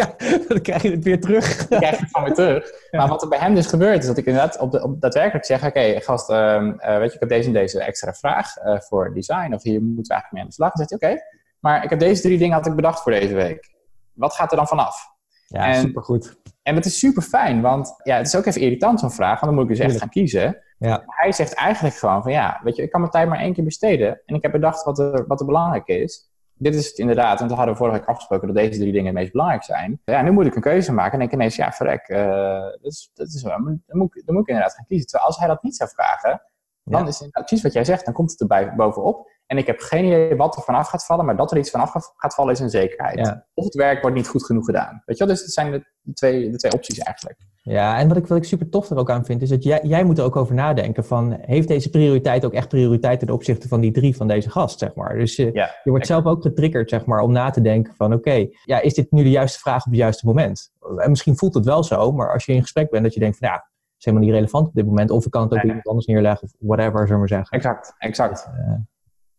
[0.00, 0.14] ja,
[0.48, 1.68] dan krijg je het weer terug.
[1.68, 2.70] dan krijg je het gewoon weer terug.
[2.90, 2.98] Ja.
[2.98, 5.44] Maar wat er bij hem dus gebeurt, is dat ik inderdaad op, de, op daadwerkelijk
[5.44, 5.58] zeg...
[5.58, 8.52] Oké, okay, gast, weet je, ik heb deze en deze extra vraag
[8.88, 9.54] voor design.
[9.54, 10.72] Of hier moeten we eigenlijk mee aan de slag.
[10.72, 11.18] Dan zegt hij, oké.
[11.18, 13.74] Okay, maar ik heb deze drie dingen had ik bedacht voor deze week.
[14.12, 15.08] Wat gaat er dan vanaf?
[15.46, 16.40] Ja, en, supergoed.
[16.62, 19.44] En het is super fijn, want ja, het is ook even irritant zo'n vraag, want
[19.52, 20.62] dan moet ik dus echt gaan kiezen.
[20.78, 21.02] Ja.
[21.06, 23.64] Hij zegt eigenlijk gewoon van ja, weet je, ik kan mijn tijd maar één keer
[23.64, 24.22] besteden.
[24.26, 26.30] En ik heb bedacht wat er, wat er belangrijk is.
[26.54, 29.14] Dit is het inderdaad, want we hadden vorige week afgesproken dat deze drie dingen het
[29.14, 30.00] meest belangrijk zijn.
[30.04, 32.18] Ja, nu moet ik een keuze maken en denk ik ineens, ja, verrek, uh,
[32.60, 35.06] dat is, dat is, dan, moet ik, dan moet ik inderdaad gaan kiezen.
[35.06, 36.42] Terwijl als hij dat niet zou vragen,
[36.84, 37.08] dan ja.
[37.08, 39.28] is het precies wat jij zegt, dan komt het erbij bovenop.
[39.50, 41.92] En ik heb geen idee wat er vanaf gaat vallen, maar dat er iets vanaf
[42.16, 43.18] gaat vallen is een zekerheid.
[43.18, 43.46] Ja.
[43.54, 45.02] Of het werk wordt niet goed genoeg gedaan.
[45.04, 45.34] Weet je wel?
[45.34, 47.38] Dus dat zijn de, twee, de twee opties eigenlijk.
[47.62, 49.80] Ja, en wat ik, wat ik super tof er ook aan vind, is dat jij,
[49.82, 53.68] jij moet er ook over nadenken van, heeft deze prioriteit ook echt prioriteit ten opzichte
[53.68, 55.18] van die drie van deze gast, zeg maar.
[55.18, 58.06] Dus je, ja, je wordt zelf ook getriggerd, zeg maar, om na te denken van,
[58.06, 60.72] oké, okay, ja, is dit nu de juiste vraag op het juiste moment?
[60.96, 63.38] En misschien voelt het wel zo, maar als je in gesprek bent, dat je denkt
[63.38, 65.10] van, ja, is helemaal niet relevant op dit moment.
[65.10, 67.56] Of ik kan het ook nee, iemand anders neerleggen of whatever, zullen we maar zeggen.
[67.56, 68.44] Exact, exact.
[68.44, 68.74] Dus, uh,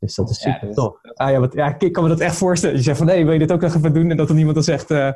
[0.01, 0.99] dus dat is super ja, tof.
[1.13, 2.75] Ah, ja, wat, ja, ik kan me dat echt voorstellen.
[2.75, 4.09] Je zegt van, nee, wil je dit ook nog even doen?
[4.09, 4.89] En dat dan iemand dan zegt...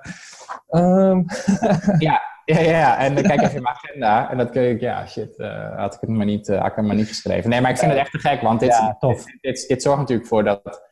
[0.70, 1.26] Uh, um.
[1.98, 4.32] ja, ja, ja, en dan kijk even in mijn agenda.
[4.32, 6.76] En dat kun ik, ja, shit, uh, had ik het maar niet, uh, had ik
[6.76, 7.50] het maar niet geschreven.
[7.50, 8.42] Nee, maar ik vind het echt te gek.
[8.42, 9.24] Want dit, ja, tof.
[9.24, 10.84] dit, dit, dit zorgt natuurlijk voor dat...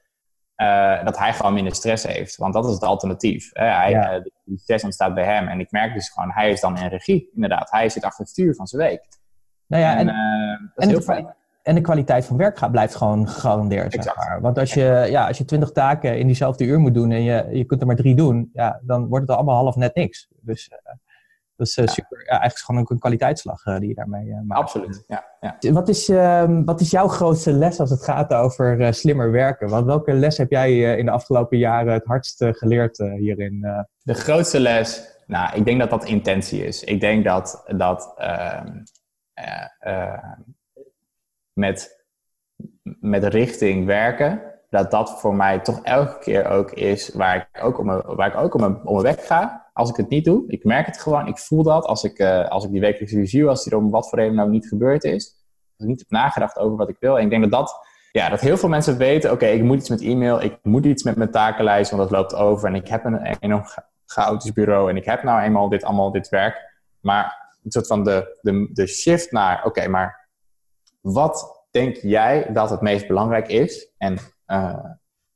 [0.57, 2.35] Uh, dat hij gewoon minder stress heeft.
[2.35, 3.49] Want dat is het alternatief.
[3.53, 4.21] Hij, Ja.
[4.45, 5.47] die stress ontstaat bij hem.
[5.47, 7.71] En ik merk dus gewoon, hij is dan in regie, inderdaad.
[7.71, 9.01] Hij zit achter het stuur van zijn week.
[9.67, 11.35] Nou ja, en, en, eh, dat is en heel fijn.
[11.63, 13.91] En de kwaliteit van werk gaat, blijft gewoon gegarandeerd.
[13.91, 14.17] Zeg Exact.
[14.17, 14.41] maar.
[14.41, 17.47] Want als je, ja, als je twintig taken in diezelfde uur moet doen en je,
[17.51, 20.27] je kunt er maar drie doen, ja, dan wordt het allemaal half net niks.
[20.41, 20.93] Dus eh,
[21.55, 21.91] dat is eh, Ja.
[21.91, 22.17] super.
[22.19, 24.61] Ja, eigenlijk is gewoon ook een kwaliteitsslag eh, die je daarmee maakt.
[24.61, 25.25] Absoluut, ja.
[25.39, 25.71] ja.
[25.71, 29.69] Wat is, ehm, wat is jouw grootste les als het gaat over slimmer werken?
[29.69, 33.85] Want welke les heb jij in de afgelopen jaren het hardst geleerd hierin?
[34.01, 36.83] De grootste les Nou, ik denk dat dat intentie is.
[36.83, 38.67] Ik denk dat, dat ehm,
[39.33, 40.23] eh, eh,
[41.53, 42.05] met,
[42.99, 47.79] met richting werken, dat dat voor mij toch elke keer ook is waar ik ook
[47.79, 49.69] om mijn, waar ik ook om om mijn weg ga.
[49.73, 52.47] Als ik het niet doe, ik merk het gewoon, ik voel dat als ik, uh,
[52.47, 55.03] als ik die wekelijkse review, als die er om wat voor reden nou niet gebeurd
[55.03, 55.25] is,
[55.77, 57.17] als ik niet heb nagedacht over wat ik wil.
[57.17, 57.75] En ik denk dat dat,
[58.11, 61.03] ja, dat heel veel mensen weten, oké, ik moet iets met e-mail, ik moet iets
[61.03, 63.63] met mijn takenlijst, want dat loopt over en ik heb een enorm
[64.05, 66.71] chaotisch bureau en ik heb nou eenmaal dit allemaal dit werk.
[66.99, 70.22] Maar een soort van de, de, de shift naar, oké, maar
[71.03, 73.91] wat denk jij dat het meest belangrijk is?
[73.97, 74.85] En uh,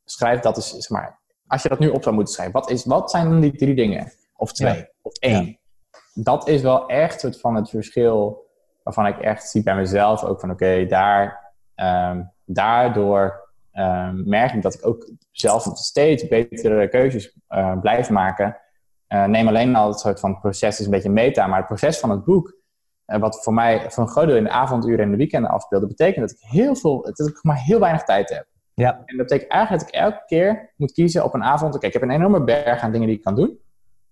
[0.03, 2.86] schrijf dat is, zeg maar, als je dat nu op zou moeten schrijven, wat, is,
[2.86, 4.11] wat zijn dan die drie dingen?
[4.36, 5.59] Of twee, of één?
[6.13, 8.45] Dat is wel echt soort van het verschil
[8.84, 14.61] waarvan ik echt zie bij mezelf ook van, oké, daar, um, daardoor um, merk ik
[14.61, 18.57] dat ik ook zelf steeds betere keuzes uh, blijf maken.
[19.07, 21.99] Uh, neem alleen al het soort van proces is een beetje meta, maar het proces
[21.99, 22.55] van het boek,
[23.08, 25.88] uh, wat voor mij voor een groot deel in de avonduren en de weekenden afspeelde,
[25.88, 28.45] betekent dat ik heel veel, dat ik maar heel weinig tijd heb.
[28.74, 28.91] Ja.
[29.05, 31.76] En dat betekent eigenlijk dat ik elke keer moet kiezen op een avond.
[31.76, 33.60] Oké, ik heb een enorme berg aan dingen die ik kan doen.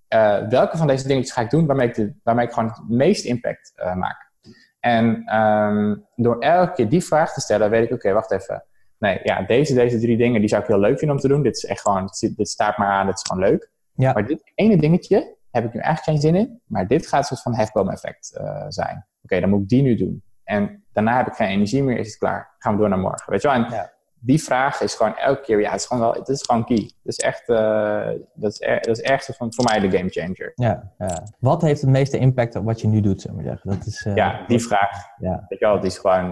[0.10, 2.90] Uh, welke van deze dingen ga ik doen waarmee ik, de, waarmee ik gewoon het
[2.90, 4.32] meeste impact uh, maak?
[4.80, 8.64] En um, door elke keer die vraag te stellen, weet ik, oké, okay, wacht even.
[8.98, 11.44] Nee, ja, deze, deze drie dingen, die zou ik heel leuk vinden om te doen.
[11.44, 13.70] Dit is echt gewoon, dit staat maar aan, dit is gewoon leuk.
[13.94, 14.14] Ja.
[14.14, 16.62] Maar dit ene dingetje heb ik nu eigenlijk geen zin in.
[16.66, 18.96] Maar dit gaat een soort van hefboom-effect uh, zijn.
[18.96, 20.24] Oké, okay, dan moet ik die nu doen.
[20.44, 22.56] En daarna heb ik geen energie meer, is het klaar.
[22.58, 23.32] Gaan we door naar morgen.
[23.32, 23.58] Weet je wel?
[23.58, 23.94] En ja
[24.26, 26.76] die vraag is gewoon elke keer, ja, het is gewoon wel, het is gewoon key.
[26.76, 30.10] Dat is echt, uh, dat is, er, dat is echt van, voor mij de game
[30.10, 30.52] changer.
[30.56, 33.70] Ja, ja, Wat heeft het meeste impact op wat je nu doet, zeg maar zeggen?
[33.70, 34.92] Dat is, uh, ja, die vraag.
[35.18, 35.46] Ja.
[35.48, 36.32] Weet je wel, het is gewoon,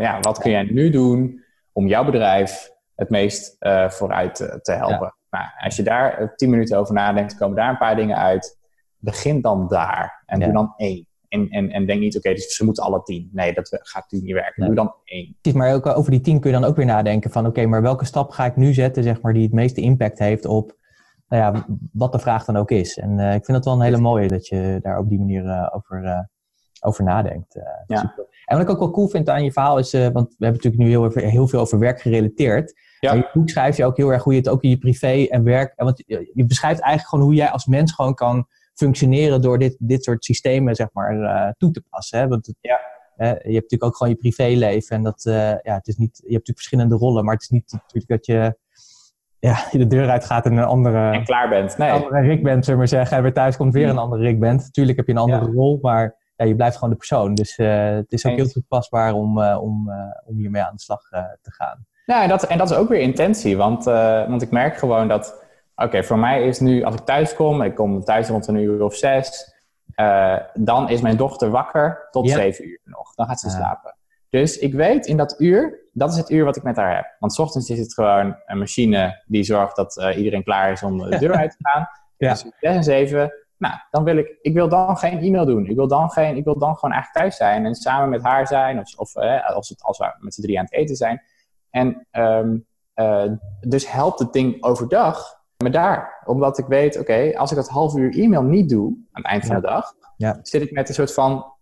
[0.00, 3.56] ja, wat kun jij nu doen om jouw bedrijf het meest
[3.88, 5.14] vooruit te helpen?
[5.30, 5.38] Ja.
[5.38, 8.58] Nou, als je daar tien minuten over nadenkt, komen daar een paar dingen uit.
[8.96, 11.08] Begin dan daar en doe dan één.
[11.28, 13.30] En, en, en denk niet, oké, dus ze moeten alle tien.
[13.32, 14.66] Nee, dat gaat natuurlijk niet werken.
[14.66, 15.36] Doe dan één.
[15.54, 18.04] Maar ook over die tien kun je dan ook weer nadenken van, oké, maar welke
[18.04, 20.76] stap ga ik nu zetten, zeg maar, die het meeste impact heeft op,
[21.28, 22.98] nou ja, wat de vraag dan ook is.
[22.98, 25.44] En uh, ik vind het wel een hele mooie dat je daar op die manier
[25.44, 26.20] uh, over, uh,
[26.80, 27.60] over nadenkt.
[27.86, 28.14] ja.
[28.44, 30.82] En wat ik ook wel cool vind aan je verhaal is, want we hebben natuurlijk
[30.82, 32.80] nu heel, heel veel over werk gerelateerd.
[33.00, 33.12] Ja.
[33.12, 35.26] in je boek schrijf je ook heel erg hoe je het ook in je privé
[35.30, 38.46] en werk, en want je beschrijft eigenlijk gewoon hoe jij als mens gewoon kan
[38.80, 42.18] functioneren door dit, dit soort systemen zeg maar, uh, toe te passen.
[42.18, 42.28] Hè?
[42.28, 42.80] Want het, ja.
[43.16, 44.96] je hebt natuurlijk ook gewoon je privéleven.
[44.96, 47.48] En dat, uh, ja, het is niet, je hebt natuurlijk verschillende rollen, maar het is
[47.48, 48.56] niet natuurlijk dat je
[49.38, 51.10] ja, de deur uitgaat en een andere...
[51.10, 51.78] En klaar bent.
[51.78, 51.90] Nee.
[51.90, 53.16] andere Rick bent, zullen we maar zeggen.
[53.16, 54.62] En weer thuis komt weer een andere Rick bent.
[54.62, 55.52] Natuurlijk heb je een andere ja.
[55.52, 57.34] rol, maar ja, je blijft gewoon de persoon.
[57.34, 59.90] Dus uh, het is ook heel toepasbaar om, om,
[60.24, 61.08] om hiermee aan de slag
[61.40, 61.86] te gaan.
[62.10, 63.56] Nou, en dat, en dat is ook weer intentie.
[63.56, 65.40] Want, want ik merk gewoon dat
[65.84, 68.82] Oké, voor mij is nu, als ik thuis kom, ik kom thuis rond een uur
[68.82, 69.54] of zes,
[69.96, 72.36] uh, dan is mijn dochter wakker tot yep.
[72.36, 73.14] zeven uur nog.
[73.14, 73.96] Dan gaat ze slapen.
[74.28, 77.16] Dus ik weet in dat uur, dat is het uur wat ik met haar heb.
[77.18, 80.82] Want s ochtends is het gewoon een machine die zorgt dat uh, iedereen klaar is
[80.82, 81.88] om de deur uit te gaan.
[82.16, 82.30] ja.
[82.30, 85.66] Dus zes en zeven, nou, dan wil ik, ik wil dan geen e-mail doen.
[85.66, 88.46] Ik wil dan, geen, ik wil dan gewoon eigenlijk thuis zijn en samen met haar
[88.46, 88.78] zijn.
[88.78, 89.16] Of, of
[89.54, 91.22] als, het, als we met z'n drie aan het eten zijn.
[91.70, 92.66] En um,
[93.60, 97.96] dus helpt het ding overdag maar daar, omdat ik weet, oké, als ik dat half
[97.96, 100.38] uur e-mail niet doe aan het eind van de dag, ja.
[100.42, 101.52] zit ik met een soort van,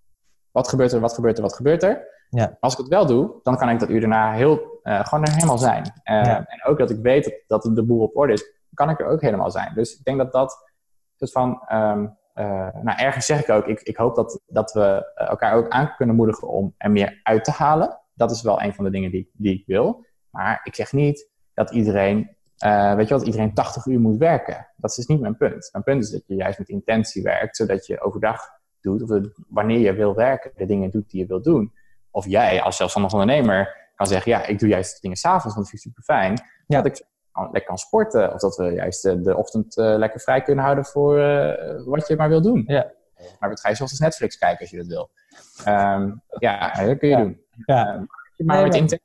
[0.51, 2.07] wat gebeurt er, wat gebeurt er, wat gebeurt er?
[2.31, 2.57] Ja.
[2.61, 5.35] Als ik het wel doe, dan kan ik dat uur daarna heel, uh, gewoon er
[5.35, 5.83] helemaal zijn.
[5.83, 6.47] Uh, ja.
[6.47, 9.07] En ook dat ik weet dat, dat de boel op orde is, kan ik er
[9.07, 9.75] ook helemaal zijn.
[9.75, 10.73] Dus ik denk dat dat
[11.17, 15.13] soort van, um, uh, nou ergens zeg ik ook, ik, ik hoop dat, dat we
[15.15, 18.01] elkaar ook aan kunnen moedigen om er meer uit te halen.
[18.19, 20.07] Dat is wel een van de dingen die, die ik wil.
[20.31, 24.67] Maar ik zeg niet dat iedereen uh, weet je wat, iedereen 80 uur moet werken.
[24.77, 25.69] Dat is dus niet mijn punt.
[25.73, 28.41] Mijn punt is dat je juist met intentie werkt, zodat je overdag
[28.81, 31.73] doet, of wanneer je wil werken, de dingen doet die je wil doen.
[32.11, 35.57] Of jij als zelfstandig ondernemer kan zeggen, ja, ik doe juist de dingen s'avonds, want
[35.57, 36.41] dat vind ik super fijn.
[36.67, 36.83] Ja.
[36.83, 40.65] Dat ik lekker kan sporten, of dat we juist de ochtend uh, lekker vrij kunnen
[40.65, 42.65] houden voor uh, wat je maar wil doen.
[42.67, 42.93] Ja.
[43.39, 45.11] Maar wat ga je zoals Netflix kijken als je dat wil.
[45.75, 47.23] Um, ja, dat kun je ja.
[47.23, 47.41] doen.
[47.67, 48.07] Ja.
[48.37, 49.01] Maar, met intentie,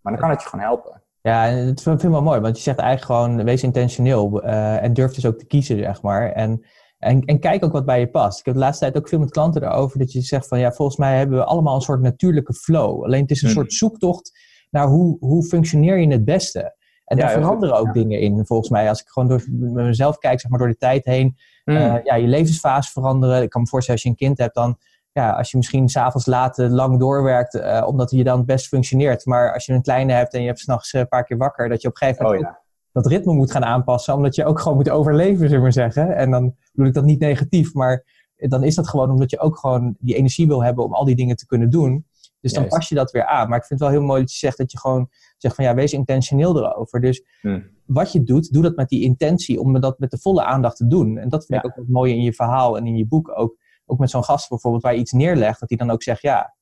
[0.00, 1.02] maar dan kan het je gewoon helpen.
[1.20, 4.92] Ja, het vind ik wel mooi, want je zegt eigenlijk gewoon, wees intentioneel uh, en
[4.92, 6.32] durf dus ook te kiezen, zeg maar.
[6.32, 6.66] En,
[6.98, 8.38] en, en kijk ook wat bij je past.
[8.38, 10.72] Ik heb de laatste tijd ook veel met klanten erover dat je zegt van, ja,
[10.72, 13.04] volgens mij hebben we allemaal een soort natuurlijke flow.
[13.04, 13.54] Alleen het is een mm.
[13.54, 14.38] soort zoektocht
[14.70, 16.76] naar hoe, hoe functioneer je het beste.
[17.04, 18.88] En daar veranderen ook dingen in, volgens mij.
[18.88, 19.44] Als ik gewoon door
[19.84, 21.76] mezelf kijk, zeg maar door de tijd heen, mm.
[21.76, 23.42] uh, ja, je levensfase veranderen.
[23.42, 24.78] Ik kan me voorstellen, als je een kind hebt, dan
[25.14, 29.26] ja, als je misschien s'avonds laat lang doorwerkt, uh, omdat je dan best functioneert.
[29.26, 31.82] Maar als je een kleine hebt en je hebt s'nachts een paar keer wakker, dat
[31.82, 32.60] je op een gegeven moment oh, ja.
[32.92, 36.16] dat ritme moet gaan aanpassen, omdat je ook gewoon moet overleven, zullen we maar zeggen.
[36.16, 38.04] En dan bedoel ik dat niet negatief, maar
[38.36, 41.16] dan is dat gewoon omdat je ook gewoon die energie wil hebben om al die
[41.16, 42.06] dingen te kunnen doen.
[42.40, 43.48] Dus dan pas je dat weer aan.
[43.48, 45.64] Maar ik vind het wel heel mooi dat je zegt dat je gewoon zegt van
[45.64, 47.00] ja, wees intentioneel erover.
[47.00, 47.64] Dus hmm.
[47.86, 50.86] wat je doet, doe dat met die intentie om dat met de volle aandacht te
[50.86, 51.18] doen.
[51.18, 53.56] En dat vind ik ook wat mooi in je verhaal en in je boek ook.
[53.86, 56.54] Ook met zo'n gast bijvoorbeeld waar je iets neerlegt, dat hij dan ook zegt ja,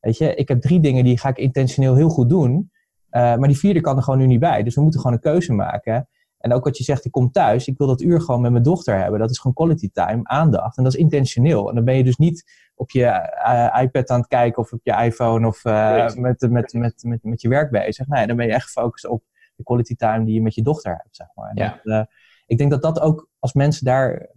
[0.00, 2.70] weet je, ik heb drie dingen die ga ik intentioneel heel goed doen.
[3.10, 4.62] Uh, maar die vierde kan er gewoon nu niet bij.
[4.62, 6.08] Dus we moeten gewoon een keuze maken.
[6.38, 8.62] En ook wat je zegt, ik kom thuis, ik wil dat uur gewoon met mijn
[8.62, 9.20] dochter hebben.
[9.20, 10.76] Dat is gewoon quality time, aandacht.
[10.76, 11.68] En dat is intentioneel.
[11.68, 14.80] En dan ben je dus niet op je uh, iPad aan het kijken of op
[14.82, 18.06] je iPhone of uh, met, met, met, met, met je werk bezig.
[18.06, 19.22] Nee, dan ben je echt gefocust op
[19.56, 21.50] de quality time die je met je dochter hebt, zeg maar.
[21.54, 21.80] Ja.
[21.82, 22.04] Dat, uh,
[22.46, 24.36] ik denk dat dat ook, als mensen daar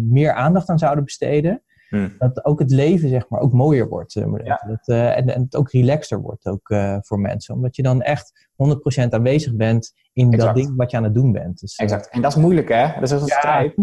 [0.00, 2.14] meer aandacht aan zouden besteden, Hmm.
[2.18, 4.14] Dat ook het leven, zeg maar, ook mooier wordt.
[4.14, 7.54] dat, uh, en, en het ook relaxter wordt ook uh, voor mensen.
[7.54, 11.32] Omdat je dan echt 100% aanwezig bent in dat ding wat je aan het doen
[11.32, 11.60] bent.
[11.60, 12.08] Dus, uh, exact.
[12.10, 12.92] En dat is moeilijk, hè?
[12.94, 13.74] Dat is een ja, strijd.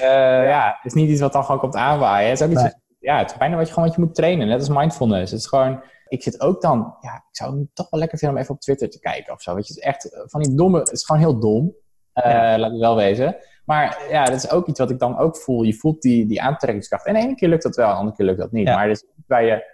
[0.50, 2.30] ja, het is niet iets wat dan gewoon komt aanwaaien.
[2.30, 4.48] Het is ook iets, ja, het is bijna wat je gewoon wat je moet trainen.
[4.48, 5.30] Net als mindfulness.
[5.30, 8.36] Het is gewoon ik zit ook dan, ja, ik zou het toch wel lekker vinden
[8.36, 9.54] om even op Twitter te kijken of zo.
[9.54, 11.74] Weet je, het is echt van die domme, het is gewoon heel dom.
[12.14, 12.24] Uh,
[12.56, 13.36] Laat het wel wezen.
[13.70, 15.62] Maar ja, dat is ook iets wat ik dan ook voel.
[15.62, 17.06] Je voelt die, die aantrekkingskracht.
[17.06, 18.64] En de ene keer lukt dat wel, de andere keer lukt dat niet.
[18.64, 19.64] Maar het is waar je,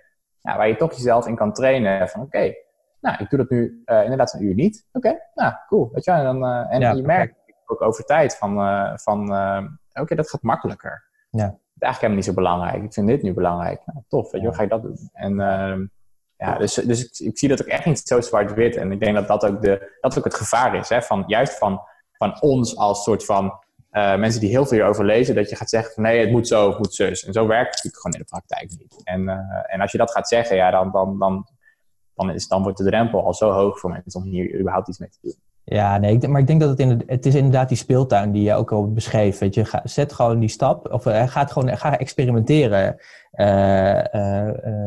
[0.41, 2.09] ja, waar je toch jezelf in kan trainen.
[2.09, 2.55] Van oké,
[3.01, 4.87] nou, ik doe dat nu uh, inderdaad een uur niet.
[4.93, 5.91] Oké, nou, cool.
[5.93, 7.35] Weet je, en dan, uh, en je merkt
[7.67, 9.33] ook over tijd van, uh, van
[9.93, 11.05] oké, dat gaat makkelijker.
[11.31, 11.45] Ja.
[11.45, 12.83] Het is eigenlijk helemaal niet zo belangrijk.
[12.83, 13.83] Ik vind dit nu belangrijk.
[13.87, 15.11] Nou, tof, weet je, hoe ga je dat doen?
[15.13, 15.87] En ehm,
[16.37, 18.77] ja, dus, dus ik, ik, zie dat ook echt niet zo zwart-wit.
[18.77, 20.89] En ik denk dat dat ook, de, dat ook het gevaar is.
[20.89, 21.03] Hè?
[21.03, 21.81] Van, juist van,
[22.13, 23.65] van ons als soort van
[23.97, 26.49] uh, mensen die heel veel hierover lezen, dat je gaat zeggen van nee, het moet
[26.49, 27.25] zo, het moet zus.
[27.25, 29.05] En zo werkt het natuurlijk gewoon in de praktijk niet.
[29.05, 31.47] En, uh, en als je dat gaat zeggen, ja, dan, dan, dan,
[32.15, 34.99] dan, is, dan wordt de drempel al zo hoog voor mensen om hier überhaupt iets
[34.99, 35.35] mee te doen.
[35.65, 38.55] Ja, nee, maar ik denk dat het, in het is inderdaad die speeltuin die je
[38.55, 39.39] ook al beschreef.
[39.39, 42.97] Weet je, ga, zet gewoon die stap, of uh, ga, gewoon, ga experimenteren.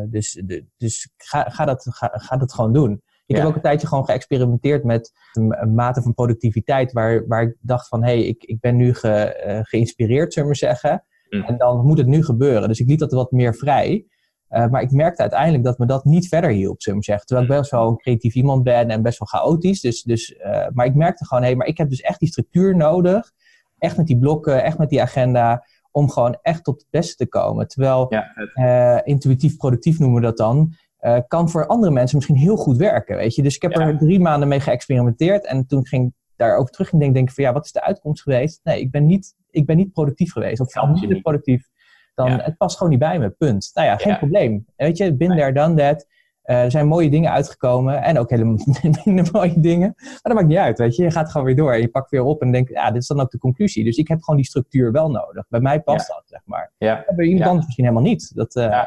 [0.09, 0.41] dus
[0.77, 3.01] dus ga, ga, dat, ga dat gewoon doen.
[3.29, 7.55] Ik heb ook een tijdje gewoon geëxperimenteerd met een mate van productiviteit, waar, waar ik
[7.59, 11.03] dacht van, hé, hey, ik, ik ben nu ge, uh, geïnspireerd, zullen we zeggen.
[11.29, 11.43] Mm.
[11.43, 12.67] En dan moet het nu gebeuren.
[12.67, 14.05] Dus ik liet dat wat meer vrij.
[14.49, 17.25] Uh, maar ik merkte uiteindelijk dat me dat niet verder hielp, zullen we zeggen.
[17.25, 17.59] Terwijl ik mm.
[17.59, 19.81] best wel een creatief iemand ben en best wel chaotisch.
[19.81, 22.29] Dus, dus, uh, maar ik merkte gewoon, hé, hey, maar ik heb dus echt die
[22.29, 23.31] structuur nodig.
[23.77, 27.27] Echt met die blokken, echt met die agenda om gewoon echt tot het beste te
[27.27, 27.67] komen.
[27.67, 28.13] Terwijl
[28.53, 30.73] ja, intuïtief productief noemen we dat dan.
[31.01, 33.15] Uh, kan voor andere mensen misschien heel goed werken.
[33.15, 33.41] Weet je?
[33.41, 35.45] Dus ik heb er drie maanden mee geëxperimenteerd.
[35.45, 38.59] En toen ging ik daarover terug ging denken, van ja, wat is de uitkomst geweest?
[38.63, 40.59] Nee, ik ben niet, ik ben niet productief geweest.
[40.59, 41.67] Of veel minder productief.
[42.15, 43.71] Dan, Het past gewoon niet bij me, punt.
[43.73, 44.65] Nou ja, geen probleem.
[44.75, 46.07] Weet je, bin there, done that.
[46.45, 48.43] Uh, er zijn mooie dingen uitgekomen en ook hele
[49.05, 49.93] minder mooie dingen.
[49.97, 51.03] Maar dat maakt niet uit, weet je.
[51.03, 53.07] Je gaat gewoon weer door en je pakt weer op en denkt, ja, dit is
[53.07, 53.83] dan ook de conclusie.
[53.83, 55.45] Dus ik heb gewoon die structuur wel nodig.
[55.49, 56.71] Bij mij past dat, zeg maar.
[56.77, 57.05] Ja.
[57.15, 58.35] Bij iemand anders misschien helemaal niet.
[58.35, 58.85] Dat, uh,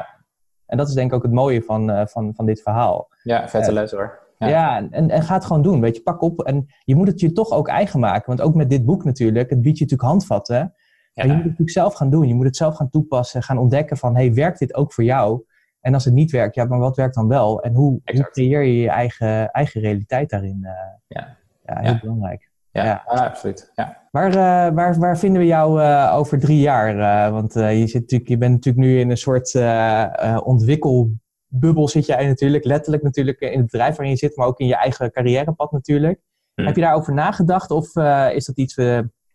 [0.73, 3.07] en dat is denk ik ook het mooie van, uh, van, van dit verhaal.
[3.23, 4.19] Ja, vette uh, les hoor.
[4.37, 5.81] Ja, ja en, en ga het gewoon doen.
[5.81, 6.43] Weet je, pak op.
[6.43, 8.25] En je moet het je toch ook eigen maken.
[8.25, 10.55] Want ook met dit boek natuurlijk, het biedt je natuurlijk handvatten.
[10.55, 10.71] Ja.
[11.13, 12.27] Maar je moet het natuurlijk zelf gaan doen.
[12.27, 13.43] Je moet het zelf gaan toepassen.
[13.43, 15.43] Gaan ontdekken van, hey, werkt dit ook voor jou?
[15.81, 17.61] En als het niet werkt, ja, maar wat werkt dan wel?
[17.61, 20.59] En hoe, hoe creëer je je eigen, eigen realiteit daarin?
[20.61, 20.69] Uh,
[21.07, 21.37] ja.
[21.65, 22.51] ja, heel belangrijk.
[22.81, 23.71] Ja, absoluut.
[23.75, 24.07] Ja.
[24.11, 26.95] Waar, uh, waar, waar vinden we jou uh, over drie jaar?
[26.97, 29.55] Uh, want je, zit natuurlijk, je bent natuurlijk nu in een soort
[30.43, 32.65] ontwikkelbubbel zit jij natuurlijk.
[32.65, 36.19] Letterlijk natuurlijk in het bedrijf waarin je zit, maar ook in je eigen carrièrepad natuurlijk.
[36.53, 36.65] Hmm.
[36.65, 37.95] Heb je daarover nagedacht of
[38.33, 38.73] is dat iets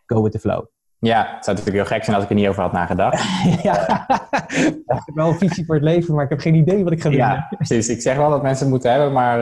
[0.07, 0.67] go with the flow?
[1.01, 3.23] Ja, het zou natuurlijk heel gek zijn als ik er niet over had nagedacht.
[3.63, 4.07] ja,
[4.87, 7.01] ik heb wel een visie voor het leven, maar ik heb geen idee wat ik
[7.01, 7.19] ga doen.
[7.19, 7.89] Ja, precies.
[7.89, 9.39] Ik zeg wel dat mensen het moeten hebben, maar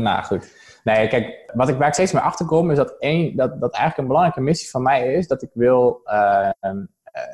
[0.00, 0.59] nou goed.
[0.84, 3.72] Nee, kijk, wat ik, waar ik steeds meer achter kom, is dat, één, dat, dat
[3.72, 6.50] eigenlijk een belangrijke missie van mij is dat ik wil uh,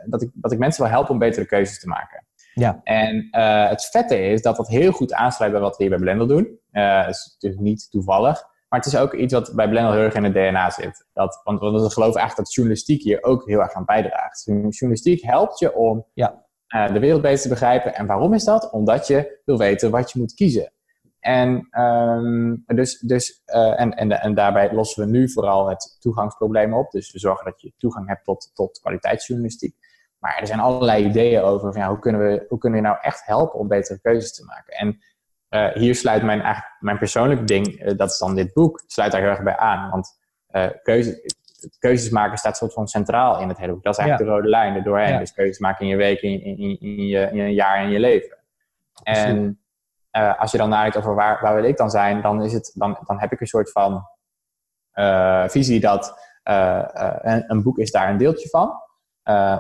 [0.07, 2.25] dat, ik, dat ik mensen wil helpen om betere keuzes te maken.
[2.55, 2.81] Ja.
[2.83, 6.01] En uh, het vette is dat dat heel goed aansluit bij wat we hier bij
[6.01, 6.59] Blender doen.
[6.71, 8.43] dat is natuurlijk niet toevallig.
[8.69, 11.07] Maar het is ook iets wat bij Blender heel erg in het DNA zit.
[11.13, 14.45] Dat, want, want we geloven eigenlijk dat journalistiek hier ook heel erg aan bijdraagt.
[14.45, 16.45] Journalistiek helpt je om ja.
[16.69, 17.95] de wereld beter te begrijpen.
[17.95, 18.71] En waarom is dat?
[18.71, 20.73] Omdat je wil weten wat je moet kiezen.
[21.27, 26.75] En, um, dus, dus, uh, en, en, en daarbij lossen we nu vooral het toegangsprobleem
[26.75, 26.91] op.
[26.91, 29.77] Dus we zorgen dat je toegang hebt tot, tot kwaliteitsjournalistiek.
[30.19, 32.99] Maar er zijn allerlei ideeën over van, ja, hoe, kunnen we, hoe kunnen we nou
[33.01, 34.75] echt helpen om betere keuzes te maken.
[34.75, 34.99] En
[35.51, 39.13] uh, hier sluit mijn, eigenlijk, mijn persoonlijke ding, uh, dat is dan dit boek, sluit
[39.13, 39.91] daar heel erg bij aan.
[39.91, 40.25] Want
[40.83, 41.33] keuze,
[41.79, 43.83] keuzes maken staat soort van centraal in het hele boek.
[43.83, 45.13] Dat is eigenlijk de rode lijn er doorheen.
[45.13, 45.19] Ja.
[45.19, 48.01] Dus keuzes maken in je week, in, in, in, je, in een jaar in je
[48.01, 48.39] leven.
[49.03, 49.61] En
[50.17, 52.73] uh, als je dan nadenkt over waar, waar wil ik dan zijn, dan, is het,
[52.75, 54.09] dan, dan heb ik een soort van
[55.47, 58.73] visie dat een, een, boek is daar een deeltje van.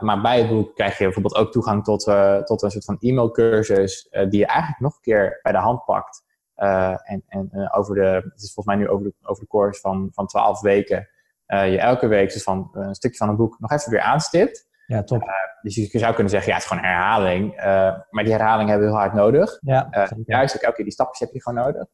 [0.01, 2.05] maar bij het boek krijg je bijvoorbeeld ook toegang tot,
[2.45, 6.25] tot een soort van e-mailcursus die je eigenlijk nog een keer bij de hand pakt.
[6.55, 8.01] en en over de,
[8.33, 11.09] het is volgens mij nu over de, over van, van 12 weken,
[11.47, 14.66] je elke week dus van een stukje van een boek nog even weer aanstipt.
[14.87, 15.23] Ja, top.
[15.23, 15.29] Uh,
[15.63, 17.59] dus je zou kunnen zeggen, ja, het is gewoon herhaling.
[17.59, 17.65] Uh,
[18.11, 19.59] maar die herhaling hebben we heel hard nodig.
[19.61, 21.87] Ja, uh, juist ook elke keer die stapjes heb je gewoon nodig.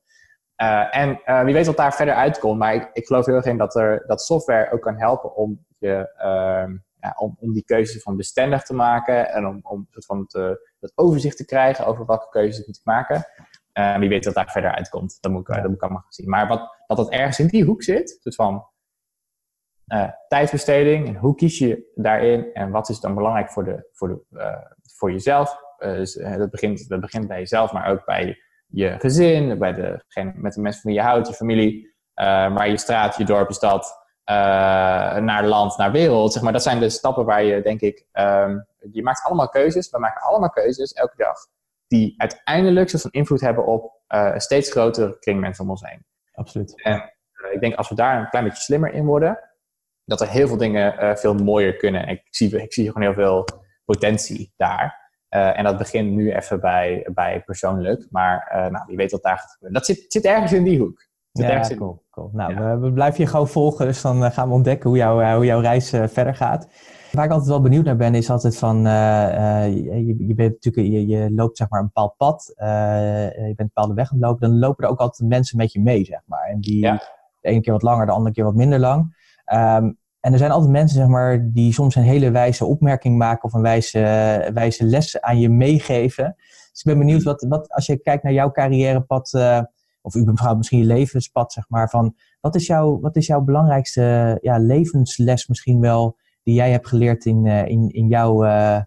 [0.90, 2.58] en wie weet wat daar verder uitkomt.
[2.58, 5.64] Maar ik, ik geloof heel erg in dat, er, dat software ook kan helpen om,
[5.78, 9.28] je, ehm, ja, om, om die keuzes van bestendig te maken.
[9.28, 12.80] En om, om soort van te, het overzicht te krijgen over welke keuzes ik moet
[12.84, 13.24] maken.
[13.98, 15.18] wie weet wat daar verder uitkomt.
[15.20, 16.28] Dat moet ik, dat moet ik allemaal gaan zien.
[16.28, 18.66] Maar wat, dat dat ergens in die hoek zit, soort van
[19.92, 24.08] uh, tijdbesteding en hoe kies je daarin en wat is dan belangrijk voor, de, voor,
[24.08, 24.56] de, uh,
[24.96, 25.56] voor jezelf.
[25.78, 30.32] Uh, dus, dat, begint, dat begint bij jezelf, maar ook bij je gezin, bij degene,
[30.34, 34.06] met de mensen van je houdt, je familie, maar je straat, je dorp, je stad,
[34.24, 36.32] naar land, naar wereld.
[36.32, 36.52] Zeg maar.
[36.52, 39.90] Dat zijn de stappen waar je, denk ik, um, je maakt allemaal keuzes.
[39.90, 41.36] We maken allemaal keuzes elke dag
[41.86, 46.04] die uiteindelijk zo'n invloed hebben op een steeds grotere kring mensen om ons heen.
[46.34, 46.82] Absoluut.
[46.82, 47.12] En
[47.52, 49.51] ik denk als we daar een klein beetje slimmer in worden,
[50.04, 52.08] dat er heel veel dingen uh, veel mooier kunnen.
[52.08, 53.44] Ik zie, ik zie gewoon heel veel
[53.84, 55.00] potentie daar.
[55.30, 58.06] Uh, en dat begint nu even bij, bij persoonlijk.
[58.10, 59.78] Maar uh, nou, wie weet wat daar gaat gebeuren.
[59.78, 61.06] Dat zit, zit ergens in die hoek.
[61.32, 61.76] Zit ja, in...
[61.76, 62.02] cool.
[62.10, 62.30] cool.
[62.32, 62.60] Nou, ja.
[62.60, 63.86] we, we, blijven je gewoon volgen.
[63.86, 66.68] Dus dan gaan we ontdekken hoe, jou, hoe jouw reis verder gaat.
[67.12, 68.82] Waar ik altijd wel benieuwd naar ben, is altijd van...
[68.82, 72.52] je, je, bent natuurlijk, je, je, loopt zeg maar een bepaald pad.
[72.56, 74.48] je bent een bepaalde weg aan het lopen.
[74.48, 76.44] Dan lopen er ook altijd mensen met je mee, zeg maar.
[76.44, 77.02] En die ja.
[77.40, 79.21] de ene keer wat langer, de andere keer wat minder lang.
[79.52, 83.44] Um, en er zijn altijd mensen, zeg maar, die soms een hele wijze opmerking maken
[83.44, 86.34] of een wijze, wijze les aan je meegeven.
[86.70, 89.60] Dus ik ben benieuwd, wat, wat, als je kijkt naar jouw carrièrepad, uh,
[90.02, 94.38] of überhaupt misschien je levenspad, zeg maar, van wat is, jouw, wat is jouw belangrijkste
[94.40, 98.80] ja, levensles misschien wel, die jij hebt geleerd in, uh, in, in jouw uh,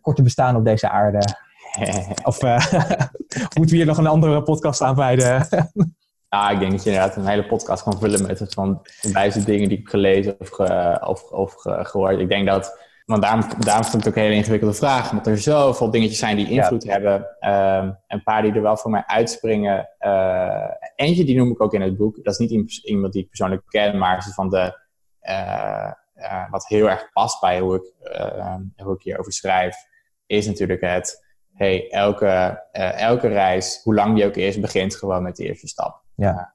[0.00, 1.18] korte bestaan op deze aarde?
[2.22, 5.46] of moeten we hier nog een andere podcast aanwijden?
[6.32, 8.82] Ja, ik denk dat je inderdaad een hele podcast kan vullen met het van
[9.12, 10.58] wijze dingen die ik heb gelezen of,
[11.00, 12.18] of, of gehoord.
[12.18, 15.26] Ik denk dat, want daarom, daarom vond ik het ook een hele ingewikkelde vraag, omdat
[15.26, 17.14] er zoveel dingetjes zijn die invloed hebben.
[17.40, 19.88] Um, een paar die er wel voor mij uitspringen.
[20.00, 22.24] Uh, eentje die noem ik ook in het boek.
[22.24, 24.78] Dat is niet iemand die ik persoonlijk ken, maar van de,
[25.22, 27.92] uh, uh, wat heel erg past bij hoe ik,
[28.76, 29.76] hoe ik hierover schrijf,
[30.26, 32.62] is natuurlijk het, hey, elke,
[32.96, 35.99] elke reis, hoe lang die ook is, begint gewoon met de eerste stap.
[36.20, 36.54] Ja.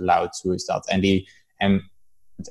[0.00, 0.88] Uh, hoe is dat?
[0.88, 1.90] En, die, en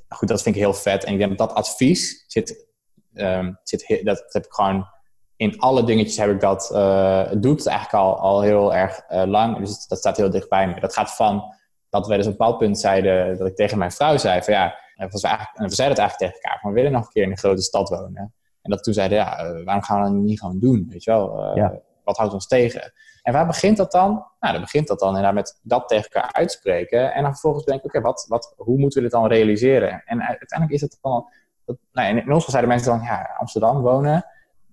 [0.10, 1.04] goed, dat vind ik heel vet.
[1.04, 2.68] En ik denk dat dat advies zit,
[3.14, 4.88] um, zit dat, heb ik gewoon
[5.36, 9.02] in alle dingetjes heb ik dat, uh, doe ik het eigenlijk al, al heel erg
[9.10, 9.58] uh, lang.
[9.58, 10.80] Dus dat staat heel dichtbij me.
[10.80, 11.54] Dat gaat van
[11.90, 14.54] dat we dus op een bepaald punt zeiden, dat ik tegen mijn vrouw zei van
[14.54, 17.06] ja, en we, eigenlijk, en we zeiden het eigenlijk tegen elkaar, van we willen nog
[17.06, 18.34] een keer in een grote stad wonen.
[18.62, 21.56] En dat toen zeiden, ja, waarom gaan we dat niet gewoon doen, weet je wel?
[21.56, 21.80] Ja.
[22.04, 22.94] Wat houdt ons tegen?
[23.26, 24.26] En waar begint dat dan?
[24.40, 27.14] Nou, dan begint dat dan inderdaad met dat tegen elkaar uitspreken.
[27.14, 30.04] En dan vervolgens denk ik, oké, wat, wat, hoe moeten we dit dan realiseren?
[30.06, 31.30] En uiteindelijk is het dan...
[31.66, 34.26] Dat, nou, in ons geval zeiden mensen dan, ja, Amsterdam wonen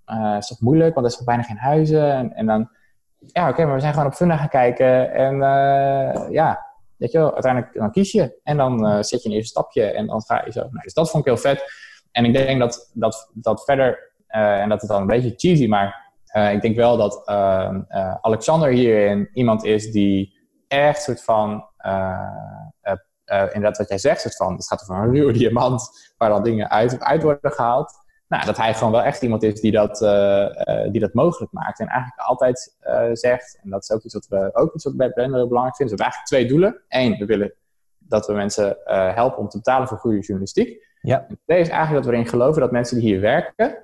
[0.06, 2.12] uh, is toch moeilijk, want er toch bijna geen huizen.
[2.12, 2.70] En, en dan,
[3.18, 5.12] ja, oké, maar we zijn gewoon op Funda gaan kijken.
[5.12, 6.66] En uh, ja,
[6.96, 8.40] weet je wel, uiteindelijk dan kies je.
[8.42, 10.60] En dan uh, zet je een eerste stapje en dan ga je zo.
[10.60, 11.64] Nou, dus dat vond ik heel vet.
[12.10, 16.11] En ik denk dat, dat, dat verder, en dat het dan een beetje cheesy, maar
[16.32, 21.64] ik denk wel dat uh, uh, Alexander hierin iemand is die echt soort van,
[23.24, 26.70] inderdaad wat jij zegt, soort van, het gaat over een ruwe diamant waar dan dingen
[26.70, 28.00] uit, uit worden gehaald.
[28.28, 29.98] Nou, dat hij gewoon wel echt iemand is die dat,
[30.90, 31.80] die dat mogelijk maakt.
[31.80, 32.76] En eigenlijk altijd
[33.12, 35.96] zegt, en dat is ook iets wat we ook iets wat bij Blender belangrijk vinden.
[35.96, 36.82] We hebben eigenlijk twee doelen.
[36.88, 37.52] Eén, we willen
[37.98, 38.76] dat we mensen
[39.14, 40.86] helpen om te betalen voor goede journalistiek.
[41.02, 41.26] Ja.
[41.28, 43.78] En twee is eigenlijk dat we erin geloven dat mensen die hier werken,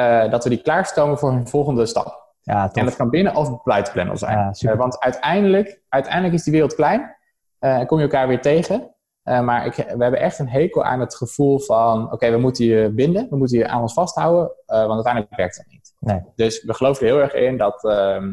[0.00, 2.34] uh, dat we die klaarstomen voor hun volgende stap.
[2.40, 4.38] Ja, en dat kan binnen of buiten zijn.
[4.52, 7.16] Ja, uh, want uiteindelijk, uiteindelijk is die wereld klein
[7.60, 8.94] uh, en kom je elkaar weer tegen.
[9.24, 12.90] maar ik, we hebben echt een hekel aan het gevoel van: oké, we moeten je
[12.90, 15.94] binden, we moeten je aan ons vasthouden, want uiteindelijk werkt dat niet.
[15.98, 16.20] Nee.
[16.34, 17.84] Dus we geloven er heel erg in dat.
[17.84, 18.32] Ehm,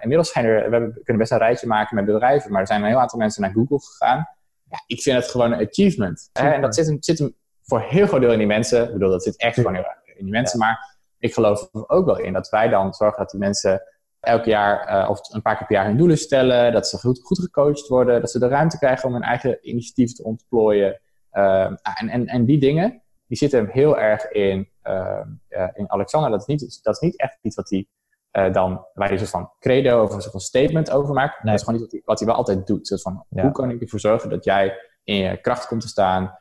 [0.00, 2.82] inmiddels zijn er, we, hebben, kunnen best een rijtje maken met bedrijven, maar er zijn
[2.82, 4.28] een heel aantal mensen naar Google gegaan.
[4.70, 6.30] Ja, ik vind het gewoon een achievement.
[6.32, 8.84] en dat zit, zit hem voor heel groot deel in die mensen.
[8.84, 10.58] Ik bedoel, dat zit echt gewoon heel erg in die mensen.
[10.58, 10.93] Maar
[11.24, 13.82] ik geloof er ook wel in dat wij dan zorgen dat die mensen
[14.20, 17.20] elk jaar uh, of een paar keer per jaar hun doelen stellen, dat ze goed,
[17.22, 21.00] goed gecoacht worden, dat ze de ruimte krijgen om hun eigen initiatief te ontplooien.
[21.32, 21.64] Uh,
[21.98, 25.20] en, en, en die dingen, die zitten hem heel erg in, uh,
[25.72, 26.30] in Alexander.
[26.30, 27.86] Dat is, niet, dat is niet echt iets wat hij
[28.52, 31.42] dan, waar hij een soort van credo of een soort van statement over maakt.
[31.42, 31.52] Nee.
[31.52, 32.86] Dat is gewoon iets wat hij, wat hij wel altijd doet.
[32.86, 36.38] Soort van, Hoe kan ik ervoor zorgen dat jij in je kracht komt te staan.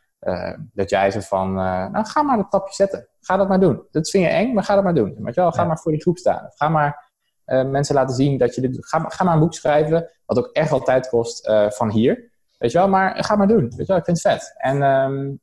[0.74, 3.08] Dat jij zo van, nou ga maar dat tapje zetten.
[3.22, 3.84] Ga dat maar doen.
[3.92, 5.16] Dat vind je eng, maar ga dat maar doen.
[5.20, 5.52] Weet je wel?
[5.52, 6.50] Ga maar voor die groep staan.
[6.50, 7.12] Ga maar
[7.46, 8.88] mensen laten zien dat je dit doet.
[8.88, 12.32] Ga, ga maar een boek schrijven, wat ook echt wel tijd kost van hier.
[12.58, 13.62] Weet je wel, maar ga maar doen.
[13.62, 14.54] Weet je wel, ik vind het vet.
[14.58, 15.40] En um,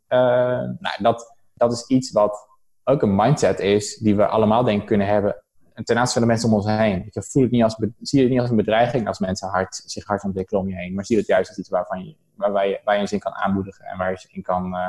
[0.79, 2.49] nou, dat, dat is iets wat
[2.85, 5.43] ook een mindset is die we allemaal denk ik kunnen hebben
[5.75, 7.09] ten aanzien van de mensen om ons heen.
[7.11, 10.05] Je voelt het niet als, zie het niet als een bedreiging als mensen hard, zich
[10.05, 12.81] hard ontwikkelen om je heen, maar zie het juist als iets waarvan je, waar, je,
[12.85, 14.89] waar je in kan aanmoedigen en waar je, in kan, uh,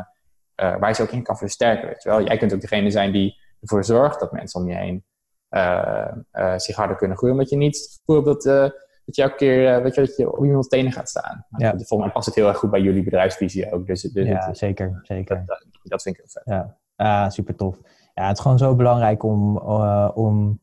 [0.56, 1.88] uh, waar je ze ook in kan versterken.
[1.88, 2.24] Weet je wel?
[2.24, 5.04] Jij kunt ook degene zijn die ervoor zorgt dat mensen om je heen
[5.50, 8.44] uh, zich harder kunnen groeien, omdat je niet dat,
[9.06, 11.46] dat je elke keer weet je, dat je op iemands tenen gaat staan.
[11.58, 11.70] Ja.
[11.70, 13.88] Volgens mij past het heel erg goed bij jullie bedrijfsvisie ook.
[13.88, 15.00] Dus, dus ja, zeker.
[15.04, 15.44] zeker.
[15.46, 16.44] Dat, dat, vind ik heel vet.
[16.46, 17.78] Ja, ah, super tof.
[18.14, 19.58] Ja, het is gewoon zo belangrijk om,
[20.08, 20.60] om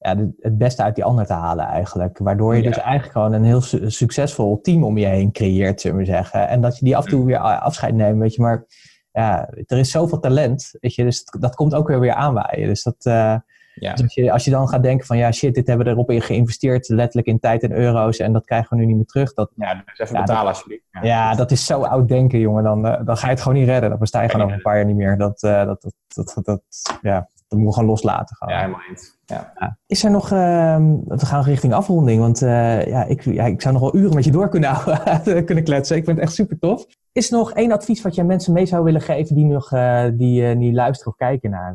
[0.00, 2.18] ja, het beste uit die ander te halen eigenlijk.
[2.18, 3.60] Waardoor je dus eigenlijk gewoon een heel
[3.90, 6.48] succesvol team om je heen creëert, zullen we zeggen.
[6.48, 8.42] En dat je die af en toe weer afscheid neemt, weet je.
[8.42, 8.64] Maar
[9.12, 11.04] ja, er is zoveel talent, weet je.
[11.04, 12.68] Dus dat komt ook weer weer aanwaaien.
[12.68, 13.06] Dus dat...
[13.06, 13.36] Uh,
[13.74, 13.92] ja.
[13.92, 16.10] Dus als, je, als je dan gaat denken van ja shit, dit hebben we erop
[16.10, 19.34] in geïnvesteerd, letterlijk in tijd en euro's en dat krijgen we nu niet meer terug.
[19.34, 20.82] Dat, ja, dus even betalen alsjeblieft.
[20.90, 21.02] Ja.
[21.02, 23.68] ja, dat is zo oud denken jongen, dan, uh, dan ga je het gewoon niet
[23.68, 23.90] redden.
[23.90, 25.18] Dan besta je gewoon over een paar jaar niet meer.
[25.18, 25.82] Dat, uh, dat,
[26.14, 26.62] dat, dat, dat,
[27.02, 28.36] ja, dat moet gewoon loslaten.
[28.36, 28.54] Gewoon.
[28.54, 29.18] Ja, helemaal eens.
[29.24, 29.78] Ja.
[29.86, 33.74] Is er nog, uh, we gaan richting afronding, want uh, ja, ik, ja, ik zou
[33.74, 35.96] nog wel uren met je door kunnen, houden, kunnen kletsen.
[35.96, 36.86] Ik vind het echt super tof.
[37.12, 40.04] Is er nog één advies wat jij mensen mee zou willen geven die nog uh,
[40.12, 41.74] die, niet luisteren of kijken naar?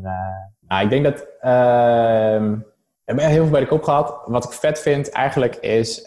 [0.60, 4.22] Nou, ik denk dat, ehm, we hebben heel veel bij de kop gehad.
[4.24, 6.02] Wat ik vet vind eigenlijk is,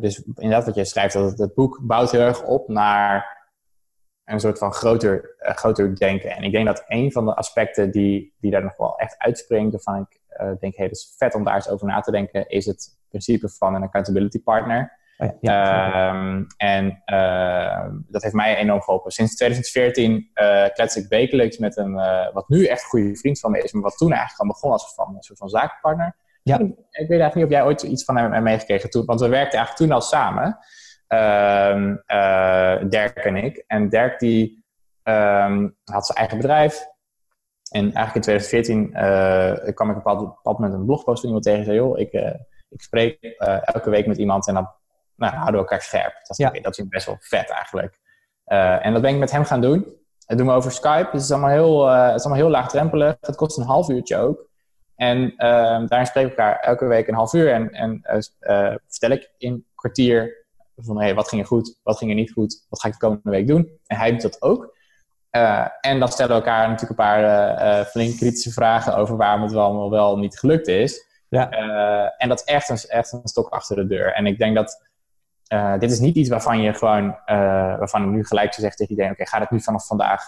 [0.00, 3.41] dus inderdaad wat jij schrijft, dat het, het boek bouwt heel erg op naar
[4.24, 6.30] een soort van groter, uh, groter denken.
[6.30, 9.72] En ik denk dat een van de aspecten die, die daar nog wel echt uitspringt,
[9.72, 12.48] waarvan ik uh, denk, hey, dat is vet om daar eens over na te denken,
[12.48, 15.00] is het principe van een accountability partner.
[15.18, 19.10] Oh ja, um, en uh, dat heeft mij enorm geholpen.
[19.10, 20.30] Sinds 2014
[20.74, 21.94] klets ik wekelijks met een,
[22.32, 24.72] wat nu echt een goede vriend van me is, maar wat toen eigenlijk al begon
[24.72, 26.16] als van, een soort van zakenpartner.
[26.42, 26.58] Ja.
[26.58, 29.58] Ik weet eigenlijk niet of jij ooit iets van hem meegekregen toen, want we werkten
[29.58, 30.58] eigenlijk toen al samen.
[31.12, 33.64] Ehm, eh, Dirk en ik.
[33.66, 34.64] En Dirk die
[35.02, 36.86] ehm, had zijn eigen bedrijf.
[37.70, 41.44] En eigenlijk in 2014 uh, kwam ik op een bepaald moment een blogpost van iemand
[41.44, 42.34] tegen en zei: Joh, ik, uh,
[42.68, 43.22] ik spreek
[43.62, 44.70] elke week met iemand en dan
[45.16, 46.14] nou, houden we elkaar scherp.
[46.22, 46.50] Dat, ja.
[46.50, 47.98] dat is best wel vet eigenlijk.
[48.82, 49.96] en dat ben ik met hem gaan doen.
[50.26, 51.08] Dat doen we over Skype.
[51.12, 53.16] Dus het is allemaal heel, het is allemaal heel laagdrempelig.
[53.20, 54.48] Het kost een half uurtje ook.
[54.96, 55.36] En uh,
[55.86, 57.52] daarin spreken we elkaar elke week een half uur.
[57.52, 58.00] En, en
[58.88, 60.41] vertel ik in een kwartier
[60.76, 63.00] van hey, wat ging er goed, wat ging er niet goed, wat ga ik de
[63.00, 63.78] komende week doen.
[63.86, 64.80] En hij doet dat ook.
[65.36, 69.16] Uh, en dan stellen we elkaar natuurlijk een paar uh, uh, flink kritische vragen over
[69.16, 71.10] waarom het wel allemaal wel niet gelukt is.
[71.28, 71.50] Ja.
[72.18, 74.12] en dat is echt een, echt een stok achter de deur.
[74.12, 74.90] En ik denk dat
[75.78, 77.16] dit is niet iets waarvan je gewoon,
[77.78, 80.22] waarvan ik nu gelijk zo zegt tegen iedereen, oké, ga het nu vanaf vandaag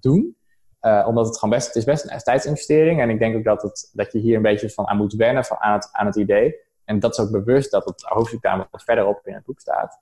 [0.00, 0.36] doen.
[0.80, 3.00] omdat het gewoon best, het is best een tijdsinvestering.
[3.00, 5.44] En ik denk ook dat, het, dat je hier een beetje van aan moet wennen,
[5.44, 6.54] van aan, het, aan het idee.
[6.84, 9.98] En dat is ook bewust dat het hoofdstuk daar wat verderop in het boek staat.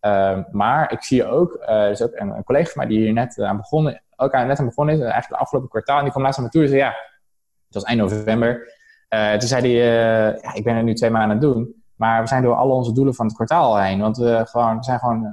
[0.00, 2.98] Ehm, maar ik zie ook, uh, er is ook een, een, collega van mij die
[2.98, 5.96] hier net aan begonnen, ook aan, net aan begonnen is, eigenlijk het afgelopen kwartaal.
[5.96, 6.88] En die kwam laatst naar me toe en zei, ja,
[7.66, 8.74] het was eind november.
[9.14, 9.70] Uh, toen zei hij,
[10.42, 11.84] ja, ik ben er nu twee maanden aan het doen.
[11.96, 14.00] Maar we zijn door alle onze doelen van het kwartaal heen.
[14.00, 15.32] Want we, gewoon, we zijn gewoon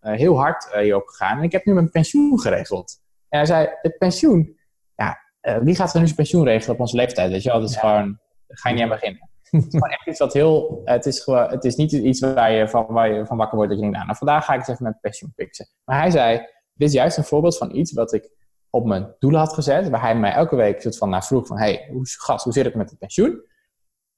[0.00, 1.38] heel hard hierop gegaan.
[1.38, 3.00] En ik heb nu mijn pensioen geregeld.
[3.28, 4.56] En hij zei, het pensioen,
[4.94, 5.18] ja,
[5.62, 7.30] wie gaat er nu zijn pensioen regelen op onze leeftijd?
[7.30, 10.06] Weet je wel, dat is gewoon, ga je niet aan beginnen het is gewoon echt
[10.06, 10.80] iets wat heel.
[10.84, 13.70] Het is, gewoon, het is niet iets waar je, van, waar je van wakker wordt
[13.70, 15.66] dat je denkt, nou, nou vandaag ga ik eens even mijn pensioen fixen.
[15.84, 16.38] Maar hij zei:
[16.74, 18.30] Dit is juist een voorbeeld van iets wat ik
[18.70, 19.88] op mijn doelen had gezet.
[19.88, 22.64] Waar hij mij elke week soort van naar vroeg: van, hey, hoe, gast, hoe zit
[22.64, 23.42] het met het pensioen?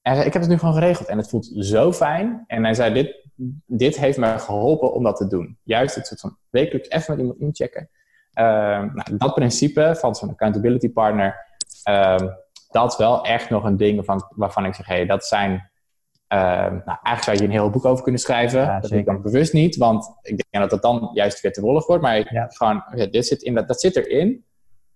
[0.01, 2.43] En Ik heb het nu gewoon geregeld en het voelt zo fijn.
[2.47, 3.27] En hij zei: Dit,
[3.65, 5.57] dit heeft me geholpen om dat te doen.
[5.63, 7.89] Juist het soort van wekelijks even met iemand inchecken.
[8.33, 8.43] Uh,
[8.93, 11.35] nou, dat principe van zo'n accountability partner.
[11.89, 12.15] Uh,
[12.71, 15.51] dat wel echt nog een ding waarvan, waarvan ik zeg, hé, hey, dat zijn...
[16.33, 18.81] Uh, nou, eigenlijk zou je een heel boek over kunnen schrijven.
[18.81, 21.87] dat ik dan bewust niet, want ik denk dat dat dan juist weer te wollig
[21.87, 22.03] wordt.
[22.03, 22.47] Maar ja.
[22.49, 24.45] gewoon, dit zit in, dat, dat zit erin.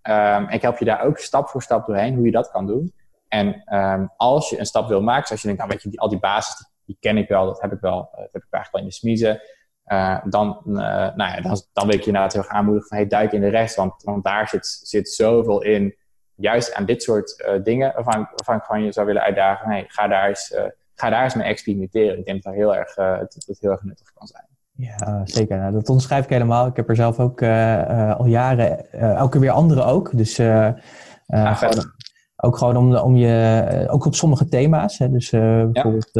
[0.09, 2.93] Um, ik help je daar ook stap voor stap doorheen, hoe je dat kan doen.
[3.27, 5.99] En um, als je een stap wil maken, zoals je denkt, nou weet je, die,
[5.99, 8.71] al die basis, die, ken ik wel, dat heb ik wel, dat heb ik eigenlijk
[8.71, 9.41] wel in de smiezen.
[9.85, 10.75] Uh, dan, uh,
[11.15, 13.41] nou ja, dan, dan wil ik je inderdaad heel erg aanmoedigen van, hey, duik in
[13.41, 15.95] de rest, want, want daar zit, zit zoveel in
[16.35, 19.69] juist aan dit soort uh, dingen waarvan, waarvan ik gewoon je zou willen uitdagen.
[19.69, 20.63] Hey, ga, daar eens, uh,
[20.95, 22.17] ga daar eens mee experimenteren.
[22.17, 23.19] Ik denk dat dat heel erg, uh,
[23.59, 24.45] heel erg nuttig kan zijn.
[24.71, 25.57] Ja, zeker.
[25.57, 26.67] Nou, dat onderschrijf ik helemaal.
[26.67, 30.17] Ik heb er zelf ook al jaren, elke weer andere ook.
[30.17, 31.93] Dus gewoon,
[32.35, 34.97] ook gewoon om, om je, ook op sommige thema's.
[34.97, 35.11] Hè.
[35.11, 36.11] Dus bijvoorbeeld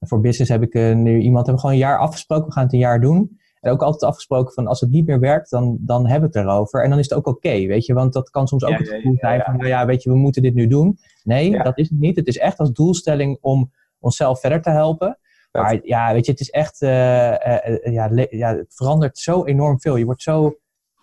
[0.00, 2.46] voor business heb ik nu iemand, hebben we gewoon een jaar afgesproken.
[2.46, 3.38] We gaan het een jaar doen.
[3.60, 6.48] En ook altijd afgesproken van als het niet meer werkt, dan, dan hebben we het
[6.48, 6.82] erover.
[6.82, 7.94] En dan is het ook oké, weet je.
[7.94, 10.42] Want dat kan soms ook het gevoel zijn van, nou ja, weet je, we moeten
[10.42, 10.98] dit nu doen.
[11.22, 12.16] Nee, dat is het niet.
[12.16, 15.18] Het is echt als doelstelling om onszelf verder te helpen.
[15.52, 19.80] Maar ja, weet je, het is echt, uh, uh, ja, ja, het verandert zo enorm
[19.80, 19.96] veel.
[19.96, 20.58] Je wordt zo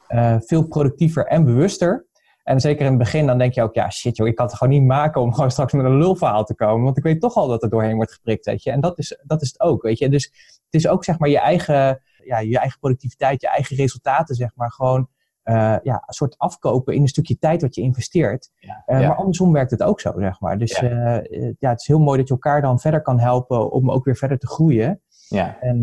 [0.10, 2.06] uh, veel productiever en bewuster.
[2.44, 4.56] En zeker in het begin, dan denk je ook, ja shit joh, ik kan het
[4.56, 6.84] gewoon niet maken om gewoon straks met een lulverhaal te komen.
[6.84, 8.72] Want ik weet toch al dat er doorheen wordt geprikt, weet je.
[8.72, 10.10] En dat is, dat is het ook, weet je.
[10.10, 10.26] Dus
[10.66, 14.52] het is ook zeg maar je eigen, ja, je eigen productiviteit, je eigen resultaten, zeg
[14.56, 15.10] maar, gewoon
[15.46, 18.52] uh, ja, een soort afkopen in een stukje tijd wat je investeert.
[18.58, 19.08] Ja, uh, ja.
[19.08, 20.58] Maar andersom werkt het ook zo, zeg maar.
[20.58, 21.24] Dus ja.
[21.30, 24.06] Uh, ja, het is heel mooi dat je elkaar dan verder kan helpen om ook
[24.06, 25.02] weer verder te groeien.
[25.28, 25.60] Ja.
[25.60, 25.80] En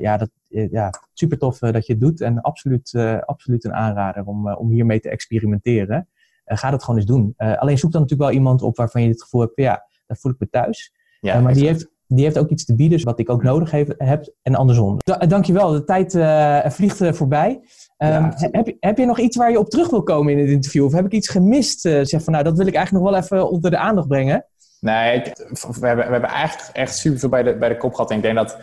[0.00, 2.94] ja, dat, ja, super tof dat je het doet en absoluut,
[3.24, 6.08] absoluut een aanrader om, om hiermee te experimenteren.
[6.44, 7.34] ga dat gewoon eens doen.
[7.36, 10.32] alleen zoek dan natuurlijk wel iemand op waarvan je het gevoel hebt, ja, daar voel
[10.32, 10.94] ik me thuis.
[11.20, 13.94] Ja, maar die heeft, die heeft ook iets te bieden, wat ik ook nodig heb,
[13.98, 14.96] heb en andersom.
[14.98, 16.12] Da dankjewel, de tijd
[16.74, 17.50] vliegt voorbij.
[17.50, 20.38] Um, ja, heb, je, heb je nog iets waar je op terug wil komen in
[20.38, 20.84] het interview?
[20.84, 21.86] Of heb ik iets gemist?
[21.86, 24.46] Uh, zeg van, nou, dat wil ik eigenlijk nog wel even onder de aandacht brengen.
[24.80, 25.22] Nee,
[25.70, 28.10] we, hebben, we hebben eigenlijk echt super veel bij de, bij de kop gehad.
[28.10, 28.58] En ik denk dat,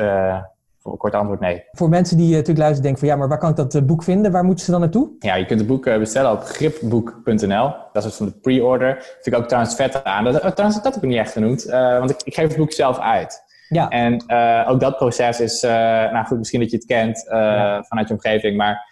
[0.00, 0.42] uh,
[0.80, 1.64] voor een kort antwoord, nee.
[1.72, 4.02] Voor mensen die uh, natuurlijk luisteren denken van, ja, maar waar kan ik dat boek
[4.02, 4.32] vinden?
[4.32, 5.10] Waar moeten ze dan naartoe?
[5.18, 7.74] Ja, je kunt het boek bestellen op gripboek.nl.
[7.92, 8.96] Dat is van de pre-order.
[9.02, 10.24] Vind ik ook trouwens vet aan.
[10.24, 11.64] Dat, trouwens, dat heb ik niet echt genoemd.
[11.64, 13.48] want ik, ik geef het boek zelf uit.
[13.70, 13.88] Ja.
[13.88, 15.70] En uh, ook dat proces is, uh,
[16.12, 17.82] nou goed, misschien dat je het kent uh, ja.
[17.82, 18.88] vanuit je omgeving, maar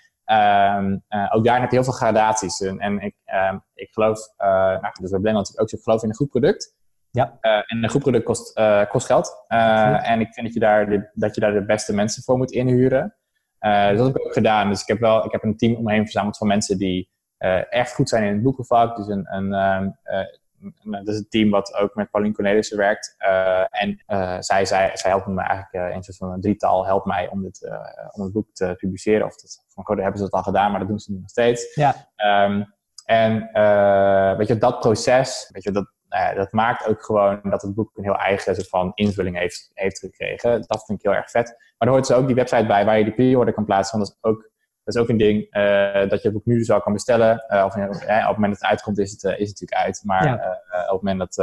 [0.78, 2.60] um, ook daar heb je heel veel gradaties.
[2.60, 3.14] En, en ik,
[3.50, 6.74] um, ik geloof, nou, dus we blenden natuurlijk ook, ik geloof in een goed product.
[7.18, 7.62] Ja.
[7.66, 9.44] en een goed product kost, kost geld.
[9.48, 12.52] en ik vind dat je, daar de, dat je daar de beste mensen voor moet
[12.52, 13.14] inhuren.
[13.58, 14.68] dus dat heb ik ook gedaan.
[14.68, 17.10] Dus ik heb wel ik heb een team omheen verzameld van mensen die
[17.70, 18.96] echt goed zijn in het boekenvak.
[18.96, 19.96] Dus een, een um,
[20.82, 23.14] dat is het team wat ook met Pauline Cornelissen werkt.
[23.70, 24.02] En
[24.40, 27.70] zij, zij, zij helpen me eigenlijk in soort van een drietal helpt mij om, dit,
[28.10, 29.26] om het boek te publiceren.
[29.26, 31.30] Of dat, van code hebben ze dat al gedaan, maar dat doen ze nu nog
[31.30, 31.74] steeds.
[31.74, 31.94] Ja.
[32.44, 32.74] Um,
[33.04, 33.32] en
[34.36, 37.96] weet je, dat proces, weet je, dat, nou dat maakt ook gewoon dat het boek
[37.96, 40.50] een heel eigen soort van invulling heeft, heeft gekregen.
[40.66, 41.46] Dat vind ik heel erg vet.
[41.48, 43.98] Maar er hoort dus ook die website bij waar je die pre-order kan plaatsen.
[43.98, 44.50] Want dat is ook
[44.84, 47.44] dat is ook een ding uh, dat je het boek nu dus al kan bestellen.
[47.48, 50.00] Uh, of, uh, op het moment dat het uitkomt is het, is het natuurlijk uit.
[50.04, 50.60] Maar ja.
[50.82, 51.34] op het moment dat,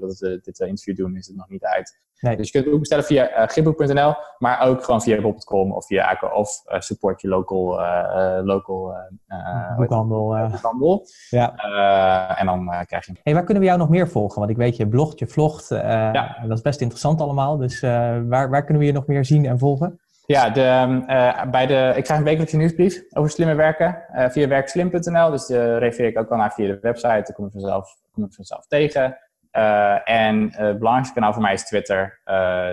[0.00, 2.00] dat we dit interview doen is het nog niet uit.
[2.22, 2.36] Nee.
[2.36, 4.14] Dus je kunt het boek bestellen via gipboek.nl.
[4.38, 7.80] Maar ook gewoon via bob.com of via ACO of support je local,
[8.44, 8.94] local
[9.76, 10.48] boekhandel.
[10.50, 11.06] boekhandel.
[11.30, 11.56] Ja.
[12.36, 13.12] en dan krijg je...
[13.22, 14.38] Hey, waar kunnen we jou nog meer volgen?
[14.38, 15.68] Want ik weet je blogt, je vlogt.
[15.68, 16.36] ja.
[16.46, 17.56] Dat is best interessant allemaal.
[17.56, 20.00] Dus waar, waar kunnen we je nog meer zien en volgen?
[20.26, 24.48] Ja, de, uh, bij de, ik krijg een wekelijkse nieuwsbrief over slimme werken uh, via
[24.48, 25.30] werkslim.nl.
[25.30, 27.08] Dus de refereer ik ook al naar via de website.
[27.08, 29.18] Daar kom ik vanzelf, kom ik vanzelf tegen.
[29.56, 32.20] Uh, en het belangrijkste kanaal voor mij is Twitter.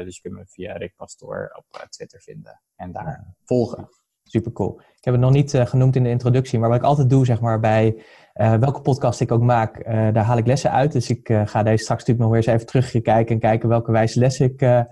[0.04, 3.90] dus je kunt me via Rick Pastoor op Twitter vinden en daar volgen.
[4.24, 4.80] Super cool.
[4.80, 7.42] Ik heb het nog niet genoemd in de introductie, maar wat ik altijd doe, zeg
[7.42, 8.04] maar, bij
[8.34, 10.92] welke podcast ik ook maak, daar haal ik lessen uit.
[10.92, 14.20] Dus ik ga deze straks natuurlijk nog weer eens even terugkijken en kijken welke wijze
[14.20, 14.88] lessen ik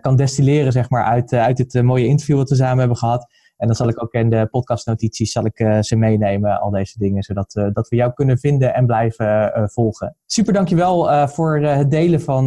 [0.00, 3.26] kan destilleren zeg maar, uit, uit het uh, mooie interview wat we samen hebben gehad.
[3.62, 7.22] En dan zal ik ook in de podcastnotities zal ik, ze meenemen, al deze dingen,
[7.22, 10.16] zodat dat we jou kunnen vinden en blijven volgen.
[10.26, 12.44] Super dankjewel voor het delen van,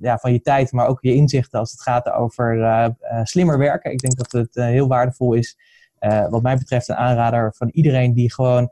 [0.00, 3.92] ja, van je tijd, maar ook je inzichten als het gaat over slimmer werken.
[3.92, 5.56] Ik denk dat het heel waardevol is.
[6.30, 8.70] wat mij betreft een aanrader van iedereen die gewoon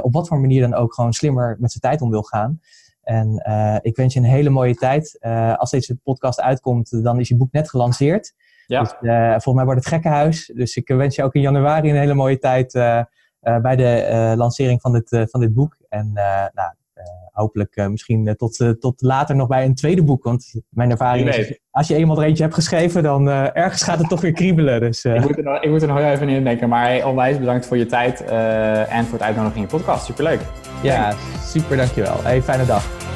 [0.00, 2.60] op wat voor manier dan ook gewoon slimmer met zijn tijd om wil gaan.
[3.02, 3.42] En
[3.82, 5.18] ik wens je een hele mooie tijd.
[5.56, 8.34] Als deze podcast uitkomt, dan is je boek net gelanceerd.
[8.72, 8.80] Ja.
[8.80, 10.52] Dus, uh, volgens mij wordt het gekkenhuis.
[10.54, 12.72] Dus ik wens je ook in januari een hele mooie tijd
[13.62, 15.76] bij de lancering van dit, van dit boek.
[15.88, 16.10] En
[16.52, 16.72] nou,
[17.32, 20.24] hopelijk misschien tot, tot later nog bij een tweede boek.
[20.24, 24.08] Want mijn ervaring is, als je eenmaal er eentje hebt geschreven, dan ergens gaat het
[24.08, 24.80] toch weer kriebelen.
[24.80, 26.68] Dus, ik, moet er nog, ik moet er nog even in denken.
[26.68, 30.04] Maar onwijs bedankt voor je tijd en voor het uitnodigen in je podcast.
[30.04, 30.40] Superleuk.
[30.82, 32.22] Ja, super dankjewel.
[32.22, 33.11] Hey, fijne dag.